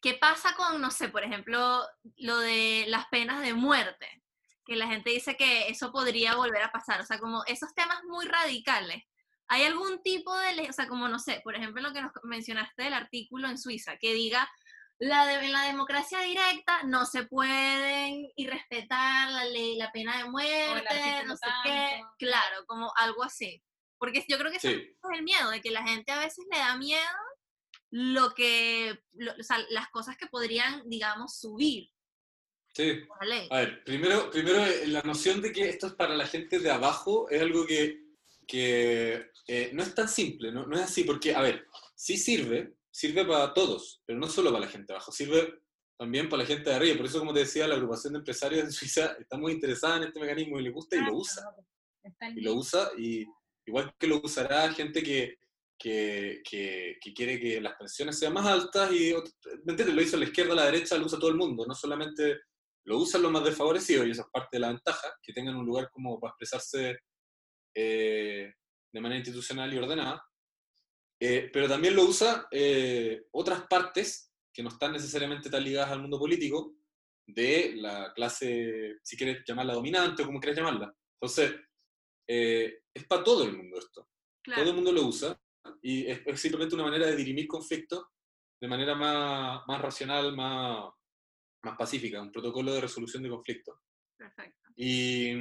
¿qué 0.00 0.14
pasa 0.14 0.56
con, 0.56 0.80
no 0.80 0.90
sé, 0.90 1.08
por 1.08 1.22
ejemplo, 1.22 1.82
lo 2.16 2.38
de 2.38 2.84
las 2.88 3.06
penas 3.06 3.42
de 3.42 3.54
muerte? 3.54 4.24
Que 4.66 4.74
la 4.74 4.88
gente 4.88 5.10
dice 5.10 5.36
que 5.36 5.68
eso 5.68 5.92
podría 5.92 6.34
volver 6.34 6.62
a 6.62 6.72
pasar. 6.72 7.00
O 7.00 7.04
sea, 7.04 7.20
como 7.20 7.44
esos 7.46 7.72
temas 7.74 8.02
muy 8.04 8.26
radicales. 8.26 9.04
¿Hay 9.46 9.64
algún 9.64 10.02
tipo 10.02 10.36
de, 10.36 10.68
o 10.68 10.72
sea, 10.72 10.88
como 10.88 11.08
no 11.08 11.20
sé, 11.20 11.40
por 11.44 11.54
ejemplo, 11.54 11.80
lo 11.80 11.92
que 11.92 12.02
nos 12.02 12.12
mencionaste 12.24 12.82
del 12.82 12.94
artículo 12.94 13.48
en 13.48 13.58
Suiza, 13.58 13.98
que 13.98 14.14
diga 14.14 14.50
la 14.98 15.26
de, 15.26 15.34
en 15.34 15.52
la 15.52 15.62
democracia 15.62 16.20
directa 16.20 16.82
no 16.84 17.04
se 17.06 17.24
pueden 17.24 18.30
irrespetar 18.36 19.30
la 19.30 19.44
ley, 19.44 19.76
la 19.76 19.92
pena 19.92 20.16
de 20.18 20.24
muerte, 20.24 21.24
no 21.26 21.36
sé 21.36 21.48
qué, 21.64 22.02
claro, 22.18 22.64
como 22.66 22.92
algo 22.96 23.22
así. 23.22 23.62
Porque 24.02 24.24
yo 24.26 24.36
creo 24.36 24.50
que 24.50 24.56
es 24.56 24.64
el 24.64 25.22
miedo, 25.22 25.48
de 25.50 25.60
que 25.60 25.70
la 25.70 25.86
gente 25.86 26.10
a 26.10 26.18
veces 26.18 26.44
le 26.50 26.58
da 26.58 26.76
miedo 26.76 27.00
lo 27.92 28.34
que, 28.34 28.98
o 29.38 29.42
sea, 29.44 29.64
las 29.70 29.90
cosas 29.90 30.16
que 30.16 30.26
podrían, 30.26 30.90
digamos, 30.90 31.38
subir. 31.38 31.88
Sí. 32.74 33.00
A 33.48 33.58
ver, 33.58 33.84
primero, 33.84 34.28
primero 34.28 34.66
eh, 34.66 34.88
la 34.88 35.02
noción 35.02 35.40
de 35.40 35.52
que 35.52 35.68
esto 35.68 35.86
es 35.86 35.92
para 35.92 36.16
la 36.16 36.26
gente 36.26 36.58
de 36.58 36.68
abajo 36.68 37.30
es 37.30 37.40
algo 37.40 37.64
que, 37.64 38.02
que 38.44 39.30
eh, 39.46 39.70
no 39.72 39.84
es 39.84 39.94
tan 39.94 40.08
simple, 40.08 40.50
¿no? 40.50 40.66
no 40.66 40.74
es 40.74 40.82
así, 40.82 41.04
porque, 41.04 41.36
a 41.36 41.40
ver, 41.40 41.64
sí 41.94 42.16
sirve, 42.16 42.74
sirve 42.90 43.24
para 43.24 43.54
todos, 43.54 44.02
pero 44.04 44.18
no 44.18 44.26
solo 44.26 44.50
para 44.50 44.64
la 44.64 44.70
gente 44.72 44.86
de 44.88 44.94
abajo, 44.96 45.12
sirve 45.12 45.60
también 45.96 46.28
para 46.28 46.42
la 46.42 46.48
gente 46.48 46.70
de 46.70 46.74
arriba. 46.74 46.96
Por 46.96 47.06
eso, 47.06 47.20
como 47.20 47.32
te 47.32 47.38
decía, 47.38 47.68
la 47.68 47.76
agrupación 47.76 48.14
de 48.14 48.18
empresarios 48.18 48.64
de 48.64 48.72
Suiza 48.72 49.16
está 49.20 49.36
muy 49.36 49.52
interesada 49.52 49.98
en 49.98 50.02
este 50.08 50.18
mecanismo 50.18 50.58
y 50.58 50.64
le 50.64 50.70
gusta 50.70 50.96
y 50.96 51.04
lo 51.04 51.18
usa. 51.18 51.54
Y 52.34 52.40
lo 52.40 52.54
usa, 52.54 52.90
y 52.98 53.24
igual 53.66 53.94
que 53.98 54.06
lo 54.06 54.20
usará 54.22 54.72
gente 54.72 55.02
que, 55.02 55.36
que, 55.78 56.42
que, 56.48 57.12
quiere 57.14 57.40
que 57.40 57.60
las 57.60 57.74
pensiones 57.74 58.18
sean 58.18 58.32
más 58.32 58.46
altas 58.46 58.92
y, 58.92 59.12
¿me 59.64 59.72
entiendes? 59.72 59.94
Lo 59.94 60.02
hizo 60.02 60.16
la 60.16 60.24
izquierda, 60.24 60.54
la 60.54 60.66
derecha, 60.66 60.96
lo 60.96 61.06
usa 61.06 61.18
todo 61.18 61.30
el 61.30 61.36
mundo, 61.36 61.66
no 61.66 61.74
solamente 61.74 62.40
lo 62.84 62.98
usan 62.98 63.22
los 63.22 63.32
más 63.32 63.44
desfavorecidos, 63.44 64.06
y 64.06 64.10
eso 64.10 64.22
es 64.22 64.28
parte 64.32 64.56
de 64.56 64.60
la 64.60 64.68
ventaja, 64.68 65.08
que 65.22 65.32
tengan 65.32 65.56
un 65.56 65.66
lugar 65.66 65.88
como 65.90 66.18
para 66.20 66.30
expresarse 66.30 66.98
eh, 67.74 68.52
de 68.92 69.00
manera 69.00 69.18
institucional 69.18 69.72
y 69.72 69.78
ordenada, 69.78 70.22
eh, 71.20 71.50
pero 71.52 71.68
también 71.68 71.94
lo 71.94 72.04
usa 72.04 72.48
eh, 72.50 73.22
otras 73.32 73.62
partes 73.68 74.32
que 74.52 74.62
no 74.62 74.68
están 74.68 74.92
necesariamente 74.92 75.48
tan 75.48 75.64
ligadas 75.64 75.90
al 75.90 76.02
mundo 76.02 76.18
político 76.18 76.74
de 77.26 77.74
la 77.76 78.12
clase, 78.14 78.96
si 79.02 79.16
quieres 79.16 79.42
llamarla 79.46 79.74
dominante 79.74 80.22
o 80.22 80.26
como 80.26 80.40
quieras 80.40 80.58
llamarla. 80.58 80.92
Entonces, 81.20 81.54
eh, 82.26 82.82
es 82.92 83.04
para 83.06 83.24
todo 83.24 83.44
el 83.44 83.56
mundo 83.56 83.78
esto. 83.78 84.08
Todo 84.44 84.70
el 84.70 84.74
mundo 84.74 84.92
lo 84.92 85.06
usa 85.06 85.40
y 85.80 86.06
es, 86.06 86.40
simplemente 86.40 86.74
una 86.74 86.84
manera 86.84 87.06
de 87.06 87.16
dirimir 87.16 87.46
conflictos 87.46 88.06
de 88.60 88.68
manera 88.68 88.94
más, 88.94 89.62
más 89.66 89.80
racional, 89.80 90.36
más, 90.36 90.92
más 91.62 91.76
pacífica, 91.76 92.22
un 92.22 92.32
protocolo 92.32 92.72
de 92.72 92.80
resolución 92.80 93.22
de 93.22 93.28
conflictos. 93.28 93.76
Perfecto. 94.16 94.70
Y, 94.76 95.34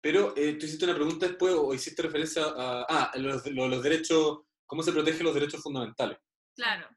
pero 0.00 0.34
eh, 0.36 0.54
tú 0.54 0.66
hiciste 0.66 0.84
una 0.84 0.94
pregunta 0.94 1.26
después 1.26 1.54
o 1.54 1.72
hiciste 1.72 2.02
referencia 2.02 2.44
a 2.44 2.86
ah, 2.88 3.12
los, 3.16 3.46
los, 3.46 3.82
derechos, 3.82 4.42
cómo 4.66 4.82
se 4.82 4.92
protegen 4.92 5.24
los 5.24 5.34
derechos 5.34 5.62
fundamentales. 5.62 6.18
Claro. 6.54 6.88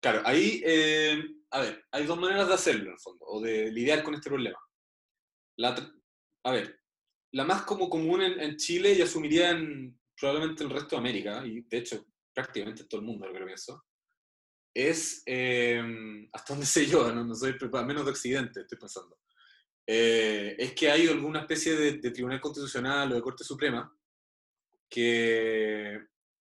Claro, 0.00 0.22
ahí, 0.24 0.62
eh, 0.64 1.22
a 1.50 1.60
ver, 1.60 1.84
hay 1.92 2.06
dos 2.06 2.18
maneras 2.18 2.48
de 2.48 2.54
hacerlo 2.54 2.86
en 2.86 2.92
el 2.92 2.98
fondo, 2.98 3.24
o 3.26 3.40
de 3.40 3.70
lidiar 3.70 4.02
con 4.02 4.14
este 4.14 4.30
problema. 4.30 4.58
La, 5.58 5.76
a 6.44 6.50
ver, 6.50 6.79
la 7.32 7.44
más 7.44 7.62
como 7.62 7.88
común 7.88 8.22
en, 8.22 8.56
Chile 8.56 8.92
y 8.92 9.02
asumiría 9.02 9.50
en 9.50 9.98
probablemente 10.18 10.64
el 10.64 10.70
resto 10.70 10.96
de 10.96 11.00
América, 11.00 11.44
y 11.46 11.62
de 11.62 11.78
hecho 11.78 12.04
prácticamente 12.32 12.82
en 12.82 12.88
todo 12.88 13.00
el 13.00 13.06
mundo, 13.06 13.26
lo 13.26 13.32
que 13.32 13.44
pienso, 13.44 13.84
es, 14.74 15.22
eh, 15.26 15.82
hasta 16.32 16.54
donde 16.54 16.66
sé 16.66 16.86
yo, 16.86 17.12
no, 17.12 17.34
soy, 17.34 17.56
menos 17.86 18.04
de 18.04 18.10
Occidente, 18.10 18.60
estoy 18.60 18.78
pensando, 18.78 19.18
eh, 19.86 20.54
es 20.58 20.72
que 20.72 20.90
hay 20.90 21.08
alguna 21.08 21.40
especie 21.40 21.74
de, 21.74 22.10
Tribunal 22.10 22.40
Constitucional 22.40 23.10
o 23.10 23.14
de 23.14 23.22
Corte 23.22 23.44
Suprema 23.44 23.92
que, 24.88 26.00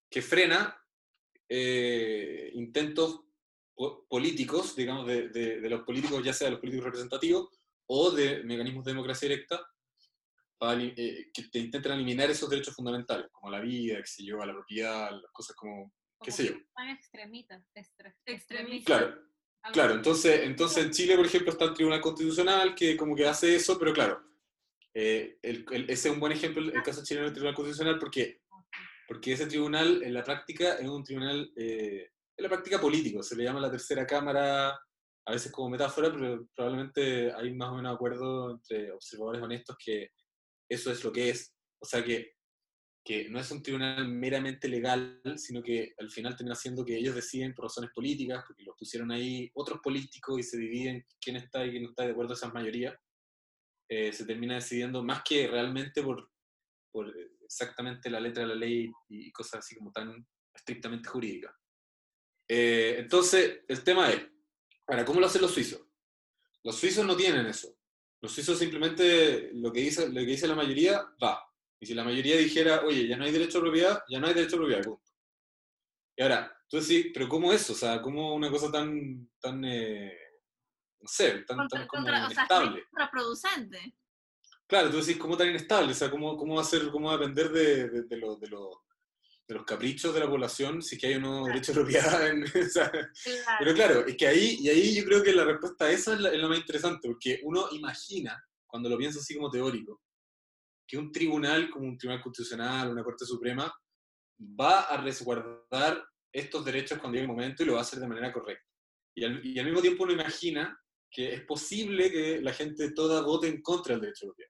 que 0.09 0.21
frena 0.21 0.79
eh, 1.47 2.51
intentos 2.53 3.21
políticos, 4.07 4.75
digamos, 4.75 5.07
de, 5.07 5.29
de, 5.29 5.69
los 5.69 5.83
políticos, 5.83 6.23
ya 6.23 6.33
sea 6.33 6.45
de 6.45 6.51
los 6.51 6.59
políticos 6.59 6.85
representativos 6.85 7.49
o 7.87 8.11
de 8.11 8.43
mecanismos 8.43 8.83
de 8.83 8.91
democracia 8.91 9.29
directa, 9.29 9.65
eh, 10.61 11.29
que 11.33 11.43
te 11.51 11.59
intentan 11.59 11.93
eliminar 11.93 12.29
esos 12.29 12.49
derechos 12.49 12.75
fundamentales, 12.75 13.27
como 13.31 13.51
la 13.51 13.61
vida, 13.61 13.97
qué 13.97 14.07
sé 14.07 14.25
yo, 14.25 14.37
la 14.37 14.53
propiedad, 14.53 15.11
las 15.11 15.31
cosas 15.31 15.55
como, 15.55 15.93
qué 16.21 16.31
sé 16.31 16.47
yo. 16.47 16.53
extremitas, 16.91 17.63
extremistas. 18.25 18.85
Claro, 18.85 19.29
Claro, 19.73 19.93
entonces, 19.93 20.41
entonces 20.43 20.85
en 20.85 20.91
Chile, 20.91 21.15
por 21.15 21.25
ejemplo, 21.25 21.51
está 21.51 21.65
el 21.65 21.73
Tribunal 21.73 22.01
Constitucional 22.01 22.73
que 22.73 22.97
como 22.97 23.15
que 23.15 23.27
hace 23.27 23.55
eso, 23.55 23.77
pero 23.77 23.93
claro, 23.93 24.23
eh, 24.93 25.37
ese 25.41 26.09
es 26.09 26.13
un 26.13 26.19
buen 26.19 26.31
ejemplo, 26.31 26.61
el 26.61 26.81
caso 26.81 27.03
chileno 27.03 27.25
del 27.25 27.33
Tribunal 27.33 27.55
Constitucional, 27.55 27.99
porque, 27.99 28.41
porque 29.07 29.33
ese 29.33 29.45
tribunal 29.45 30.01
en 30.01 30.13
la 30.13 30.23
práctica 30.23 30.75
es 30.75 30.87
un 30.87 31.03
tribunal, 31.03 31.51
eh, 31.55 32.09
en 32.37 32.43
la 32.43 32.49
práctica 32.49 32.79
político, 32.79 33.21
se 33.21 33.35
le 33.35 33.43
llama 33.43 33.59
la 33.59 33.69
tercera 33.69 34.07
cámara, 34.07 34.69
a 34.69 35.31
veces 35.31 35.51
como 35.51 35.69
metáfora, 35.69 36.11
pero 36.11 36.47
probablemente 36.55 37.31
hay 37.33 37.53
más 37.53 37.69
o 37.69 37.75
menos 37.75 37.93
acuerdo 37.93 38.51
entre 38.51 38.91
observadores 38.91 39.41
honestos 39.41 39.75
que 39.77 40.09
eso 40.69 40.91
es 40.91 41.03
lo 41.03 41.11
que 41.11 41.29
es. 41.29 41.53
O 41.79 41.85
sea 41.85 42.03
que 42.03 42.39
que 43.03 43.27
no 43.27 43.39
es 43.39 43.49
un 43.49 43.63
tribunal 43.63 44.07
meramente 44.07 44.67
legal, 44.67 45.19
sino 45.37 45.63
que 45.63 45.95
al 45.97 46.11
final 46.11 46.35
termina 46.35 46.55
siendo 46.55 46.85
que 46.85 46.95
ellos 46.95 47.15
deciden 47.15 47.55
por 47.55 47.65
razones 47.65 47.91
políticas, 47.91 48.43
porque 48.45 48.63
los 48.63 48.75
pusieron 48.77 49.11
ahí 49.11 49.49
otros 49.55 49.79
políticos 49.81 50.37
y 50.37 50.43
se 50.43 50.59
dividen 50.59 51.03
quién 51.19 51.37
está 51.37 51.65
y 51.65 51.71
quién 51.71 51.83
no 51.83 51.89
está 51.89 52.03
de 52.03 52.11
acuerdo 52.11 52.33
a 52.33 52.35
esas 52.35 52.53
mayorías, 52.53 52.95
eh, 53.89 54.13
se 54.13 54.25
termina 54.25 54.55
decidiendo 54.55 55.03
más 55.03 55.23
que 55.23 55.47
realmente 55.47 56.03
por, 56.03 56.29
por 56.91 57.11
exactamente 57.41 58.11
la 58.11 58.19
letra 58.19 58.43
de 58.43 58.49
la 58.49 58.55
ley 58.55 58.91
y 59.07 59.31
cosas 59.31 59.65
así 59.65 59.75
como 59.75 59.91
tan 59.91 60.27
estrictamente 60.53 61.09
jurídicas. 61.09 61.55
Eh, 62.47 62.97
entonces, 62.99 63.61
el 63.67 63.83
tema 63.83 64.11
es, 64.11 64.21
para 64.85 65.03
¿cómo 65.03 65.19
lo 65.19 65.25
hacen 65.25 65.41
los 65.41 65.51
suizos? 65.51 65.81
Los 66.63 66.75
suizos 66.75 67.05
no 67.05 67.15
tienen 67.15 67.47
eso. 67.47 67.75
Los 68.21 68.33
suizos 68.33 68.59
simplemente 68.59 69.51
lo 69.53 69.71
que 69.71 69.81
dice, 69.81 70.09
lo 70.09 70.19
que 70.21 70.25
dice 70.25 70.47
la 70.47 70.55
mayoría 70.55 71.01
va. 71.23 71.41
Y 71.79 71.85
si 71.85 71.93
la 71.93 72.03
mayoría 72.03 72.37
dijera, 72.37 72.81
oye, 72.85 73.07
ya 73.07 73.15
no 73.15 73.23
hay 73.23 73.31
derecho 73.31 73.59
a 73.59 73.61
propiedad, 73.61 74.03
ya 74.09 74.19
no 74.19 74.27
hay 74.27 74.33
derecho 74.33 74.57
a 74.57 74.59
propiedad, 74.59 74.83
punto. 74.83 75.11
Y 76.17 76.21
ahora, 76.21 76.53
tú 76.67 76.79
decís, 76.81 77.11
pero 77.13 77.29
¿cómo 77.29 77.53
eso? 77.53 77.71
O 77.71 77.75
sea, 77.75 78.01
¿cómo 78.01 78.35
una 78.35 78.51
cosa 78.51 78.69
tan, 78.69 79.29
tan 79.39 79.63
eh, 79.63 80.17
no 80.99 81.07
sé, 81.07 81.43
tan, 81.43 81.65
tan 81.69 81.87
como 81.87 82.09
inestable? 82.09 82.83
contraproducente. 82.89 83.95
Claro, 84.67 84.91
tú 84.91 84.97
decís, 84.97 85.17
¿cómo 85.17 85.37
tan 85.37 85.49
inestable? 85.49 85.91
O 85.91 85.95
sea, 85.95 86.11
¿cómo, 86.11 86.35
cómo 86.35 86.55
va 86.55 86.61
a 86.61 86.65
ser, 86.65 86.91
cómo 86.91 87.07
va 87.07 87.13
a 87.13 87.17
depender 87.17 87.49
de, 87.51 87.89
de, 87.89 88.03
de, 88.03 88.17
lo, 88.17 88.35
de, 88.35 88.49
los 89.55 89.65
caprichos 89.65 90.13
de 90.13 90.19
la 90.19 90.29
población 90.29 90.81
si 90.81 90.95
es 90.95 91.01
que 91.01 91.07
hay 91.07 91.15
unos 91.15 91.47
derechos 91.47 91.75
de 91.75 91.81
propiedad? 91.81 92.27
En, 92.29 92.45
Pero 93.59 93.73
claro, 93.73 94.05
es 94.05 94.15
que 94.15 94.27
ahí, 94.27 94.57
y 94.61 94.69
ahí 94.69 94.95
yo 94.95 95.03
creo 95.05 95.23
que 95.23 95.33
la 95.33 95.45
respuesta 95.45 95.85
a 95.85 95.91
esa 95.91 96.13
es 96.13 96.19
la, 96.19 96.29
es 96.29 96.39
la 96.39 96.47
más 96.47 96.59
interesante, 96.59 97.07
porque 97.07 97.39
uno 97.43 97.67
imagina, 97.71 98.41
cuando 98.67 98.89
lo 98.89 98.97
piensa 98.97 99.19
así 99.19 99.35
como 99.35 99.49
teórico, 99.49 100.01
que 100.87 100.97
un 100.97 101.11
tribunal 101.11 101.69
como 101.69 101.87
un 101.87 101.97
tribunal 101.97 102.21
constitucional, 102.23 102.91
una 102.91 103.03
Corte 103.03 103.25
Suprema, 103.25 103.71
va 104.59 104.81
a 104.81 104.97
resguardar 105.01 106.03
estos 106.33 106.63
derechos 106.65 106.97
cuando 106.99 107.15
llegue 107.15 107.29
el 107.29 107.35
momento 107.35 107.63
y 107.63 107.65
lo 107.65 107.73
va 107.73 107.79
a 107.79 107.81
hacer 107.81 107.99
de 107.99 108.07
manera 108.07 108.31
correcta. 108.31 108.65
Y 109.15 109.23
al, 109.23 109.65
mismo 109.65 109.81
tiempo 109.81 110.03
uno 110.03 110.13
imagina 110.13 110.79
que 111.11 111.33
es 111.33 111.41
posible 111.41 112.11
que 112.11 112.41
la 112.41 112.53
gente 112.53 112.91
toda 112.91 113.21
vote 113.21 113.47
en 113.47 113.61
contra 113.61 113.93
del 113.93 114.01
derecho 114.01 114.25
europeo. 114.25 114.47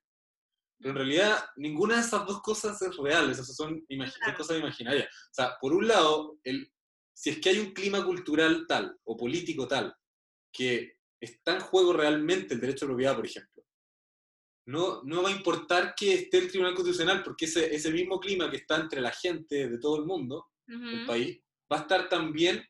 Pero 0.79 0.91
en 0.91 0.95
realidad 0.95 1.45
ninguna 1.57 1.95
de 1.95 2.01
esas 2.01 2.25
dos 2.25 2.41
cosas 2.41 2.81
es 2.81 2.95
real, 2.97 3.29
esas 3.29 3.53
son, 3.55 3.85
cosas 4.35 4.57
imaginarias. 4.57 5.07
O 5.07 5.33
sea, 5.33 5.57
por 5.59 5.73
un 5.73 5.87
lado, 5.87 6.39
el, 6.43 6.71
si 7.13 7.31
es 7.31 7.39
que 7.39 7.49
hay 7.49 7.59
un 7.59 7.73
clima 7.73 8.03
cultural 8.05 8.65
tal 8.67 8.97
o 9.03 9.17
político 9.17 9.67
tal 9.67 9.93
que 10.51 10.93
está 11.19 11.55
en 11.55 11.61
juego 11.61 11.93
realmente 11.93 12.53
el 12.53 12.61
derecho 12.61 12.85
de 12.85 12.91
propiedad, 12.91 13.15
por 13.15 13.25
ejemplo, 13.25 13.63
no, 14.67 15.03
no 15.03 15.23
va 15.23 15.29
a 15.29 15.33
importar 15.33 15.93
que 15.95 16.13
esté 16.13 16.37
el 16.37 16.47
Tribunal 16.47 16.75
Constitucional, 16.75 17.23
porque 17.23 17.45
ese, 17.45 17.73
ese 17.73 17.91
mismo 17.91 18.19
clima 18.19 18.49
que 18.49 18.57
está 18.57 18.77
entre 18.77 19.01
la 19.01 19.11
gente 19.11 19.67
de 19.67 19.79
todo 19.79 19.97
el 19.97 20.05
mundo, 20.05 20.51
el 20.67 21.07
país, 21.07 21.41
va 21.71 21.77
a 21.77 21.81
estar 21.81 22.07
también 22.07 22.63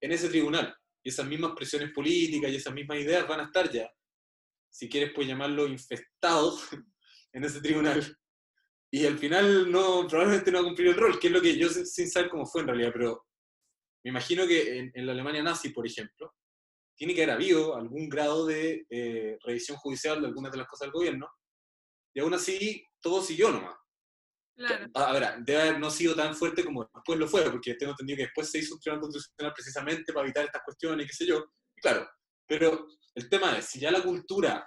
en 0.00 0.12
ese 0.12 0.28
tribunal. 0.28 0.76
Y 1.04 1.10
esas 1.10 1.26
mismas 1.26 1.52
presiones 1.52 1.92
políticas 1.92 2.50
y 2.50 2.56
esas 2.56 2.74
mismas 2.74 2.98
ideas 2.98 3.28
van 3.28 3.40
a 3.40 3.44
estar 3.44 3.70
ya, 3.70 3.88
si 4.76 4.88
quieres 4.88 5.12
puedes 5.14 5.30
llamarlo 5.30 5.66
infestados, 5.66 6.68
en 7.36 7.44
ese 7.44 7.60
tribunal. 7.60 8.16
Y 8.90 9.04
al 9.04 9.18
final 9.18 9.70
no, 9.70 10.06
probablemente 10.08 10.50
no 10.50 10.58
va 10.58 10.62
a 10.62 10.68
cumplir 10.68 10.88
el 10.88 10.96
rol, 10.96 11.18
que 11.20 11.26
es 11.26 11.32
lo 11.32 11.42
que 11.42 11.56
yo 11.56 11.68
sin 11.68 12.10
saber 12.10 12.30
cómo 12.30 12.46
fue 12.46 12.62
en 12.62 12.68
realidad, 12.68 12.90
pero 12.92 13.26
me 14.04 14.10
imagino 14.10 14.46
que 14.46 14.78
en, 14.78 14.90
en 14.94 15.06
la 15.06 15.12
Alemania 15.12 15.42
nazi, 15.42 15.68
por 15.68 15.86
ejemplo, 15.86 16.32
tiene 16.96 17.14
que 17.14 17.24
haber 17.24 17.34
habido 17.34 17.76
algún 17.76 18.08
grado 18.08 18.46
de 18.46 18.86
eh, 18.88 19.36
revisión 19.44 19.76
judicial 19.76 20.20
de 20.20 20.28
algunas 20.28 20.50
de 20.50 20.58
las 20.58 20.66
cosas 20.66 20.86
del 20.86 20.92
gobierno, 20.92 21.28
y 22.14 22.20
aún 22.20 22.32
así 22.32 22.82
todo 23.02 23.22
siguió 23.22 23.50
nomás. 23.50 23.76
Claro. 24.56 24.86
A 24.94 25.12
ver, 25.12 25.44
debe 25.44 25.60
haber 25.60 25.78
no 25.78 25.90
sido 25.90 26.14
tan 26.14 26.34
fuerte 26.34 26.64
como 26.64 26.88
después 26.94 27.18
lo 27.18 27.28
fue, 27.28 27.50
porque 27.50 27.74
tengo 27.74 27.92
entendido 27.92 28.16
que 28.16 28.22
después 28.22 28.50
se 28.50 28.60
hizo 28.60 28.74
un 28.74 28.80
tribunal 28.80 29.02
constitucional 29.02 29.52
precisamente 29.52 30.12
para 30.14 30.24
evitar 30.24 30.46
estas 30.46 30.62
cuestiones 30.64 31.04
y 31.04 31.08
qué 31.08 31.14
sé 31.14 31.26
yo. 31.26 31.44
Y 31.76 31.80
claro, 31.82 32.08
pero 32.46 32.86
el 33.14 33.28
tema 33.28 33.58
es, 33.58 33.66
si 33.66 33.80
ya 33.80 33.90
la 33.90 34.02
cultura 34.02 34.66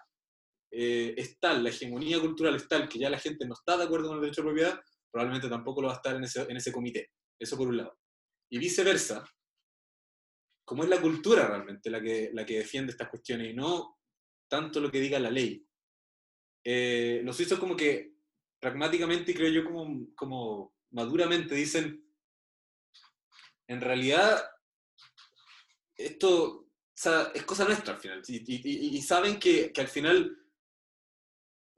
eh, 0.71 1.13
es 1.17 1.39
tal, 1.39 1.63
la 1.63 1.69
hegemonía 1.69 2.19
cultural 2.19 2.55
es 2.55 2.67
tal, 2.67 2.87
que 2.87 2.99
ya 2.99 3.09
la 3.09 3.19
gente 3.19 3.45
no 3.45 3.53
está 3.53 3.77
de 3.77 3.85
acuerdo 3.85 4.07
con 4.07 4.17
el 4.17 4.21
derecho 4.21 4.41
de 4.41 4.47
propiedad, 4.47 4.79
probablemente 5.11 5.49
tampoco 5.49 5.81
lo 5.81 5.87
va 5.87 5.93
a 5.93 5.97
estar 5.97 6.15
en 6.15 6.23
ese, 6.23 6.41
en 6.41 6.57
ese 6.57 6.71
comité. 6.71 7.11
Eso 7.39 7.57
por 7.57 7.67
un 7.67 7.77
lado. 7.77 7.97
Y 8.51 8.59
viceversa, 8.59 9.25
como 10.65 10.83
es 10.83 10.89
la 10.89 11.01
cultura 11.01 11.47
realmente 11.47 11.89
la 11.89 12.01
que, 12.01 12.29
la 12.33 12.45
que 12.45 12.59
defiende 12.59 12.91
estas 12.91 13.09
cuestiones 13.09 13.51
y 13.51 13.55
no 13.55 13.97
tanto 14.47 14.79
lo 14.79 14.91
que 14.91 14.99
diga 14.99 15.19
la 15.19 15.31
ley, 15.31 15.65
eh, 16.63 17.21
los 17.23 17.35
suizos 17.35 17.59
como 17.59 17.75
que 17.75 18.13
pragmáticamente 18.59 19.31
y 19.31 19.35
creo 19.35 19.49
yo 19.49 19.63
como, 19.63 20.13
como 20.15 20.75
maduramente 20.91 21.55
dicen, 21.55 22.03
en 23.67 23.81
realidad 23.81 24.43
esto 25.95 26.67
es 27.33 27.43
cosa 27.45 27.65
nuestra 27.65 27.93
al 27.93 27.99
final. 27.99 28.21
Y, 28.27 29.01
saben 29.01 29.39
que, 29.39 29.71
que, 29.71 29.81
al 29.81 29.87
final 29.87 30.37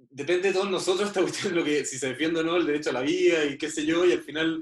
depende 0.10 0.50
de 0.50 0.54
todos 0.54 0.70
nosotros 0.70 1.08
esta 1.08 1.22
cuestión, 1.22 1.56
lo 1.56 1.64
que, 1.64 1.86
si 1.86 1.98
se 1.98 2.10
defiende 2.10 2.40
o 2.40 2.44
no 2.44 2.56
el 2.58 2.66
derecho 2.66 2.90
a 2.90 2.94
la 2.94 3.02
vida 3.02 3.46
y 3.46 3.58
qué 3.58 3.70
sé 3.70 3.86
yo, 3.86 4.06
y 4.06 4.12
al 4.14 4.24
final 4.24 4.62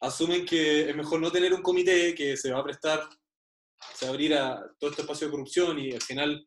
asumen 0.00 0.44
que 0.44 0.90
es 0.90 0.96
mejor 0.96 1.20
no 1.20 1.30
tener 1.30 1.54
un 1.54 1.62
comité 1.62 2.14
que 2.14 2.36
se 2.36 2.52
va 2.52 2.60
a 2.60 2.64
prestar, 2.64 3.08
se 3.94 4.06
va 4.06 4.10
a 4.10 4.14
abrir 4.14 4.34
a 4.34 4.62
todo 4.78 4.90
este 4.90 5.02
espacio 5.02 5.26
de 5.26 5.30
corrupción 5.30 5.78
y 5.78 5.92
al 5.92 6.02
final 6.02 6.46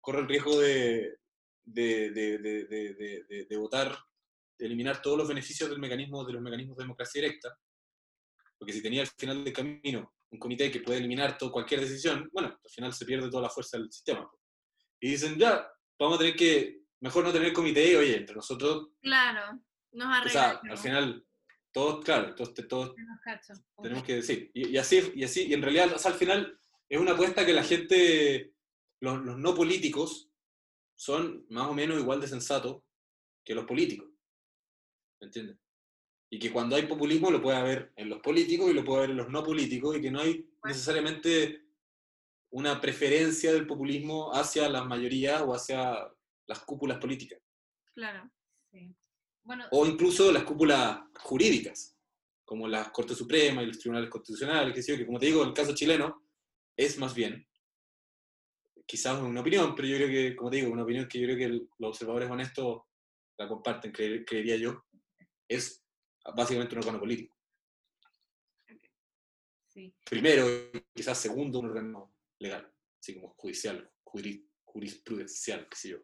corre 0.00 0.20
el 0.20 0.28
riesgo 0.28 0.58
de, 0.58 1.16
de, 1.64 2.10
de, 2.10 3.46
de 3.48 3.56
votar 3.56 3.96
eliminar 4.58 5.02
todos 5.02 5.18
los 5.18 5.28
beneficios 5.28 5.68
del 5.68 5.78
mecanismo, 5.78 6.24
de 6.24 6.32
los 6.32 6.42
mecanismos 6.42 6.76
de 6.76 6.84
democracia 6.84 7.20
directa, 7.20 7.58
porque 8.58 8.72
si 8.72 8.82
tenía 8.82 9.02
al 9.02 9.08
final 9.08 9.44
del 9.44 9.52
camino 9.52 10.14
un 10.30 10.38
comité 10.38 10.70
que 10.70 10.80
puede 10.80 10.98
eliminar 10.98 11.36
todo, 11.36 11.52
cualquier 11.52 11.80
decisión, 11.80 12.28
bueno, 12.32 12.48
al 12.48 12.70
final 12.70 12.92
se 12.92 13.04
pierde 13.04 13.30
toda 13.30 13.42
la 13.42 13.50
fuerza 13.50 13.78
del 13.78 13.92
sistema. 13.92 14.28
Y 15.00 15.10
dicen, 15.10 15.36
ya, 15.38 15.70
vamos 15.98 16.16
a 16.16 16.18
tener 16.18 16.36
que, 16.36 16.85
mejor 17.00 17.24
no 17.24 17.32
tener 17.32 17.52
comité, 17.52 17.96
oye, 17.96 18.16
entre 18.16 18.36
nosotros... 18.36 18.88
Claro, 19.00 19.60
nos 19.92 20.08
arreglamos. 20.08 20.60
O 20.60 20.62
sea, 20.62 20.72
al 20.72 20.78
final, 20.78 21.26
todos, 21.72 22.04
claro, 22.04 22.34
todos, 22.34 22.54
todos 22.54 22.94
tenemos 23.82 24.04
que 24.04 24.16
decir. 24.16 24.50
Y, 24.54 24.76
así, 24.76 25.12
y 25.14 25.24
así, 25.24 25.46
y 25.46 25.54
en 25.54 25.62
realidad, 25.62 25.92
o 25.94 25.98
sea, 25.98 26.12
al 26.12 26.18
final 26.18 26.58
es 26.88 27.00
una 27.00 27.12
apuesta 27.12 27.44
que 27.44 27.52
la 27.52 27.64
gente, 27.64 28.52
los, 29.00 29.18
los 29.24 29.38
no 29.38 29.54
políticos, 29.54 30.30
son 30.96 31.44
más 31.50 31.68
o 31.68 31.74
menos 31.74 31.98
igual 31.98 32.20
de 32.20 32.28
sensatos 32.28 32.82
que 33.44 33.54
los 33.54 33.66
políticos. 33.66 34.08
¿Me 35.20 35.26
entiendes? 35.26 35.58
Y 36.30 36.38
que 36.38 36.50
cuando 36.50 36.76
hay 36.76 36.86
populismo 36.86 37.30
lo 37.30 37.40
puede 37.40 37.58
haber 37.58 37.92
en 37.96 38.08
los 38.08 38.20
políticos 38.20 38.70
y 38.70 38.74
lo 38.74 38.84
puede 38.84 38.98
haber 38.98 39.10
en 39.10 39.16
los 39.18 39.28
no 39.28 39.44
políticos 39.44 39.96
y 39.96 40.00
que 40.00 40.10
no 40.10 40.20
hay 40.20 40.48
necesariamente 40.64 41.66
una 42.50 42.80
preferencia 42.80 43.52
del 43.52 43.66
populismo 43.66 44.32
hacia 44.32 44.68
las 44.68 44.86
mayorías 44.86 45.42
o 45.42 45.54
hacia 45.54 46.10
las 46.46 46.60
cúpulas 46.60 46.98
políticas. 46.98 47.40
Claro, 47.94 48.30
sí. 48.70 48.94
Bueno, 49.42 49.66
o 49.70 49.86
incluso 49.86 50.32
las 50.32 50.44
cúpulas 50.44 51.00
jurídicas, 51.20 51.96
como 52.44 52.66
la 52.68 52.90
Corte 52.90 53.14
Suprema 53.14 53.62
y 53.62 53.66
los 53.66 53.78
tribunales 53.78 54.10
constitucionales, 54.10 54.74
que, 54.74 54.82
sí, 54.82 54.96
que 54.96 55.06
como 55.06 55.18
te 55.18 55.26
digo, 55.26 55.44
el 55.44 55.52
caso 55.52 55.74
chileno 55.74 56.24
es 56.76 56.98
más 56.98 57.14
bien, 57.14 57.46
quizás 58.86 59.20
una 59.20 59.40
opinión, 59.40 59.74
pero 59.74 59.88
yo 59.88 59.96
creo 59.96 60.08
que, 60.08 60.36
como 60.36 60.50
te 60.50 60.56
digo, 60.56 60.70
una 60.70 60.84
opinión 60.84 61.08
que 61.08 61.20
yo 61.20 61.26
creo 61.26 61.36
que 61.36 61.48
los 61.48 61.88
observadores 61.88 62.30
honestos 62.30 62.82
la 63.38 63.48
comparten, 63.48 63.92
creería 63.92 64.56
yo, 64.56 64.84
es 65.48 65.84
básicamente 66.34 66.74
un 66.74 66.80
órgano 66.80 67.00
político. 67.00 67.36
Primero, 70.04 70.46
quizás 70.94 71.18
segundo, 71.18 71.58
un 71.58 71.66
órgano 71.66 72.14
legal, 72.38 72.72
así 72.98 73.14
como 73.14 73.34
judicial, 73.36 73.92
jurisprudencial, 74.64 75.68
qué 75.68 75.76
sé 75.76 75.88
yo. 75.90 75.98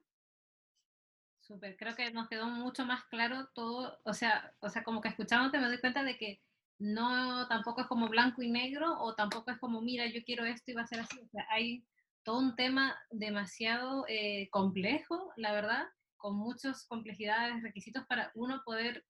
Súper, 1.52 1.76
creo 1.76 1.94
que 1.94 2.10
nos 2.12 2.28
quedó 2.30 2.46
mucho 2.46 2.86
más 2.86 3.04
claro 3.10 3.46
todo, 3.54 3.98
o 4.04 4.14
sea, 4.14 4.54
o 4.60 4.70
sea, 4.70 4.82
como 4.82 5.02
que 5.02 5.08
escuchándote 5.08 5.58
me 5.58 5.66
doy 5.66 5.78
cuenta 5.78 6.02
de 6.02 6.16
que 6.16 6.40
no 6.78 7.46
tampoco 7.46 7.82
es 7.82 7.86
como 7.88 8.08
blanco 8.08 8.40
y 8.40 8.50
negro 8.50 8.98
o 9.00 9.14
tampoco 9.14 9.50
es 9.50 9.58
como, 9.58 9.82
mira, 9.82 10.06
yo 10.06 10.24
quiero 10.24 10.46
esto 10.46 10.70
y 10.70 10.74
va 10.74 10.80
a 10.82 10.86
ser 10.86 11.00
así. 11.00 11.20
O 11.20 11.28
sea, 11.28 11.46
hay 11.50 11.84
todo 12.22 12.38
un 12.38 12.56
tema 12.56 12.98
demasiado 13.10 14.06
eh, 14.08 14.48
complejo, 14.50 15.30
la 15.36 15.52
verdad, 15.52 15.84
con 16.16 16.36
muchas 16.36 16.86
complejidades, 16.86 17.62
requisitos 17.62 18.06
para 18.06 18.32
uno 18.34 18.62
poder 18.64 19.04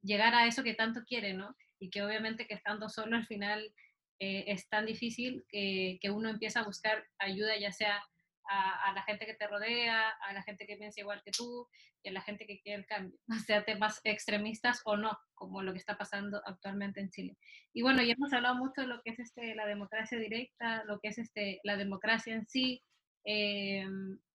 llegar 0.00 0.36
a 0.36 0.46
eso 0.46 0.62
que 0.62 0.74
tanto 0.74 1.02
quiere, 1.04 1.34
¿no? 1.34 1.56
Y 1.80 1.90
que 1.90 2.04
obviamente 2.04 2.46
que 2.46 2.54
estando 2.54 2.88
solo 2.88 3.16
al 3.16 3.26
final 3.26 3.74
eh, 4.20 4.44
es 4.46 4.68
tan 4.68 4.86
difícil 4.86 5.44
que, 5.48 5.98
que, 6.00 6.10
uno 6.10 6.28
empieza 6.28 6.60
a 6.60 6.64
buscar 6.64 7.04
ayuda, 7.18 7.58
ya 7.58 7.72
sea 7.72 8.00
a, 8.48 8.88
a, 8.88 8.92
la 8.92 9.02
gente 9.02 9.26
que 9.26 9.34
te 9.34 9.46
rodea, 9.46 10.10
a 10.10 10.32
la 10.32 10.42
gente 10.42 10.66
que 10.66 10.76
piensa 10.76 11.00
igual 11.00 11.22
que 11.24 11.30
tú 11.30 11.68
y 12.02 12.08
a 12.08 12.12
la 12.12 12.22
gente 12.22 12.46
que 12.46 12.60
quiere 12.60 12.80
el 12.80 12.86
cambio, 12.86 13.18
sea 13.46 13.64
temas 13.64 14.00
extremistas 14.04 14.80
o 14.84 14.96
no, 14.96 15.18
como 15.34 15.62
lo 15.62 15.72
que 15.72 15.78
está 15.78 15.96
pasando 15.96 16.40
actualmente 16.44 17.00
en 17.00 17.10
Chile. 17.10 17.36
Y 17.72 17.82
bueno, 17.82 18.02
ya 18.02 18.14
hemos 18.14 18.32
hablado 18.32 18.56
mucho 18.56 18.82
de 18.82 18.86
lo 18.86 19.02
que 19.02 19.10
es 19.10 19.18
este, 19.18 19.54
la 19.54 19.66
democracia 19.66 20.18
directa, 20.18 20.84
lo 20.84 20.98
que 21.00 21.08
es 21.08 21.18
este, 21.18 21.60
la 21.64 21.76
democracia 21.76 22.34
en 22.34 22.46
sí, 22.46 22.82
eh, 23.24 23.86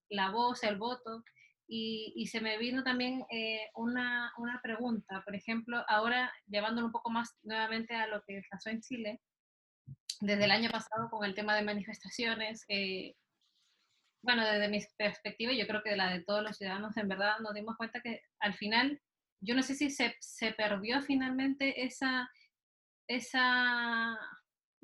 la 0.09 0.31
voz, 0.31 0.63
el 0.63 0.77
voto. 0.77 1.23
Y, 1.65 2.27
se 2.27 2.39
me 2.39 2.57
vino 2.59 2.83
también 2.83 3.25
eh, 3.31 3.69
una, 3.75 4.31
una, 4.37 4.61
pregunta, 4.61 5.23
por 5.25 5.33
ejemplo, 5.33 5.83
ahora 5.87 6.31
llevándolo 6.45 6.87
un 6.87 6.91
poco 6.91 7.09
más 7.09 7.35
nuevamente 7.41 7.95
a 7.95 8.05
lo 8.05 8.21
que 8.23 8.43
pasó 8.51 8.69
en 8.69 8.81
Chile, 8.81 9.21
desde 10.19 10.43
el 10.43 10.51
año 10.51 10.69
pasado 10.69 11.09
con 11.09 11.25
el 11.25 11.33
tema 11.33 11.55
de 11.55 11.63
manifestaciones, 11.63 12.65
eh, 12.67 13.15
bueno, 14.23 14.45
desde 14.45 14.69
mi 14.69 14.79
perspectiva, 14.97 15.51
yo 15.51 15.67
creo 15.67 15.83
que 15.83 15.91
de 15.91 15.97
la 15.97 16.09
de 16.09 16.23
todos 16.23 16.41
los 16.41 16.57
ciudadanos, 16.57 16.95
en 16.95 17.09
verdad 17.09 17.39
nos 17.39 17.53
dimos 17.53 17.75
cuenta 17.75 18.01
que 18.01 18.21
al 18.39 18.53
final, 18.53 19.01
yo 19.41 19.53
no 19.53 19.61
sé 19.61 19.75
si 19.75 19.89
se, 19.89 20.15
se 20.21 20.53
perdió 20.53 21.01
finalmente 21.01 21.83
esa, 21.83 22.31
esa, 23.07 24.17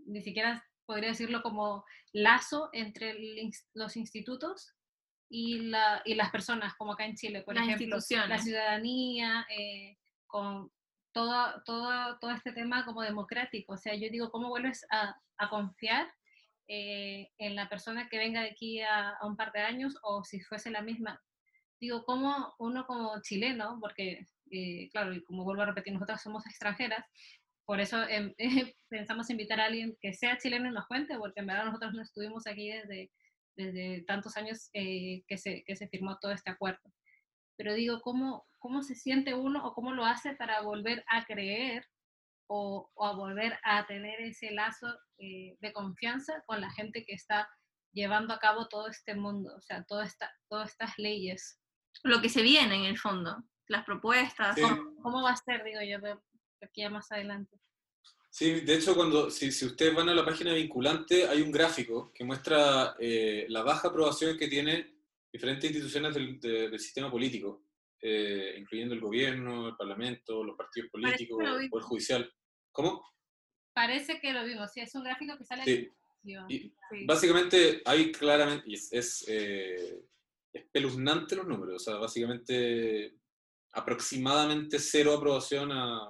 ni 0.06 0.22
siquiera 0.22 0.64
podría 0.86 1.10
decirlo 1.10 1.42
como 1.42 1.86
lazo 2.12 2.70
entre 2.74 3.16
los 3.74 3.96
institutos 3.96 4.76
y, 5.30 5.60
la, 5.70 6.02
y 6.04 6.16
las 6.16 6.32
personas, 6.32 6.76
como 6.76 6.94
acá 6.94 7.06
en 7.06 7.16
Chile, 7.16 7.42
por 7.44 7.56
ejemplo, 7.58 7.98
la 8.28 8.40
ciudadanía, 8.40 9.46
eh, 9.50 9.98
con 10.28 10.70
todo, 11.14 11.62
todo, 11.64 12.20
todo 12.20 12.32
este 12.32 12.52
tema 12.52 12.84
como 12.84 13.04
democrático. 13.04 13.74
O 13.74 13.78
sea, 13.78 13.96
yo 13.96 14.10
digo, 14.10 14.32
¿cómo 14.32 14.50
vuelves 14.50 14.86
a, 14.92 15.16
a 15.38 15.50
confiar 15.50 16.12
eh, 16.70 17.30
en 17.38 17.56
la 17.58 17.68
persona 17.68 18.08
que 18.08 18.18
venga 18.18 18.42
de 18.42 18.52
aquí 18.52 18.82
a, 18.82 19.18
un 19.24 19.36
par 19.36 19.52
de 19.52 19.60
años 19.60 19.98
o 20.04 20.24
si 20.24 20.40
fuese 20.40 20.72
la 20.72 20.82
misma? 20.82 21.22
Digo, 21.82 22.06
¿cómo 22.06 22.54
uno 22.60 22.86
como 22.86 23.22
chileno, 23.22 23.78
porque, 23.82 24.26
eh, 24.52 24.90
claro, 24.92 25.14
y 25.14 25.22
como 25.24 25.44
vuelvo 25.44 25.64
a 25.64 25.68
repetir, 25.68 25.94
nosotras 25.94 26.24
somos 26.24 26.46
extranjeras, 26.46 27.06
por 27.66 27.82
eso 27.82 28.08
em, 28.08 28.34
pensamos 28.90 29.30
invitar 29.30 29.60
a 29.60 29.66
alguien 29.66 29.98
que 30.02 30.14
sea 30.14 30.38
chileno 30.38 30.70
y 30.70 30.72
nos 30.72 30.88
cuente, 30.88 31.18
porque 31.18 31.42
en 31.42 31.48
verdad 31.48 31.66
nosotros 31.66 31.94
no 31.94 32.02
estuvimos 32.02 32.48
aquí 32.48 32.70
desde 32.70 33.12
desde 33.60 34.04
tantos 34.04 34.38
años 34.38 34.70
eh, 34.74 35.24
que, 35.28 35.38
se, 35.38 35.64
que 35.66 35.76
se 35.76 35.88
firmó 35.90 36.18
todo 36.20 36.32
este 36.32 36.50
acuerdo. 36.50 36.94
Pero 37.58 37.74
digo, 37.74 38.00
¿cómo, 38.02 38.48
¿cómo 38.58 38.82
se 38.82 38.96
siente 38.96 39.34
uno 39.34 39.66
o 39.66 39.74
cómo 39.74 39.92
lo 39.92 40.06
hace 40.06 40.34
para 40.34 40.62
volver 40.62 41.04
a 41.08 41.26
creer 41.26 41.86
o, 42.50 42.92
o 42.94 43.06
a 43.06 43.16
volver 43.16 43.58
a 43.64 43.86
tener 43.86 44.20
ese 44.22 44.52
lazo 44.52 44.88
eh, 45.20 45.56
de 45.60 45.74
confianza 45.74 46.44
con 46.48 46.60
la 46.62 46.72
gente 46.72 47.06
que 47.06 47.14
está 47.14 47.48
llevando 47.94 48.34
a 48.34 48.40
cabo 48.40 48.68
todo 48.68 48.88
este 48.88 49.16
mundo, 49.16 49.54
o 49.56 49.62
sea, 49.62 49.84
toda 49.84 50.06
esta, 50.06 50.32
todas 50.50 50.72
estas 50.72 50.98
leyes? 50.98 51.60
Lo 52.04 52.22
que 52.22 52.30
se 52.30 52.42
viene 52.42 52.76
en 52.76 52.86
el 52.86 52.98
fondo, 52.98 53.36
las 53.68 53.86
propuestas. 53.86 54.56
¿Cómo, 55.02 55.24
va 55.24 55.32
a 55.32 55.38
ser, 55.38 55.64
digo 55.64 55.80
yo, 55.82 55.98
aquí 56.62 56.82
ya 56.82 56.90
más 56.90 57.12
adelante? 57.12 57.58
Sí, 58.32 58.62
de 58.62 58.76
hecho, 58.76 58.96
cuando, 58.96 59.30
si, 59.30 59.48
ustedes 59.48 59.96
van 59.96 60.10
a 60.10 60.14
la 60.14 60.26
página 60.26 60.54
vinculante, 60.54 61.28
hay 61.28 61.42
un 61.42 61.52
gráfico 61.52 62.12
que 62.14 62.24
muestra 62.24 62.96
eh, 63.00 63.46
la 63.50 63.64
baja 63.64 63.88
aprobación 63.88 64.38
que 64.38 64.48
tienen 64.48 65.00
diferentes 65.32 65.70
instituciones 65.70 66.14
del, 66.14 66.80
sistema 66.80 67.12
político, 67.12 67.66
eh, 68.02 68.56
incluyendo 68.58 68.94
el 68.94 69.02
gobierno, 69.02 69.70
el 69.70 69.76
parlamento, 69.76 70.44
los 70.44 70.56
partidos 70.56 70.90
políticos, 70.90 71.44
el 71.44 71.70
poder 71.70 71.84
judicial. 71.84 72.34
¿Cómo? 72.80 73.04
Parece 73.74 74.22
que 74.22 74.32
lo 74.32 74.46
vimos, 74.46 74.72
sí, 74.72 74.80
es 74.80 74.96
un 74.96 75.04
gráfico 75.04 75.38
que 75.38 75.44
sale 75.44 75.66
sí. 75.66 75.90
Y 76.48 76.72
Básicamente 77.06 77.82
hay 77.84 78.10
claramente, 78.10 78.72
es, 78.72 78.94
es 78.94 79.26
eh, 79.28 80.02
espeluznante 80.54 81.36
los 81.36 81.46
números, 81.46 81.76
o 81.76 81.80
sea, 81.80 81.96
básicamente 81.96 83.18
aproximadamente 83.74 84.80
cero 84.80 85.14
aprobación 85.14 85.74
a 85.74 86.10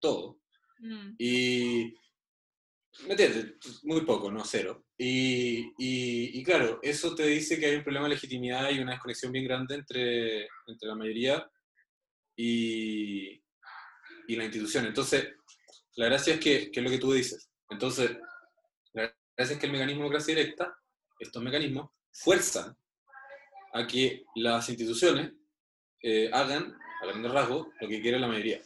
todo. 0.00 0.40
Mm. 0.78 1.16
Y, 1.18 1.94
¿me 3.06 3.10
entiendes? 3.10 3.84
Muy 3.84 4.00
poco, 4.06 4.32
no 4.32 4.42
cero. 4.42 4.86
Y, 4.96 5.70
y, 5.76 6.42
claro, 6.44 6.80
eso 6.82 7.14
te 7.14 7.26
dice 7.26 7.60
que 7.60 7.66
hay 7.66 7.76
un 7.76 7.84
problema 7.84 8.08
de 8.08 8.14
legitimidad 8.14 8.70
y 8.70 8.78
una 8.78 8.92
desconexión 8.92 9.32
bien 9.32 9.44
grande 9.44 9.74
entre, 9.74 10.44
entre 10.66 10.88
la 10.88 10.94
mayoría 10.94 11.50
y, 12.34 13.32
y 14.28 14.36
las 14.36 14.46
instituciones. 14.46 14.88
Entonces, 14.88 15.36
la 15.96 16.06
gracia 16.06 16.34
es 16.34 16.40
que, 16.40 16.70
es 16.72 16.82
lo 16.82 16.90
que 16.90 16.98
tú 16.98 17.12
dices. 17.12 17.50
Entonces, 17.70 18.16
la 18.92 19.14
gracia 19.36 19.54
es 19.54 19.58
que 19.60 19.66
el 19.66 19.72
mecanismo 19.72 20.00
de 20.00 20.04
democracia 20.04 20.34
directa, 20.34 20.76
estos 21.18 21.42
mecanismos, 21.42 21.90
fuerzan 22.12 22.76
a 23.72 23.86
que 23.86 24.24
las 24.36 24.68
instituciones 24.68 25.32
eh, 26.02 26.30
hagan, 26.32 26.76
a 27.02 27.06
grandes 27.06 27.32
rasgos, 27.32 27.68
lo 27.80 27.88
que 27.88 28.00
quiere 28.00 28.18
la 28.18 28.28
mayoría. 28.28 28.62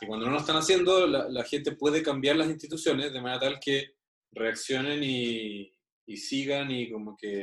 Y 0.00 0.06
cuando 0.06 0.26
no 0.26 0.32
lo 0.32 0.38
están 0.38 0.56
haciendo, 0.56 1.06
la, 1.06 1.28
la, 1.28 1.44
gente 1.44 1.72
puede 1.72 2.02
cambiar 2.02 2.36
las 2.36 2.48
instituciones 2.48 3.12
de 3.12 3.20
manera 3.20 3.40
tal 3.40 3.60
que 3.60 3.94
reaccionen 4.32 5.02
y, 5.02 5.72
y 6.06 6.16
sigan 6.16 6.70
y 6.70 6.90
como 6.90 7.16
que 7.16 7.42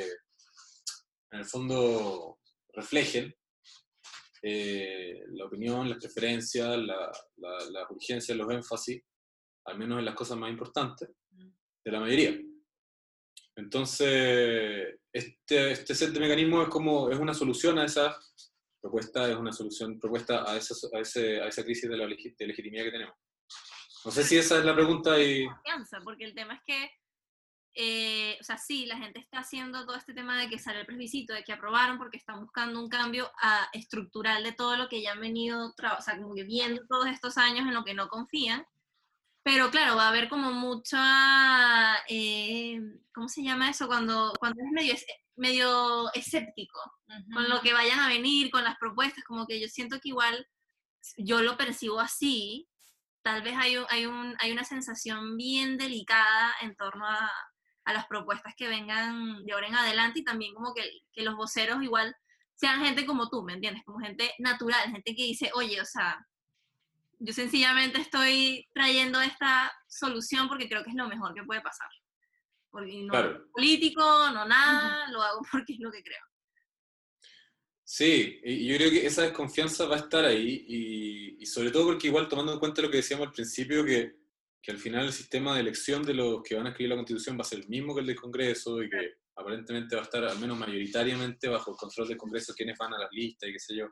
en 1.32 1.40
el 1.40 1.46
fondo 1.46 2.40
reflejen 2.74 3.34
eh, 4.42 5.24
la 5.30 5.46
opinión, 5.46 5.90
las 5.90 6.00
preferencias, 6.00 6.78
la, 6.78 7.12
la, 7.38 7.70
las 7.70 7.92
urgencias, 7.92 8.38
los 8.38 8.52
énfasis, 8.52 9.02
al 9.66 9.78
menos 9.78 10.00
en 10.00 10.06
las 10.06 10.16
cosas 10.16 10.38
más 10.38 10.50
importantes, 10.50 11.10
de 11.84 11.92
la 11.92 12.00
mayoría. 12.00 12.40
Entonces, 13.56 15.00
este, 15.14 15.72
este 15.72 15.96
set 15.96 16.12
de 16.12 16.20
mecanismos 16.20 16.64
es 16.64 16.70
como, 16.70 17.10
es 17.10 17.20
una 17.20 17.34
solución 17.34 17.78
a 17.80 17.86
esa 17.86 18.18
propuesta, 18.82 19.30
es 19.30 19.36
una 19.36 19.52
solución 19.52 20.00
propuesta 20.00 20.50
a 20.50 20.58
esa, 20.58 20.74
a 20.96 21.00
ese, 21.00 21.42
a 21.42 21.48
esa 21.48 21.64
crisis 21.64 21.90
de, 21.90 21.98
la, 21.98 22.08
de 22.08 22.48
legitimidad 22.48 22.86
que 22.86 22.92
tenemos. 22.92 23.16
No 24.04 24.12
sé 24.12 24.24
si 24.24 24.38
esa 24.38 24.58
es 24.58 24.66
la 24.66 24.74
pregunta 24.74 25.22
y... 25.22 25.46
Porque 26.04 26.26
el 26.26 26.34
tema 26.34 26.56
es 26.56 26.62
que 26.66 26.90
eh, 27.74 28.38
o 28.42 28.44
sea, 28.44 28.58
sí, 28.58 28.86
la 28.86 28.98
gente 28.98 29.20
está 29.20 29.40
haciendo 29.40 29.86
todo 29.86 29.96
este 29.96 30.14
tema 30.14 30.38
de 30.38 30.50
que 30.50 30.60
sale 30.60 30.82
el 30.82 30.86
plebiscito, 30.86 31.34
de 31.34 31.44
que 31.44 31.54
aprobaron, 31.54 31.98
porque 31.98 32.18
están 32.18 32.42
buscando 32.42 32.82
un 32.82 32.90
cambio 32.90 33.28
a, 33.42 33.64
ah, 33.64 33.70
estructural 33.74 34.44
de 34.44 34.52
todo 34.52 34.76
lo 34.76 34.90
que 34.90 35.02
ya 35.02 35.14
han 35.14 35.22
venido, 35.22 35.68
o 35.68 36.02
sea, 36.02 36.18
como 36.18 36.36
que 36.36 36.44
viendo 36.44 36.82
todos 36.88 37.08
estos 37.08 37.38
años 37.38 37.68
en 37.68 37.74
lo 37.74 37.84
que 37.86 37.94
no 37.94 38.10
confían. 38.10 38.66
Pero 39.44 39.72
claro, 39.72 39.96
va 39.96 40.06
a 40.06 40.10
haber 40.10 40.30
como 40.30 40.52
mucha, 40.52 41.98
eh, 42.08 42.80
¿cómo 43.14 43.28
se 43.28 43.44
llama 43.44 43.70
eso? 43.70 43.88
Cuando, 43.88 44.34
cuando 44.40 44.62
es 44.62 44.72
medio, 44.72 44.94
medio 45.36 46.14
escéptico 46.14 46.80
con 47.34 47.50
lo 47.50 47.62
que 47.62 47.74
vayan 47.74 48.00
a 48.00 48.08
venir, 48.08 48.52
con 48.52 48.64
las 48.64 48.78
propuestas, 48.78 49.24
como 49.24 49.48
que 49.48 49.60
yo 49.60 49.68
siento 49.68 50.00
que 50.00 50.10
igual 50.10 50.48
yo 51.18 51.42
lo 51.42 51.58
percibo 51.58 52.00
así, 52.00 52.70
tal 53.24 53.42
vez 53.42 53.56
hay, 53.58 53.76
hay, 53.90 54.06
un, 54.06 54.36
hay 54.40 54.52
una 54.52 54.64
sensación 54.64 55.38
bien 55.38 55.78
delicada 55.78 56.54
en 56.62 56.76
torno 56.76 57.08
a, 57.08 57.32
a 57.86 57.94
las 57.94 58.06
propuestas 58.08 58.54
que 58.56 58.68
vengan 58.68 59.44
de 59.44 59.54
ahora 59.54 59.68
en 59.68 59.76
adelante 59.76 60.20
y 60.20 60.24
también 60.24 60.54
como 60.54 60.74
que, 60.74 60.84
que 61.14 61.24
los 61.24 61.36
voceros 61.36 61.82
igual 61.84 62.16
sean 62.56 62.84
gente 62.86 63.06
como 63.06 63.30
tú, 63.30 63.44
¿me 63.44 63.54
entiendes? 63.54 63.84
Como 63.86 64.00
gente 64.00 64.34
natural, 64.38 64.92
gente 64.92 65.16
que 65.16 65.24
dice, 65.24 65.50
oye, 65.56 65.82
o 65.82 65.86
sea, 65.86 66.24
yo 67.18 67.34
sencillamente 67.34 68.00
estoy 68.00 68.68
trayendo 68.74 69.20
esta 69.22 69.72
solución 69.88 70.48
porque 70.48 70.70
creo 70.70 70.84
que 70.84 70.92
es 70.92 70.96
lo 70.96 71.08
mejor 71.08 71.34
que 71.34 71.44
puede 71.44 71.62
pasar. 71.62 71.88
Porque 72.70 73.04
no 73.04 73.14
político, 73.52 74.02
no 74.02 74.46
nada, 74.46 75.10
lo 75.12 75.22
hago 75.22 75.42
porque 75.52 75.74
es 75.74 75.80
lo 75.80 75.92
que 75.92 76.04
creo. 76.04 76.24
Sí, 77.84 78.40
y 78.44 78.68
yo 78.68 78.78
creo 78.78 78.90
que 78.92 79.06
esa 79.06 79.24
desconfianza 79.24 79.86
va 79.86 79.96
a 79.96 80.00
estar 80.00 80.24
ahí 80.24 80.66
y, 80.68 81.42
y 81.42 81.46
sobre 81.46 81.72
todo 81.72 81.88
porque 81.88 82.08
igual 82.08 82.30
tomando 82.30 82.54
en 82.54 82.60
cuenta 82.60 82.82
lo 82.82 82.90
que 82.90 82.98
decíamos 82.98 83.28
al 83.28 83.34
principio, 83.34 83.84
que 83.84 84.21
que 84.62 84.72
al 84.72 84.78
final 84.78 85.06
el 85.06 85.14
sistema 85.14 85.56
de 85.56 85.62
elección 85.62 86.04
de 86.04 86.14
los 86.14 86.44
que 86.44 86.56
van 86.56 86.68
a 86.68 86.70
escribir 86.70 86.90
la 86.90 86.96
Constitución 86.96 87.38
va 87.38 87.42
a 87.42 87.46
ser 87.46 87.60
el 87.60 87.68
mismo 87.68 87.96
que 87.96 88.02
el 88.02 88.08
del 88.08 88.20
Congreso 88.20 88.82
y 88.84 88.90
que 88.90 89.16
aparentemente 89.36 89.96
va 89.96 90.02
a 90.02 90.06
estar 90.06 90.24
al 90.24 90.40
menos 90.40 90.58
mayoritariamente 90.58 91.48
bajo 91.48 91.72
el 91.72 91.78
control 91.78 92.08
del 92.08 92.18
Congreso 92.18 92.54
quienes 92.54 92.78
van 92.78 92.94
a 92.94 93.00
las 93.00 93.12
listas 93.12 93.50
y 93.50 93.54
qué 93.54 93.60
sé 93.60 93.76
yo, 93.76 93.88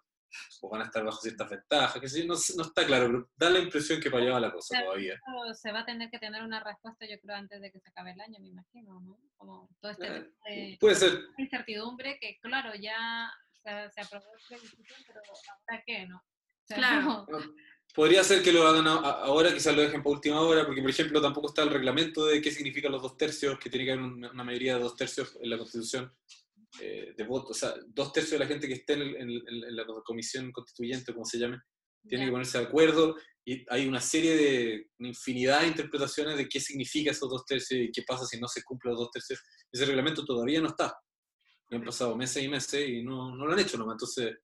o 0.62 0.70
van 0.70 0.82
a 0.82 0.86
estar 0.86 1.04
bajo 1.04 1.20
ciertas 1.22 1.50
ventajas, 1.50 2.00
que 2.00 2.08
sé 2.08 2.22
yo, 2.22 2.28
no, 2.28 2.36
no, 2.56 2.64
está 2.64 2.86
claro, 2.86 3.08
pero 3.08 3.30
da 3.36 3.50
la 3.50 3.60
impresión 3.60 4.00
que 4.00 4.12
para 4.12 4.24
allá 4.24 4.34
va 4.34 4.40
la 4.40 4.52
cosa 4.52 4.80
todavía. 4.80 5.20
Se 5.54 5.72
va 5.72 5.80
a 5.80 5.86
tener 5.86 6.10
que 6.12 6.20
tener 6.20 6.44
una 6.44 6.64
respuesta, 6.64 7.08
yo 7.10 7.20
creo, 7.20 7.36
antes 7.36 7.60
de 7.62 7.72
que 7.72 7.80
se 7.80 7.90
acabe 7.90 8.12
el 8.12 8.22
año, 8.22 8.40
me 8.40 8.50
imagino, 8.50 9.00
¿no? 9.02 9.20
Como 9.38 9.70
todo 9.82 9.92
este 9.92 10.32
eh, 10.48 10.78
puede 10.80 10.96
ser. 10.96 11.20
incertidumbre 11.38 12.20
que, 12.20 12.38
claro, 12.42 12.76
ya 12.76 13.32
se, 13.54 13.90
se 13.92 14.02
aprobó 14.02 14.26
la 14.50 14.58
discusión, 14.58 15.00
pero 15.08 15.22
¿ahora 15.68 15.84
qué, 15.86 16.06
no? 16.06 16.24
claro. 16.68 17.26
Podría 17.94 18.24
ser 18.24 18.44
que 18.44 18.54
lo 18.54 18.68
hagan 18.68 18.88
ahora, 18.88 19.52
quizás 19.52 19.76
lo 19.76 19.82
dejen 19.82 20.04
para 20.04 20.16
última 20.16 20.42
hora, 20.42 20.66
porque 20.66 20.82
por 20.82 20.92
ejemplo 20.92 21.22
tampoco 21.22 21.48
está 21.48 21.64
el 21.64 21.72
reglamento 21.72 22.26
de 22.26 22.40
qué 22.40 22.52
significan 22.52 22.92
los 22.92 23.02
dos 23.02 23.18
tercios, 23.18 23.58
que 23.58 23.70
tiene 23.70 23.86
que 23.86 23.92
haber 23.94 24.04
una 24.06 24.44
mayoría 24.44 24.76
de 24.76 24.82
dos 24.82 24.96
tercios 24.96 25.36
en 25.42 25.50
la 25.50 25.58
Constitución 25.58 26.14
eh, 26.82 27.14
de 27.18 27.24
votos. 27.24 27.58
O 27.58 27.60
sea, 27.60 27.74
dos 27.88 28.14
tercios 28.14 28.34
de 28.34 28.40
la 28.40 28.48
gente 28.48 28.68
que 28.68 28.76
esté 28.76 28.94
en, 28.94 29.76
la 29.76 29.86
comisión 30.06 30.52
constituyente, 30.52 31.14
como 31.14 31.26
se 31.26 31.40
llame, 31.40 31.60
tiene 32.08 32.26
que 32.26 32.32
ponerse 32.32 32.60
de 32.60 32.66
acuerdo 32.66 33.16
y 33.44 33.66
hay 33.70 33.88
una 33.88 34.00
serie 34.00 34.38
de, 34.38 34.90
una 35.00 35.10
infinidad 35.10 35.62
de 35.62 35.68
interpretaciones 35.68 36.38
de 36.38 36.48
qué 36.48 36.60
significa 36.60 37.12
esos 37.12 37.30
dos 37.30 37.44
tercios 37.46 37.82
y 37.82 37.92
qué 37.92 38.04
pasa 38.04 38.26
si 38.26 38.40
no 38.40 38.48
se 38.48 38.64
cumplen 38.64 38.94
los 38.94 39.02
dos 39.02 39.12
tercios. 39.12 39.42
Ese 39.72 39.86
reglamento 39.86 40.24
todavía 40.24 40.62
no 40.62 40.68
está. 40.68 40.96
Han 41.72 41.84
pasado 41.84 42.16
meses 42.16 42.44
y 42.44 42.48
meses 42.48 42.88
y 42.88 43.04
no, 43.04 43.36
no 43.36 43.48
lo 43.48 43.54
han 43.54 43.60
hecho 43.60 43.78
nomás. 43.78 43.96
Entonces, 43.96 44.38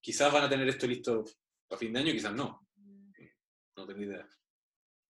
quizás 0.00 0.32
van 0.32 0.44
a 0.44 0.48
tener 0.48 0.68
esto 0.68 0.86
listo 0.86 1.24
a 1.70 1.76
fin 1.76 1.92
de 1.92 2.00
año, 2.00 2.12
quizás 2.12 2.32
no 2.32 2.65
no 3.76 3.86
tengo 3.86 4.00
idea. 4.00 4.28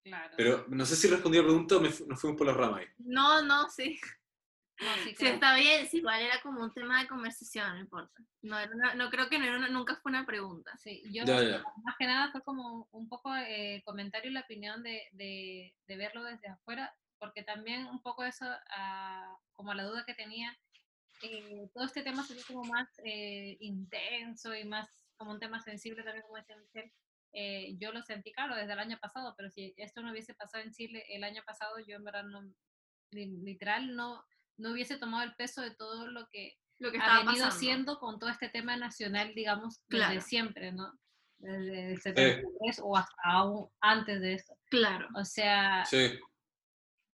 Claro. 0.02 0.34
Pero 0.36 0.64
no 0.68 0.86
sé 0.86 0.96
si 0.96 1.08
respondí 1.08 1.38
a 1.38 1.42
la 1.42 1.48
pregunta 1.48 1.76
o 1.76 1.80
nos 1.80 2.20
fuimos 2.20 2.38
por 2.38 2.46
la 2.46 2.54
rama 2.54 2.78
ahí. 2.78 2.86
No, 2.98 3.42
no, 3.42 3.68
sí. 3.70 3.98
sí, 5.16 5.26
está 5.26 5.56
bien, 5.56 5.86
sí, 5.88 5.98
igual 5.98 6.20
era 6.20 6.40
como 6.42 6.62
un 6.62 6.72
tema 6.72 7.00
de 7.00 7.08
conversación, 7.08 7.74
no 7.74 7.80
importa. 7.80 8.22
No, 8.42 8.56
no 8.94 9.10
creo 9.10 9.28
que 9.28 9.38
no 9.38 9.68
nunca 9.68 9.96
fue 9.96 10.10
una 10.10 10.26
pregunta. 10.26 10.76
Sí, 10.76 11.02
yo 11.10 11.24
más 11.24 11.96
que 11.98 12.06
nada 12.06 12.30
fue 12.30 12.42
como 12.42 12.88
un 12.92 13.08
poco 13.08 13.34
eh, 13.34 13.82
comentario 13.84 14.30
y 14.30 14.34
la 14.34 14.40
opinión 14.40 14.82
de, 14.82 15.08
de, 15.12 15.74
de, 15.86 15.96
verlo 15.96 16.22
desde 16.22 16.48
afuera, 16.48 16.94
porque 17.18 17.42
también 17.42 17.86
un 17.86 18.02
poco 18.02 18.22
eso, 18.24 18.44
uh, 18.46 19.36
como 19.54 19.74
la 19.74 19.84
duda 19.84 20.04
que 20.04 20.14
tenía, 20.14 20.56
eh, 21.22 21.68
todo 21.72 21.84
este 21.84 22.02
tema 22.02 22.24
sería 22.24 22.44
como 22.46 22.64
más 22.64 22.88
eh, 23.04 23.56
intenso 23.60 24.54
y 24.54 24.64
más 24.64 24.88
como 25.16 25.32
un 25.32 25.40
tema 25.40 25.60
sensible 25.60 26.02
también, 26.02 26.24
como 26.26 26.36
decía 26.36 26.56
Michelle, 26.56 26.92
eh, 27.38 27.76
yo 27.76 27.92
lo 27.92 28.00
sentí 28.00 28.32
claro 28.32 28.56
desde 28.56 28.72
el 28.72 28.78
año 28.78 28.98
pasado, 28.98 29.34
pero 29.36 29.50
si 29.50 29.74
esto 29.76 30.00
no 30.00 30.10
hubiese 30.10 30.32
pasado 30.32 30.64
en 30.64 30.72
Chile 30.72 31.04
el 31.10 31.22
año 31.22 31.42
pasado, 31.46 31.74
yo 31.86 31.96
en 31.96 32.04
verdad 32.04 32.24
no, 32.24 32.40
literal 33.10 33.94
no, 33.94 34.24
no 34.56 34.72
hubiese 34.72 34.96
tomado 34.96 35.22
el 35.22 35.34
peso 35.34 35.60
de 35.60 35.74
todo 35.74 36.06
lo 36.06 36.26
que, 36.28 36.54
lo 36.78 36.90
que 36.90 36.98
ha 36.98 37.22
venido 37.24 37.44
haciendo 37.44 37.98
con 37.98 38.18
todo 38.18 38.30
este 38.30 38.48
tema 38.48 38.78
nacional, 38.78 39.34
digamos, 39.34 39.82
desde 39.86 40.22
siempre, 40.22 40.72
¿no? 40.72 40.90
Desde 41.36 41.92
el 41.92 42.00
73 42.00 42.80
o 42.82 42.96
hasta 42.96 43.14
aún 43.22 43.68
antes 43.82 44.22
de 44.22 44.32
eso. 44.32 44.56
Claro. 44.70 45.06
O 45.14 45.24
sea, 45.26 45.84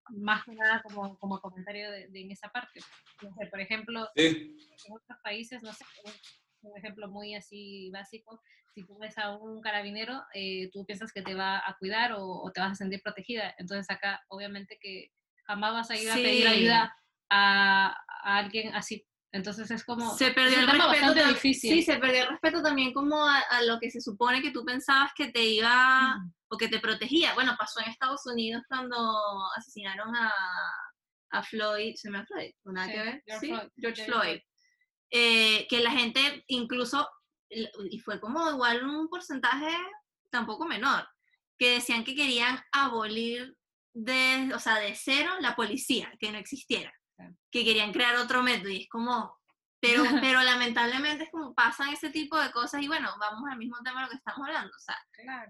más 0.09 0.43
que 0.43 0.53
nada 0.53 0.83
como, 0.83 1.17
como 1.17 1.41
comentario 1.41 1.89
de, 1.89 2.11
en 2.13 2.29
esa 2.29 2.49
parte. 2.49 2.79
por 3.49 3.59
ejemplo, 3.59 4.07
en 4.13 4.55
otros 4.91 5.19
países, 5.23 5.63
no 5.63 5.73
sé, 5.73 5.83
un 6.63 6.77
ejemplo 6.77 7.09
muy 7.09 7.35
así 7.35 7.89
básico, 7.91 8.41
si 8.73 8.85
tú 8.85 8.97
ves 8.97 9.17
a 9.17 9.35
un 9.35 9.61
carabinero, 9.61 10.21
eh, 10.33 10.69
tú 10.71 10.85
piensas 10.85 11.11
que 11.11 11.21
te 11.21 11.35
va 11.35 11.57
a 11.57 11.75
cuidar 11.77 12.13
o, 12.17 12.49
te 12.53 12.61
vas 12.61 12.71
a 12.71 12.75
sentir 12.75 13.01
protegida. 13.03 13.53
Entonces 13.57 13.89
acá, 13.89 14.21
obviamente 14.29 14.77
que 14.81 15.11
jamás 15.45 15.73
vas 15.73 15.91
a 15.91 15.97
ir 15.97 16.09
a 16.09 16.15
pedir 16.15 16.47
ayuda 16.47 16.95
a, 17.29 17.97
alguien 18.23 18.73
así. 18.75 19.05
Entonces 19.33 19.71
es 19.71 19.83
como... 19.83 20.15
Se 20.15 20.31
perdió 20.31 20.59
el 20.59 20.67
respeto. 20.67 21.27
Difícil. 21.27 21.71
Sí, 21.71 21.83
se 21.83 21.97
perdió 21.97 22.23
el 22.23 22.29
respeto 22.29 22.61
también 22.61 22.93
como 22.93 23.25
a, 23.25 23.61
lo 23.65 23.79
que 23.79 23.89
se 23.89 24.01
supone 24.01 24.41
que 24.41 24.51
tú 24.51 24.63
pensabas 24.65 25.11
que 25.15 25.31
te 25.31 25.43
iba 25.43 26.17
o 26.49 26.57
que 26.57 26.67
te 26.67 26.79
protegía. 26.79 27.33
Bueno, 27.33 27.55
pasó 27.57 27.79
en 27.81 27.89
Estados 27.89 28.25
Unidos 28.25 28.63
cuando 28.67 28.97
asesinaron 29.57 30.15
a, 30.15 30.33
a 31.31 31.43
Floyd, 31.43 31.95
se 31.95 32.09
me 32.09 32.25
Floyd, 32.25 32.51
nada 32.65 32.91
que 32.91 32.99
ver. 32.99 33.23
George 33.25 33.39
¿Sí? 33.39 33.47
Floyd. 33.47 33.69
George 33.77 34.05
Floyd. 34.05 34.39
Eh, 35.13 35.67
que 35.67 35.81
la 35.81 35.91
gente 35.91 36.45
incluso 36.47 37.05
y 37.89 37.99
fue 37.99 38.19
como 38.19 38.49
igual 38.49 38.85
un 38.85 39.09
porcentaje 39.09 39.75
tampoco 40.29 40.65
menor, 40.65 41.07
que 41.57 41.73
decían 41.73 42.03
que 42.03 42.15
querían 42.15 42.59
abolir 42.71 43.55
de, 43.93 44.51
o 44.55 44.59
sea, 44.59 44.79
de 44.79 44.95
cero 44.95 45.31
la 45.41 45.55
policía, 45.55 46.13
que 46.19 46.31
no 46.31 46.37
existiera, 46.37 46.93
que 47.51 47.65
querían 47.65 47.91
crear 47.91 48.15
otro 48.15 48.41
método 48.41 48.69
y 48.69 48.83
es 48.83 48.89
como, 48.89 49.37
pero, 49.81 50.03
pero 50.25 50.41
lamentablemente 50.41 51.25
es 51.25 51.31
como 51.31 51.53
pasan 51.53 51.89
ese 51.89 52.09
tipo 52.09 52.39
de 52.39 52.51
cosas 52.51 52.81
y 52.81 52.87
bueno, 52.87 53.09
vamos 53.19 53.43
al 53.51 53.57
mismo 53.57 53.77
tema 53.83 53.99
de 53.99 54.05
lo 54.05 54.11
que 54.11 54.17
estamos 54.17 54.47
hablando, 54.47 54.71
o 54.73 54.79
sea, 54.79 54.97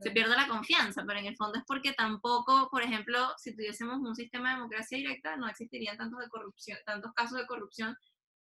se 0.02 0.12
pierde 0.12 0.36
la 0.36 0.48
confianza, 0.48 1.04
pero 1.06 1.20
en 1.20 1.28
el 1.28 1.36
fondo 1.36 1.60
es 1.60 1.64
porque 1.68 1.94
tampoco, 1.94 2.68
por 2.72 2.82
ejemplo, 2.82 3.34
si 3.38 3.56
tuviésemos 3.56 4.00
un 4.00 4.16
sistema 4.16 4.50
de 4.50 4.56
democracia 4.56 4.98
directa, 4.98 5.38
no 5.38 5.48
existirían 5.48 5.98
tantos, 5.98 6.20
de 6.20 6.30
corrupción, 6.30 6.80
tantos 6.86 7.14
casos 7.14 7.38
de 7.38 7.46
corrupción 7.46 7.96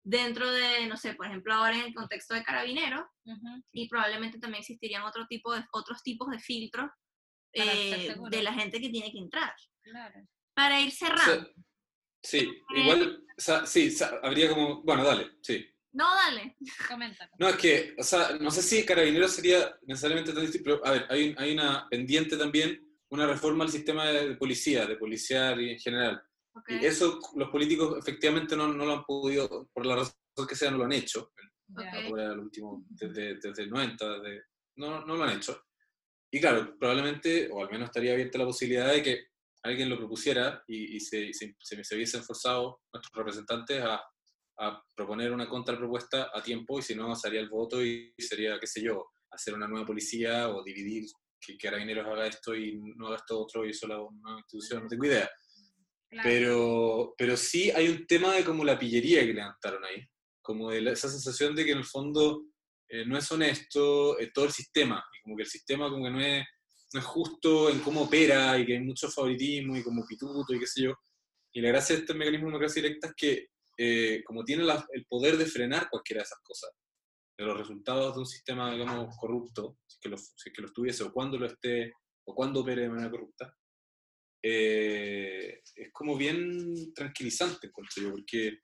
dentro 0.04 0.50
de, 0.52 0.88
no 0.88 0.98
sé, 0.98 1.14
por 1.16 1.26
ejemplo, 1.26 1.54
ahora 1.54 1.78
en 1.78 1.86
el 1.86 1.94
contexto 1.94 2.34
de 2.34 2.44
carabineros, 2.44 3.06
y 3.72 3.88
probablemente 3.90 4.40
también 4.40 4.62
existirían 4.62 5.04
otro 5.04 5.26
tipo 5.28 5.54
de, 5.54 5.64
otros 5.72 6.02
tipos 6.04 6.30
de 6.30 6.40
filtros 6.40 6.90
eh, 7.54 8.16
de 8.30 8.44
la 8.44 8.54
gente 8.54 8.80
que 8.80 8.90
tiene 8.90 9.12
que 9.12 9.20
entrar. 9.20 9.54
Para 10.54 10.80
ir 10.80 10.92
cerrando. 10.92 11.50
sí, 12.24 12.50
igual, 12.76 13.24
sí, 13.66 13.96
habría 14.24 14.50
como, 14.50 14.82
bueno, 14.84 15.04
dale, 15.04 15.32
sí. 15.42 15.66
No, 15.94 16.14
dale. 16.14 16.56
Coméntalo. 16.88 17.32
No, 17.40 17.50
es 17.50 17.56
que, 17.56 17.96
o 17.98 18.04
sea, 18.04 18.38
no 18.40 18.52
sé 18.52 18.62
si 18.62 18.86
Carabineros 18.86 19.32
sería 19.32 19.78
necesariamente 19.88 20.32
tan 20.32 20.44
distinto, 20.44 20.64
pero 20.64 20.86
a 20.86 20.92
ver, 20.92 21.08
hay, 21.10 21.36
hay 21.38 21.54
una 21.54 21.88
pendiente 21.90 22.38
también, 22.38 22.88
una 23.10 23.26
reforma 23.26 23.64
al 23.64 23.72
sistema 23.72 24.06
de, 24.06 24.36
policía, 24.36 24.86
de 24.86 24.98
policía 24.98 25.52
en 25.52 25.80
general. 25.80 26.22
Y 26.68 26.86
eso 26.86 27.20
los 27.36 27.50
políticos 27.50 27.98
efectivamente 28.00 28.56
no, 28.56 28.68
no, 28.68 28.86
lo 28.86 28.94
han 28.94 29.04
podido, 29.04 29.70
por 29.74 29.86
la 29.86 29.96
razón 29.96 30.16
que 30.48 30.56
sea, 30.56 30.72
no 30.72 30.78
lo 30.78 30.86
han 30.86 30.94
hecho. 30.94 31.32
Okay. 31.70 32.08
el 32.08 32.40
último, 32.40 32.86
desde, 32.90 33.36
desde 33.36 33.64
el 33.64 33.70
90, 33.70 34.20
desde, 34.20 34.44
no, 34.78 35.06
no 35.06 35.16
lo 35.16 35.24
han 35.24 35.38
hecho. 35.38 35.62
Y 36.32 36.40
claro, 36.40 36.78
probablemente, 36.78 37.50
o 37.52 37.64
al 37.64 37.70
menos 37.70 37.90
estaría 37.90 38.14
abierta 38.14 38.38
la 38.38 38.46
posibilidad 38.46 38.92
de 38.92 39.04
que 39.04 39.26
alguien 39.64 39.90
lo 39.90 39.98
propusiera 39.98 40.64
y, 40.68 41.00
se, 41.00 41.34
se, 41.34 41.56
se, 41.60 41.96
hubiesen 41.96 42.24
forzado 42.24 42.82
nuestros 42.94 43.14
representantes 43.14 43.82
a, 43.84 44.02
a, 44.60 44.84
proponer 44.96 45.32
una 45.32 45.48
contrapropuesta 45.48 46.32
a 46.34 46.42
tiempo 46.42 46.80
y 46.80 46.82
si 46.82 46.96
no, 46.96 47.14
sería 47.16 47.42
el 47.42 47.50
voto 47.50 47.84
y 47.84 48.14
sería, 48.18 48.60
qué 48.60 48.68
sé 48.68 48.82
yo, 48.82 49.08
hacer 49.32 49.54
una 49.54 49.68
nueva 49.68 49.86
policía 49.86 50.50
o 50.50 50.64
dividir 50.64 51.06
que 51.40 51.58
Carabineros 51.58 52.08
haga 52.08 52.28
esto 52.28 52.56
y 52.56 52.78
no 52.96 53.08
haga 53.08 53.18
esto 53.18 53.40
otro 53.40 53.66
y 53.66 53.70
eso 53.70 53.88
la 53.88 54.02
una 54.02 54.38
institución, 54.38 54.84
no 54.84 54.90
tengo 54.90 55.06
idea. 55.06 55.30
Pero, 56.10 57.14
pero 57.18 57.36
sí 57.36 57.70
hay 57.72 57.90
un 57.90 58.08
tema 58.08 58.34
de 58.34 58.46
como 58.46 58.64
la 58.64 58.80
pillería 58.80 59.26
que 59.26 59.34
levantaron 59.34 59.84
ahí, 59.84 60.02
como 60.42 60.72
de 60.72 60.80
esa 60.92 61.10
sensación 61.10 61.54
de 61.54 61.66
que 61.66 61.72
en 61.72 61.80
el 61.80 61.86
fondo 61.86 62.46
eh, 62.88 63.06
no 63.06 63.18
es 63.18 63.30
honesto 63.32 64.18
eh, 64.18 64.32
todo 64.34 64.46
el 64.46 64.52
sistema, 64.52 65.04
y 65.18 65.22
como 65.24 65.36
que 65.36 65.44
el 65.44 65.50
sistema 65.50 65.90
como 65.90 66.06
que 66.06 66.12
no 66.12 66.22
es, 66.22 66.46
no 66.94 67.00
es 67.00 67.06
justo 67.06 67.70
en 67.70 67.80
cómo 67.80 68.04
opera 68.04 68.58
y 68.58 68.66
que 68.66 68.74
hay 68.74 68.80
mucho 68.80 69.10
favoritismo 69.10 69.76
y 69.76 69.84
como 69.84 70.06
pituto 70.06 70.54
y 70.54 70.60
qué 70.60 70.68
sé 70.68 70.84
yo. 70.84 70.94
Y 71.54 71.62
la 71.62 71.70
gracia 71.70 71.96
de 71.96 72.02
este 72.02 72.14
mecanismo 72.14 72.46
de 72.46 72.52
democracia 72.52 72.82
directa 72.82 73.08
es 73.08 73.14
que 73.16 73.48
eh, 73.78 74.24
como 74.26 74.44
tiene 74.44 74.64
el 74.94 75.06
poder 75.06 75.38
de 75.38 75.46
frenar 75.46 75.90
cualquiera 75.90 76.22
de 76.22 76.26
esas 76.26 76.40
cosas, 76.42 76.72
de 77.38 77.46
los 77.46 77.58
resultados 77.58 78.16
de 78.16 78.20
un 78.22 78.26
sistema, 78.26 78.72
digamos, 78.72 79.16
corrupto, 79.18 79.78
si 79.86 80.00
que 80.00 80.10
lo, 80.10 80.18
si 80.18 80.52
que 80.52 80.62
lo 80.62 80.68
estuviese 80.68 81.04
o 81.04 81.14
cuando 81.14 81.38
lo 81.38 81.46
esté, 81.46 81.94
o 82.26 82.34
cuando 82.34 82.62
opere 82.62 82.84
de 82.84 82.90
manera 82.90 83.12
corrupta, 83.12 83.54
es 84.48 85.92
como 85.92 86.18
bien 86.18 86.94
tranquilizante, 86.94 87.70
yo, 87.96 88.12
porque 88.12 88.60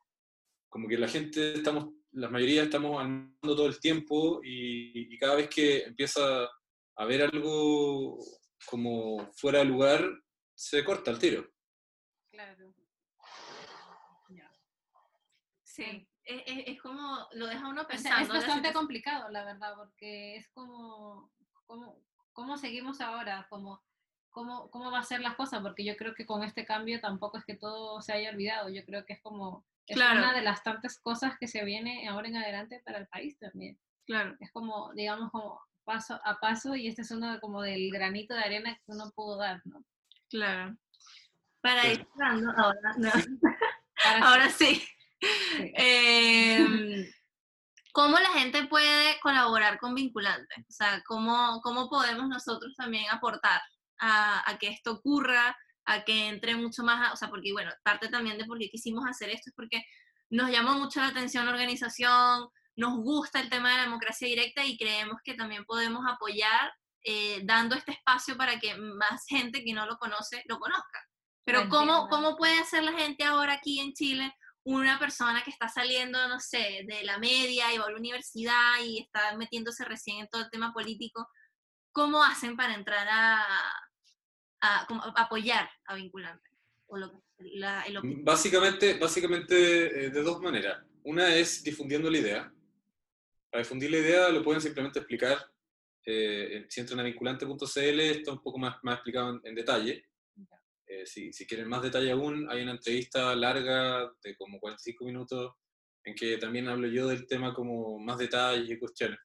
como 0.70 0.88
que 0.88 0.98
la 0.98 1.08
gente 1.08 1.56
estamos 1.56 1.94
la 2.14 2.30
mayoría 2.30 2.64
estamos 2.64 3.00
armando 3.00 3.56
todo 3.56 3.68
el 3.68 3.80
tiempo 3.80 4.40
y, 4.44 5.18
cada 5.18 5.36
vez 5.36 5.50
que 5.50 5.84
empieza 5.84 6.48
a 6.96 7.06
ver 7.06 7.24
algo 7.24 8.18
como 8.68 9.32
fuera 9.34 9.60
de 9.60 9.66
lugar, 9.66 10.08
se 10.56 10.84
corta 10.84 11.12
el 11.12 11.20
tiro. 11.20 11.52
Claro. 12.32 12.74
Sí, 15.64 16.08
es, 16.24 16.80
como, 16.82 17.28
lo 17.34 17.48
deja 17.48 17.68
uno 17.68 17.88
pensando. 17.88 18.22
es 18.22 18.30
bastante 18.30 18.72
complicado, 18.72 19.30
la 19.30 19.44
verdad, 19.44 19.74
porque 19.76 20.36
es 20.36 20.48
como, 20.50 21.32
como 21.66 22.04
¿cómo 22.32 22.58
seguimos 22.58 23.02
ahora? 23.02 23.48
Como, 23.50 23.84
¿cómo, 24.34 24.70
¿Cómo 24.70 24.92
va 24.92 25.00
a 25.00 25.04
ser 25.04 25.22
las 25.22 25.36
cosas? 25.36 25.62
Porque 25.62 25.86
yo 25.86 25.96
creo 25.96 26.14
que 26.14 26.26
con 26.26 26.44
este 26.44 26.66
cambio 26.66 27.00
tampoco 27.00 27.38
es 27.38 27.46
que 27.46 27.56
todo 27.56 28.02
se 28.02 28.12
haya 28.12 28.32
olvidado, 28.32 28.70
yo 28.70 28.84
creo 28.84 29.06
que 29.06 29.14
es 29.14 29.22
como 29.22 29.64
es 29.88 29.98
una 29.98 30.34
de 30.34 30.42
las 30.42 30.64
tantas 30.64 30.98
cosas 31.00 31.38
que 31.38 31.48
se 31.48 31.64
viene 31.64 32.08
ahora 32.08 32.28
en 32.28 32.38
adelante 32.38 32.82
para 32.86 33.00
el 33.00 33.08
país 33.08 33.38
también. 33.38 33.78
Claro. 34.06 34.36
Es 34.40 34.52
como, 34.52 34.94
digamos, 34.94 35.32
como 35.32 35.62
paso 35.84 36.20
a 36.24 36.40
paso 36.40 36.76
y 36.76 36.88
este 36.88 37.02
es 37.02 37.12
uno 37.12 37.40
como 37.42 37.62
del 37.62 37.92
granito 37.92 38.34
de 38.34 38.44
arena 38.44 38.76
que 38.76 38.92
uno 38.92 39.12
pudo 39.16 39.38
dar, 39.38 39.62
¿no? 39.66 39.84
Claro. 40.30 40.76
Para 41.62 41.88
ir 41.88 42.06
cerrando, 42.14 42.52
ahora, 42.58 42.94
no. 42.98 43.12
ahora 44.26 44.50
sí. 44.50 44.84
Em, 45.76 47.06
¿Cómo 47.92 48.18
la 48.20 48.30
gente 48.32 48.66
puede 48.68 49.20
colaborar 49.22 49.78
con 49.80 49.96
vinculantes? 49.96 50.66
O 50.68 50.72
sea, 50.72 51.04
¿cómo, 51.06 51.62
cómo 51.62 51.90
podemos 51.90 52.28
nosotros 52.28 52.74
también 52.76 53.06
aportar 53.12 53.62
a, 54.00 54.50
a 54.50 54.58
que 54.58 54.70
esto 54.70 54.92
ocurra? 54.94 55.56
a 55.86 56.04
que 56.04 56.28
entre 56.28 56.56
mucho 56.56 56.84
más, 56.84 57.14
o 57.14 57.16
sea, 57.16 57.30
porque 57.30 57.52
bueno, 57.52 57.72
parte 57.84 58.08
también 58.08 58.38
de 58.38 58.46
por 58.46 58.58
qué 58.58 58.70
quisimos 58.70 59.06
hacer 59.06 59.30
esto 59.30 59.50
es 59.50 59.56
porque 59.56 59.84
nos 60.30 60.50
llamó 60.50 60.74
mucho 60.74 61.00
la 61.02 61.08
atención 61.08 61.46
la 61.46 61.52
organización, 61.52 62.48
nos 62.76 62.98
gusta 62.98 63.40
el 63.40 63.50
tema 63.50 63.70
de 63.70 63.78
la 63.78 63.84
democracia 63.84 64.28
directa 64.28 64.66
y 64.66 64.78
creemos 64.78 65.18
que 65.24 65.36
también 65.36 65.66
podemos 65.66 66.04
apoyar 66.08 66.74
eh, 67.04 67.42
dando 67.44 67.76
este 67.76 67.92
espacio 67.92 68.38
para 68.38 68.60
que 68.60 68.76
más 68.76 69.26
gente 69.28 69.64
que 69.64 69.74
no 69.74 69.86
lo 69.86 69.98
conoce 69.98 70.44
lo 70.48 70.58
conozca. 70.60 71.00
Pero 71.46 71.68
¿cómo, 71.68 72.08
¿cómo 72.08 72.38
puede 72.38 72.58
hacer 72.60 72.84
la 72.84 72.94
gente 72.94 73.26
ahora 73.26 73.54
aquí 73.54 73.82
en 73.82 73.94
Chile 73.94 74.34
una 74.66 74.98
persona 74.98 75.44
que 75.44 75.52
está 75.52 75.68
saliendo, 75.68 76.26
no 76.30 76.40
sé, 76.40 76.86
de 76.88 77.04
la 77.04 77.18
media 77.18 77.74
y 77.74 77.78
va 77.78 77.86
a 77.86 77.92
la 77.92 77.98
universidad 77.98 78.80
y 78.82 79.00
está 79.00 79.36
metiéndose 79.36 79.84
recién 79.84 80.20
en 80.20 80.30
todo 80.30 80.44
el 80.44 80.50
tema 80.50 80.72
político? 80.72 81.28
¿Cómo 81.94 82.24
hacen 82.24 82.58
para 82.58 82.74
entrar 82.74 83.08
a, 83.08 83.44
a, 84.62 84.88
apoyar 85.16 85.70
a 85.86 85.96
vinculantes? 85.96 86.52
O 86.88 86.98
lo, 86.98 87.24
Básicamente, 88.24 88.98
básicamente 88.98 90.06
eh, 90.06 90.10
de 90.10 90.24
dos 90.24 90.42
maneras. 90.42 90.84
Una 91.04 91.36
es 91.36 91.64
difundiendo 91.64 92.10
la 92.10 92.18
idea. 92.18 92.54
Para 93.52 93.64
difundir 93.64 93.92
la 93.92 93.98
idea 93.98 94.30
lo 94.30 94.44
pueden 94.44 94.62
simplemente 94.62 95.00
explicar. 95.00 95.38
Eh, 96.06 96.66
si 96.70 96.82
entran 96.82 97.00
a 97.00 97.04
vinculante.cl 97.04 98.00
está 98.00 98.32
un 98.32 98.42
poco 98.42 98.58
más, 98.58 98.78
más 98.84 98.96
explicado 98.96 99.40
en, 99.44 99.56
detalle. 99.56 100.06
Eh, 100.88 101.06
si, 101.06 101.32
si, 101.32 101.46
quieren 101.46 101.68
más 101.68 101.82
detalle 101.82 102.12
aún, 102.12 102.50
hay 102.50 102.62
una 102.64 102.74
entrevista 102.74 103.36
larga 103.36 104.12
de 104.24 104.36
como 104.36 104.60
45 104.60 105.06
minutos 105.06 105.54
en 106.04 106.16
que 106.16 106.38
también 106.38 106.68
hablo 106.68 106.88
yo 106.88 107.08
del 107.08 107.26
tema 107.26 107.54
como 107.54 108.00
más 108.00 108.18
detalle 108.18 108.74
y 108.74 108.80
cuestiones. 108.80 109.20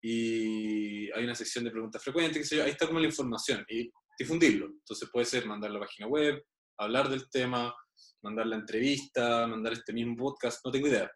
Y 0.00 1.10
hay 1.12 1.24
una 1.24 1.34
sección 1.34 1.64
de 1.64 1.70
preguntas 1.70 2.02
frecuentes, 2.02 2.52
ahí 2.52 2.70
está 2.70 2.86
como 2.86 3.00
la 3.00 3.06
información. 3.06 3.64
Y 3.68 3.90
difundirlo. 4.18 4.66
Entonces 4.66 5.08
puede 5.12 5.26
ser 5.26 5.46
mandar 5.46 5.70
la 5.70 5.80
página 5.80 6.08
web, 6.08 6.42
hablar 6.76 7.08
del 7.08 7.28
tema, 7.30 7.74
mandar 8.22 8.46
la 8.46 8.56
entrevista, 8.56 9.46
mandar 9.46 9.72
este 9.72 9.92
mismo 9.92 10.16
podcast, 10.16 10.64
no 10.64 10.70
tengo 10.70 10.88
idea. 10.88 11.10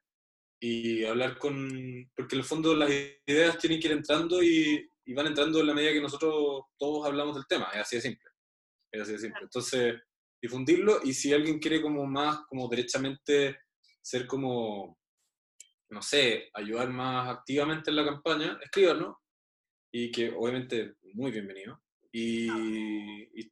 Y 0.61 1.05
hablar 1.05 1.39
con... 1.39 2.11
Porque 2.15 2.37
en 2.37 2.41
el 2.41 2.47
fondo 2.47 2.75
las 2.75 2.91
ideas 3.27 3.59
tienen 3.59 3.81
que 3.81 3.89
ir 3.89 3.95
entrando 3.95 4.43
y, 4.43 4.89
van 5.15 5.27
entrando 5.27 5.61
en 5.61 5.67
la 5.67 5.75
medida 5.75 5.93
que 5.93 6.01
nosotros 6.01 6.63
todos 6.79 7.07
hablamos 7.07 7.35
del 7.35 7.47
tema, 7.47 7.69
es 7.75 7.81
así 7.81 7.97
de 7.97 8.03
simple. 8.03 8.31
Es 8.93 9.03
así 9.03 9.13
de 9.13 9.19
simple. 9.19 9.43
Entonces, 9.43 9.95
difundirlo 10.41 11.01
y 11.03 11.13
si 11.13 11.33
alguien 11.33 11.59
quiere 11.59 11.83
como 11.83 12.07
más, 12.07 12.43
como 12.49 12.69
derechamente 12.69 13.59
ser 14.01 14.27
como, 14.27 14.99
no 15.93 16.01
sé, 16.01 16.51
ayudar 16.55 16.89
más 16.89 17.29
activamente 17.29 17.91
en 17.91 17.97
la 17.97 18.05
campaña, 18.05 18.59
escríbanos 18.63 19.17
y 19.93 20.11
que 20.11 20.31
obviamente 20.31 20.95
muy 21.13 21.31
bienvenido. 21.31 21.83
Y, 22.11 22.49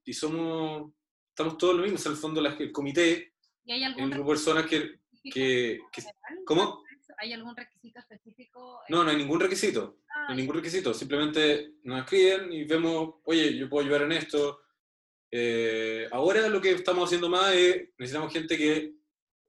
y, 0.04 0.12
somos, 0.12 0.90
estamos 1.28 1.58
todos 1.58 1.76
lo 1.76 1.82
mismo, 1.82 1.98
en 2.02 2.12
el 2.12 2.18
fondo 2.18 2.40
el 2.40 2.72
comité, 2.72 3.34
¿Y 3.64 3.72
hay 3.72 3.84
algún 3.84 4.10
de 4.10 4.24
personas 4.24 4.66
que... 4.66 5.00
que, 5.22 5.80
¿Cómo? 6.46 6.82
¿Hay 7.18 7.34
algún 7.34 7.54
requisito 7.54 8.00
específico? 8.00 8.80
No, 8.88 9.04
no 9.04 9.10
hay 9.10 9.16
ningún 9.18 9.38
requisito. 9.38 9.98
no 10.06 10.28
hay 10.28 10.32
ah, 10.32 10.34
ningún 10.34 10.56
requisito. 10.56 10.94
Simplemente 10.94 11.74
nos 11.82 12.00
escriben 12.00 12.50
y 12.50 12.64
vemos, 12.64 13.16
oye, 13.24 13.54
yo 13.56 13.68
puedo 13.68 13.84
ayudar 13.84 14.02
en 14.02 14.12
esto. 14.12 14.62
Eh, 15.30 16.08
ahora 16.10 16.48
lo 16.48 16.60
que 16.60 16.70
estamos 16.70 17.04
haciendo 17.04 17.28
más 17.28 17.54
es, 17.54 17.90
necesitamos 17.98 18.32
gente 18.32 18.56
que 18.56 18.94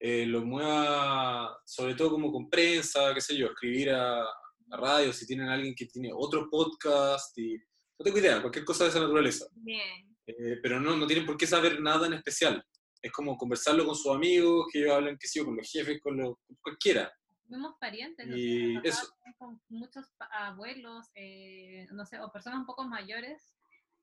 eh, 0.03 0.25
lo 0.25 0.43
mueva, 0.43 1.61
sobre 1.63 1.93
todo 1.93 2.09
como 2.09 2.31
con 2.31 2.49
prensa, 2.49 3.13
qué 3.13 3.21
sé 3.21 3.37
yo, 3.37 3.47
escribir 3.47 3.91
a, 3.91 4.23
a 4.23 4.77
radio, 4.77 5.13
si 5.13 5.27
tienen 5.27 5.47
alguien 5.47 5.75
que 5.75 5.85
tiene 5.85 6.09
otro 6.11 6.49
podcast 6.49 7.37
y 7.37 7.55
no 7.55 8.03
tengo 8.03 8.17
idea, 8.17 8.41
cualquier 8.41 8.65
cosa 8.65 8.85
de 8.85 8.89
esa 8.89 8.99
naturaleza. 8.99 9.45
Bien. 9.53 10.11
Eh, 10.25 10.57
pero 10.63 10.79
no, 10.79 10.97
no 10.97 11.05
tienen 11.05 11.23
por 11.23 11.37
qué 11.37 11.45
saber 11.45 11.79
nada 11.79 12.07
en 12.07 12.13
especial. 12.13 12.65
Es 12.99 13.11
como 13.11 13.37
conversarlo 13.37 13.85
con 13.85 13.95
sus 13.95 14.11
amigos, 14.15 14.65
que 14.71 14.79
ellos 14.79 14.93
hablen, 14.93 15.17
que 15.19 15.27
sí, 15.27 15.45
con 15.45 15.55
los 15.55 15.69
jefes, 15.69 16.01
con, 16.01 16.17
los, 16.17 16.33
cualquiera. 16.63 17.11
Vemos 17.45 17.75
parientes, 17.79 18.25
y 18.27 18.75
eso. 18.83 19.07
con 19.37 19.61
muchos 19.69 20.07
abuelos, 20.31 21.11
eh, 21.13 21.85
no 21.91 22.07
sé, 22.07 22.19
o 22.19 22.31
personas 22.31 22.59
un 22.59 22.65
poco 22.65 22.87
mayores 22.87 23.53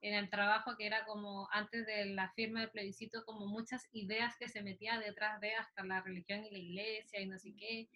en 0.00 0.14
el 0.14 0.30
trabajo 0.30 0.76
que 0.76 0.86
era 0.86 1.04
como 1.04 1.48
antes 1.52 1.86
de 1.86 2.06
la 2.06 2.30
firma 2.32 2.60
del 2.60 2.70
plebiscito, 2.70 3.24
como 3.24 3.46
muchas 3.46 3.88
ideas 3.92 4.36
que 4.38 4.48
se 4.48 4.62
metía 4.62 4.98
detrás 4.98 5.40
de 5.40 5.54
hasta 5.54 5.84
la 5.84 6.00
religión 6.00 6.44
y 6.44 6.50
la 6.50 6.58
iglesia 6.58 7.20
y 7.20 7.26
no 7.26 7.38
sé 7.38 7.54
qué. 7.56 7.88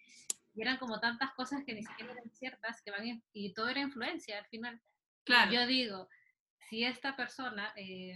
Y 0.55 0.61
eran 0.61 0.77
como 0.77 0.99
tantas 0.99 1.31
cosas 1.33 1.63
que 1.65 1.73
ni 1.73 1.83
siquiera 1.83 2.11
eran 2.11 2.29
ciertas, 2.31 2.81
que 2.81 2.91
van 2.91 3.23
y 3.31 3.53
todo 3.53 3.69
era 3.69 3.81
influencia 3.81 4.37
al 4.37 4.45
final. 4.45 4.81
Yo 5.51 5.65
digo, 5.65 6.09
si 6.69 6.83
esta 6.83 7.15
persona 7.15 7.73
eh, 7.75 8.15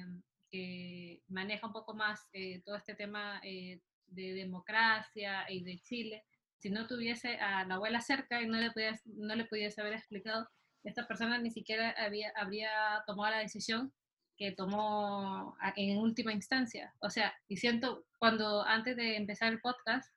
que 0.51 1.21
maneja 1.27 1.67
un 1.67 1.73
poco 1.73 1.93
más 1.93 2.27
eh, 2.33 2.61
todo 2.65 2.75
este 2.75 2.95
tema 2.95 3.39
eh, 3.43 3.81
de 4.07 4.33
democracia 4.33 5.49
y 5.49 5.63
de 5.63 5.79
Chile, 5.79 6.25
si 6.57 6.69
no 6.69 6.87
tuviese 6.87 7.37
a 7.37 7.65
la 7.65 7.75
abuela 7.75 8.01
cerca 8.01 8.41
y 8.41 8.47
no 8.47 8.57
le, 8.57 8.71
pudiese, 8.71 9.03
no 9.05 9.35
le 9.35 9.45
pudiese 9.45 9.79
haber 9.81 9.93
explicado, 9.93 10.49
esta 10.83 11.07
persona 11.07 11.37
ni 11.37 11.51
siquiera 11.51 11.93
había, 11.97 12.31
habría 12.35 12.69
tomado 13.05 13.31
la 13.31 13.39
decisión 13.39 13.91
que 14.37 14.51
tomó 14.51 15.57
en 15.75 15.97
última 15.97 16.31
instancia. 16.31 16.93
O 16.99 17.09
sea, 17.09 17.33
y 17.47 17.57
siento, 17.57 18.05
cuando 18.19 18.63
antes 18.63 18.95
de 18.95 19.17
empezar 19.17 19.51
el 19.51 19.59
podcast, 19.59 20.13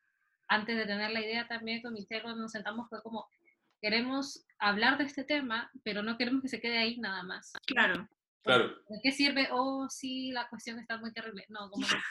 antes 0.49 0.77
de 0.77 0.85
tener 0.85 1.11
la 1.11 1.21
idea 1.21 1.49
también 1.49 1.81
con 1.81 1.95
Michelle 1.95 2.23
cuando 2.23 2.43
nos 2.43 2.53
sentamos 2.53 2.89
fue 2.89 3.03
como, 3.03 3.27
queremos 3.81 4.45
hablar 4.59 4.99
de 4.99 5.05
este 5.05 5.25
tema, 5.25 5.71
pero 5.83 6.03
no 6.03 6.19
queremos 6.19 6.43
que 6.43 6.49
se 6.49 6.61
quede 6.61 6.79
ahí 6.79 6.99
nada 6.99 7.23
más. 7.23 7.53
Claro. 7.67 8.09
Claro. 8.43 8.69
¿De 8.89 9.01
qué 9.03 9.13
sirve? 9.13 9.49
Oh, 9.53 9.89
sí, 9.89 10.31
la 10.33 10.49
cuestión 10.49 10.79
está 10.79 10.99
muy 10.99 11.13
terrible. 11.13 11.45
No, 11.49 11.71
como, 11.71 11.87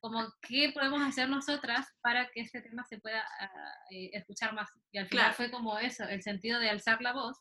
como 0.00 0.32
qué 0.42 0.72
podemos 0.74 1.02
hacer 1.02 1.28
nosotras 1.28 1.86
para 2.02 2.28
que 2.30 2.40
este 2.40 2.60
tema 2.62 2.84
se 2.84 2.98
pueda 2.98 3.24
eh, 3.90 4.10
escuchar 4.12 4.54
más. 4.54 4.70
Y 4.92 4.98
al 4.98 5.08
final 5.08 5.32
fue 5.34 5.50
como 5.50 5.78
eso, 5.78 6.04
el 6.04 6.22
sentido 6.22 6.58
de 6.60 6.70
alzar 6.70 7.00
la 7.02 7.12
voz 7.12 7.38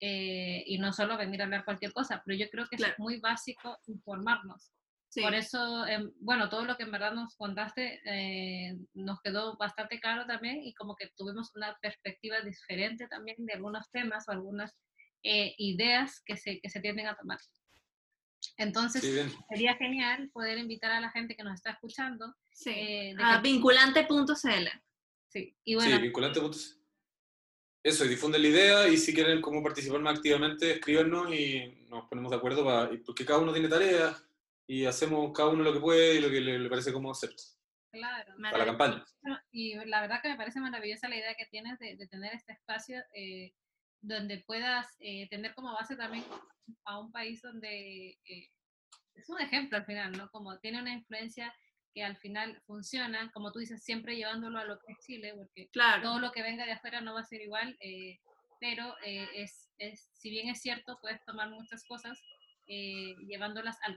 eh, 0.00 0.62
y 0.66 0.78
no 0.78 0.92
solo 0.92 1.16
venir 1.16 1.40
a 1.40 1.44
hablar 1.44 1.64
cualquier 1.64 1.92
cosa, 1.92 2.22
pero 2.24 2.38
yo 2.38 2.48
creo 2.50 2.66
que 2.66 2.76
es 2.76 2.98
muy 2.98 3.20
básico 3.20 3.78
informarnos. 3.86 4.72
Por 5.22 5.34
eso, 5.34 5.86
em, 5.86 6.12
bueno, 6.20 6.48
todo 6.48 6.64
lo 6.64 6.76
que 6.76 6.82
en 6.82 6.90
verdad 6.90 7.12
nos 7.12 7.34
contaste 7.36 8.00
eh, 8.04 8.76
nos 8.94 9.20
quedó 9.22 9.56
bastante 9.56 10.00
claro 10.00 10.26
también 10.26 10.62
y 10.62 10.74
como 10.74 10.94
que 10.96 11.08
tuvimos 11.16 11.50
una 11.54 11.76
perspectiva 11.80 12.40
diferente 12.42 13.08
también 13.08 13.36
de 13.38 13.54
algunos 13.54 13.90
temas 13.90 14.28
o 14.28 14.32
algunas 14.32 14.76
eh, 15.22 15.54
ideas 15.56 16.22
que 16.24 16.36
se, 16.36 16.60
que 16.60 16.68
se 16.68 16.80
tienden 16.80 17.06
a 17.06 17.16
tomar. 17.16 17.38
Entonces, 18.58 19.02
sería 19.48 19.74
genial 19.76 20.30
poder 20.32 20.58
invitar 20.58 20.90
a 20.92 21.00
la 21.00 21.10
gente 21.10 21.34
que 21.34 21.42
nos 21.42 21.54
está 21.54 21.70
escuchando. 21.70 22.34
Sí. 22.52 22.70
Eh, 22.70 23.14
a 23.18 23.40
vinculante.cl. 23.40 24.68
Sí, 25.28 25.56
y 25.64 25.74
bueno. 25.74 25.96
Sí, 25.96 26.02
vinculante.cl. 26.02 26.77
Eso, 27.82 28.04
y 28.04 28.08
difunden 28.08 28.42
la 28.42 28.48
idea 28.48 28.88
y 28.88 28.96
si 28.96 29.14
quieren 29.14 29.40
cómo 29.40 29.62
participar 29.62 30.00
más 30.00 30.16
activamente, 30.16 30.72
escríbanos 30.72 31.32
y 31.32 31.86
nos 31.88 32.08
ponemos 32.08 32.30
de 32.30 32.36
acuerdo 32.36 32.64
para, 32.64 32.90
porque 33.06 33.24
cada 33.24 33.38
uno 33.38 33.52
tiene 33.52 33.68
tareas 33.68 34.22
y 34.66 34.84
hacemos 34.84 35.32
cada 35.32 35.48
uno 35.48 35.62
lo 35.62 35.72
que 35.72 35.80
puede 35.80 36.16
y 36.16 36.20
lo 36.20 36.28
que 36.28 36.40
le, 36.40 36.68
parece 36.68 36.92
como 36.92 37.10
acepto. 37.10 37.42
Claro. 37.90 38.34
Para 38.42 38.58
la 38.58 38.66
campaña. 38.66 39.04
Y 39.50 39.74
la 39.86 40.02
verdad 40.02 40.20
que 40.20 40.28
me 40.28 40.36
parece 40.36 40.60
maravillosa 40.60 41.08
la 41.08 41.16
idea 41.16 41.34
que 41.34 41.46
tienes 41.46 41.78
de, 41.78 41.96
tener 42.08 42.34
este 42.34 42.52
espacio 42.52 43.02
eh, 43.14 43.54
donde 44.02 44.44
puedas 44.46 44.86
eh, 44.98 45.28
tener 45.30 45.54
como 45.54 45.72
base 45.72 45.96
también 45.96 46.24
a 46.84 47.00
un 47.00 47.10
país 47.10 47.40
donde 47.40 48.18
eh, 48.24 48.50
es 49.14 49.28
un 49.28 49.40
ejemplo 49.40 49.78
al 49.78 49.86
final, 49.86 50.12
¿no? 50.12 50.30
Como 50.30 50.58
tiene 50.58 50.80
una 50.80 50.92
influencia 50.92 51.54
que 51.98 52.04
al 52.04 52.16
final 52.16 52.62
funciona, 52.64 53.28
como 53.32 53.50
tú 53.50 53.58
dices, 53.58 53.82
siempre 53.82 54.14
llevándolo 54.14 54.58
a 54.60 54.64
lo 54.64 54.78
que 54.78 54.92
es 54.92 54.98
Chile, 55.04 55.34
porque 55.36 55.68
todo 56.00 56.20
lo 56.20 56.30
que 56.30 56.42
venga 56.42 56.64
de 56.64 56.72
afuera 56.72 57.00
no 57.00 57.14
va 57.14 57.20
a 57.20 57.24
ser 57.24 57.40
igual, 57.40 57.76
pero 58.60 58.94
es, 59.04 59.68
es, 59.78 60.08
si 60.14 60.30
bien 60.30 60.48
es 60.48 60.60
cierto, 60.60 60.96
puedes 61.00 61.24
tomar 61.24 61.50
muchas 61.50 61.84
cosas 61.88 62.16
eh, 62.68 63.16
llevándolas 63.26 63.76
al, 63.82 63.96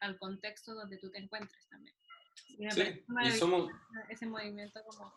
al 0.00 0.18
contexto 0.18 0.74
donde 0.74 0.98
tú 0.98 1.08
te 1.10 1.18
encuentres 1.18 1.68
también. 1.68 1.94
sí, 2.70 3.04
y 3.24 3.30
somos, 3.30 3.70
ese 4.08 4.26
movimiento 4.26 4.80
como... 4.84 5.12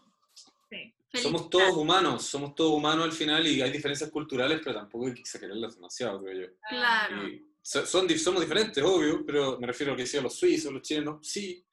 Somos 1.16 1.50
todos 1.50 1.76
humanos, 1.76 2.26
somos 2.26 2.54
todos 2.54 2.74
humanos 2.74 3.06
al 3.06 3.12
final 3.12 3.48
y 3.48 3.60
hay 3.60 3.72
diferencias 3.72 4.12
culturales, 4.12 4.62
pero 4.64 4.76
tampoco 4.76 5.08
hay 5.08 5.16
que 5.16 5.22
exagerarlas 5.22 5.74
demasiado, 5.74 6.22
creo 6.22 6.48
yo. 6.48 6.54
Claro. 6.70 7.24
son, 7.64 8.08
somos 8.08 8.42
diferentes, 8.42 8.84
obvio, 8.84 9.26
pero 9.26 9.60
me 9.60 9.66
refiero 9.66 9.92
a 9.92 9.94
lo 9.94 9.98
que 9.98 10.04
decían 10.04 10.24
los 10.24 10.36
suizos, 10.36 10.72
los 10.72 10.84
chilenos, 10.84 11.28
sí, 11.28 11.66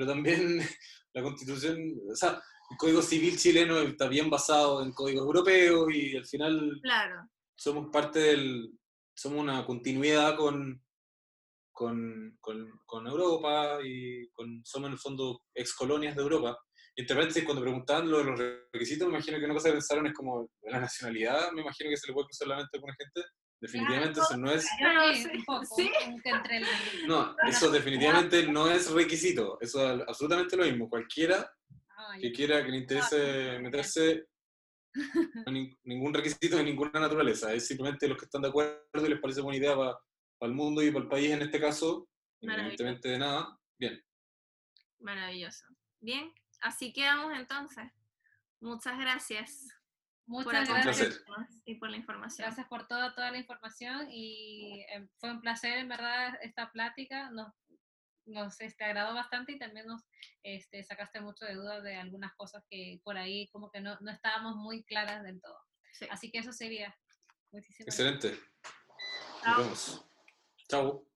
pero 0.00 0.12
también 0.12 0.58
la 1.12 1.22
constitución, 1.22 1.78
o 2.10 2.16
sea, 2.16 2.42
el 2.70 2.76
código 2.78 3.02
civil 3.02 3.36
chileno 3.36 3.80
está 3.80 4.08
bien 4.08 4.30
basado 4.30 4.82
en 4.82 4.92
códigos 4.92 5.26
europeos 5.26 5.94
y 5.94 6.16
al 6.16 6.24
final 6.24 6.78
claro. 6.82 7.28
somos 7.54 7.90
parte 7.92 8.18
del, 8.20 8.70
somos 9.14 9.40
una 9.40 9.66
continuidad 9.66 10.38
con, 10.38 10.82
con, 11.70 12.38
con, 12.40 13.06
Europa 13.06 13.78
y 13.84 14.26
con, 14.30 14.62
somos 14.64 14.86
en 14.86 14.92
el 14.94 14.98
fondo 14.98 15.42
ex 15.54 15.74
colonias 15.74 16.16
de 16.16 16.22
Europa. 16.22 16.58
Y 16.96 17.02
entre 17.02 17.16
paréntesis, 17.16 17.44
cuando 17.44 17.62
preguntaban 17.62 18.10
los 18.10 18.24
requisitos, 18.72 19.06
me 19.06 19.16
imagino 19.16 19.38
que 19.38 19.44
una 19.44 19.54
cosa 19.54 19.68
que 19.68 19.74
pensaron 19.74 20.06
es 20.06 20.14
como 20.14 20.48
la 20.62 20.80
nacionalidad, 20.80 21.52
me 21.52 21.60
imagino 21.60 21.90
que 21.90 21.96
se 21.98 22.06
le 22.06 22.14
puede 22.14 22.26
cruzar 22.26 22.48
la 22.48 22.56
mente 22.56 22.70
a 22.72 22.76
alguna 22.76 22.96
gente. 22.96 23.28
Definitivamente 23.60 24.20
eso 24.20 24.36
no 24.38 24.50
es... 24.50 24.66
No, 27.06 27.36
eso 27.46 27.70
definitivamente 27.70 28.46
no 28.46 28.70
es 28.70 28.90
requisito, 28.90 29.58
eso 29.60 29.94
es 29.94 30.02
absolutamente 30.08 30.56
lo 30.56 30.64
mismo. 30.64 30.88
Cualquiera 30.88 31.50
que 32.20 32.32
quiera, 32.32 32.64
que 32.64 32.70
le 32.70 32.78
interese 32.78 33.58
meterse 33.60 34.28
ningún 35.84 36.14
requisito 36.14 36.56
de 36.56 36.64
ninguna 36.64 36.98
naturaleza, 36.98 37.52
es 37.52 37.66
simplemente 37.66 38.08
los 38.08 38.16
que 38.16 38.24
están 38.24 38.42
de 38.42 38.48
acuerdo 38.48 38.82
y 38.94 39.08
les 39.08 39.20
parece 39.20 39.42
buena 39.42 39.58
idea 39.58 39.76
para 39.76 39.98
el 40.42 40.54
mundo 40.54 40.82
y 40.82 40.90
para 40.90 41.04
el 41.04 41.10
país 41.10 41.30
en 41.30 41.42
este 41.42 41.60
caso, 41.60 42.08
evidentemente 42.40 43.10
de 43.10 43.18
nada, 43.18 43.58
bien. 43.78 44.02
Maravilloso. 45.00 45.66
Bien, 46.00 46.32
así 46.62 46.92
quedamos 46.92 47.38
entonces. 47.38 47.84
Muchas 48.60 48.98
gracias. 48.98 49.68
Muchas 50.30 50.68
gracias. 50.68 51.24
Y 51.64 51.74
por 51.74 51.90
la 51.90 51.96
información. 51.96 52.46
Gracias 52.46 52.68
por 52.68 52.86
toda, 52.86 53.14
toda 53.14 53.32
la 53.32 53.38
información 53.38 54.06
y 54.10 54.86
eh, 54.88 55.08
fue 55.18 55.32
un 55.32 55.40
placer 55.40 55.78
en 55.78 55.88
verdad 55.88 56.38
esta 56.42 56.70
plática. 56.70 57.30
Nos 57.30 57.52
nos 58.26 58.60
este, 58.60 58.84
agradó 58.84 59.14
bastante 59.14 59.52
y 59.52 59.58
también 59.58 59.86
nos 59.86 60.02
este, 60.42 60.84
sacaste 60.84 61.20
mucho 61.20 61.44
de 61.44 61.54
dudas 61.54 61.82
de 61.82 61.96
algunas 61.96 62.32
cosas 62.36 62.64
que 62.70 63.00
por 63.02 63.16
ahí 63.16 63.48
como 63.48 63.70
que 63.70 63.80
no, 63.80 63.98
no 64.00 64.10
estábamos 64.10 64.54
muy 64.56 64.84
claras 64.84 65.22
del 65.24 65.40
todo. 65.40 65.58
Así 66.10 66.30
que 66.30 66.38
eso 66.38 66.52
sería. 66.52 66.96
Excelente. 67.52 68.38
Nos 69.44 69.56
vemos. 69.58 70.06
Chao. 70.68 71.09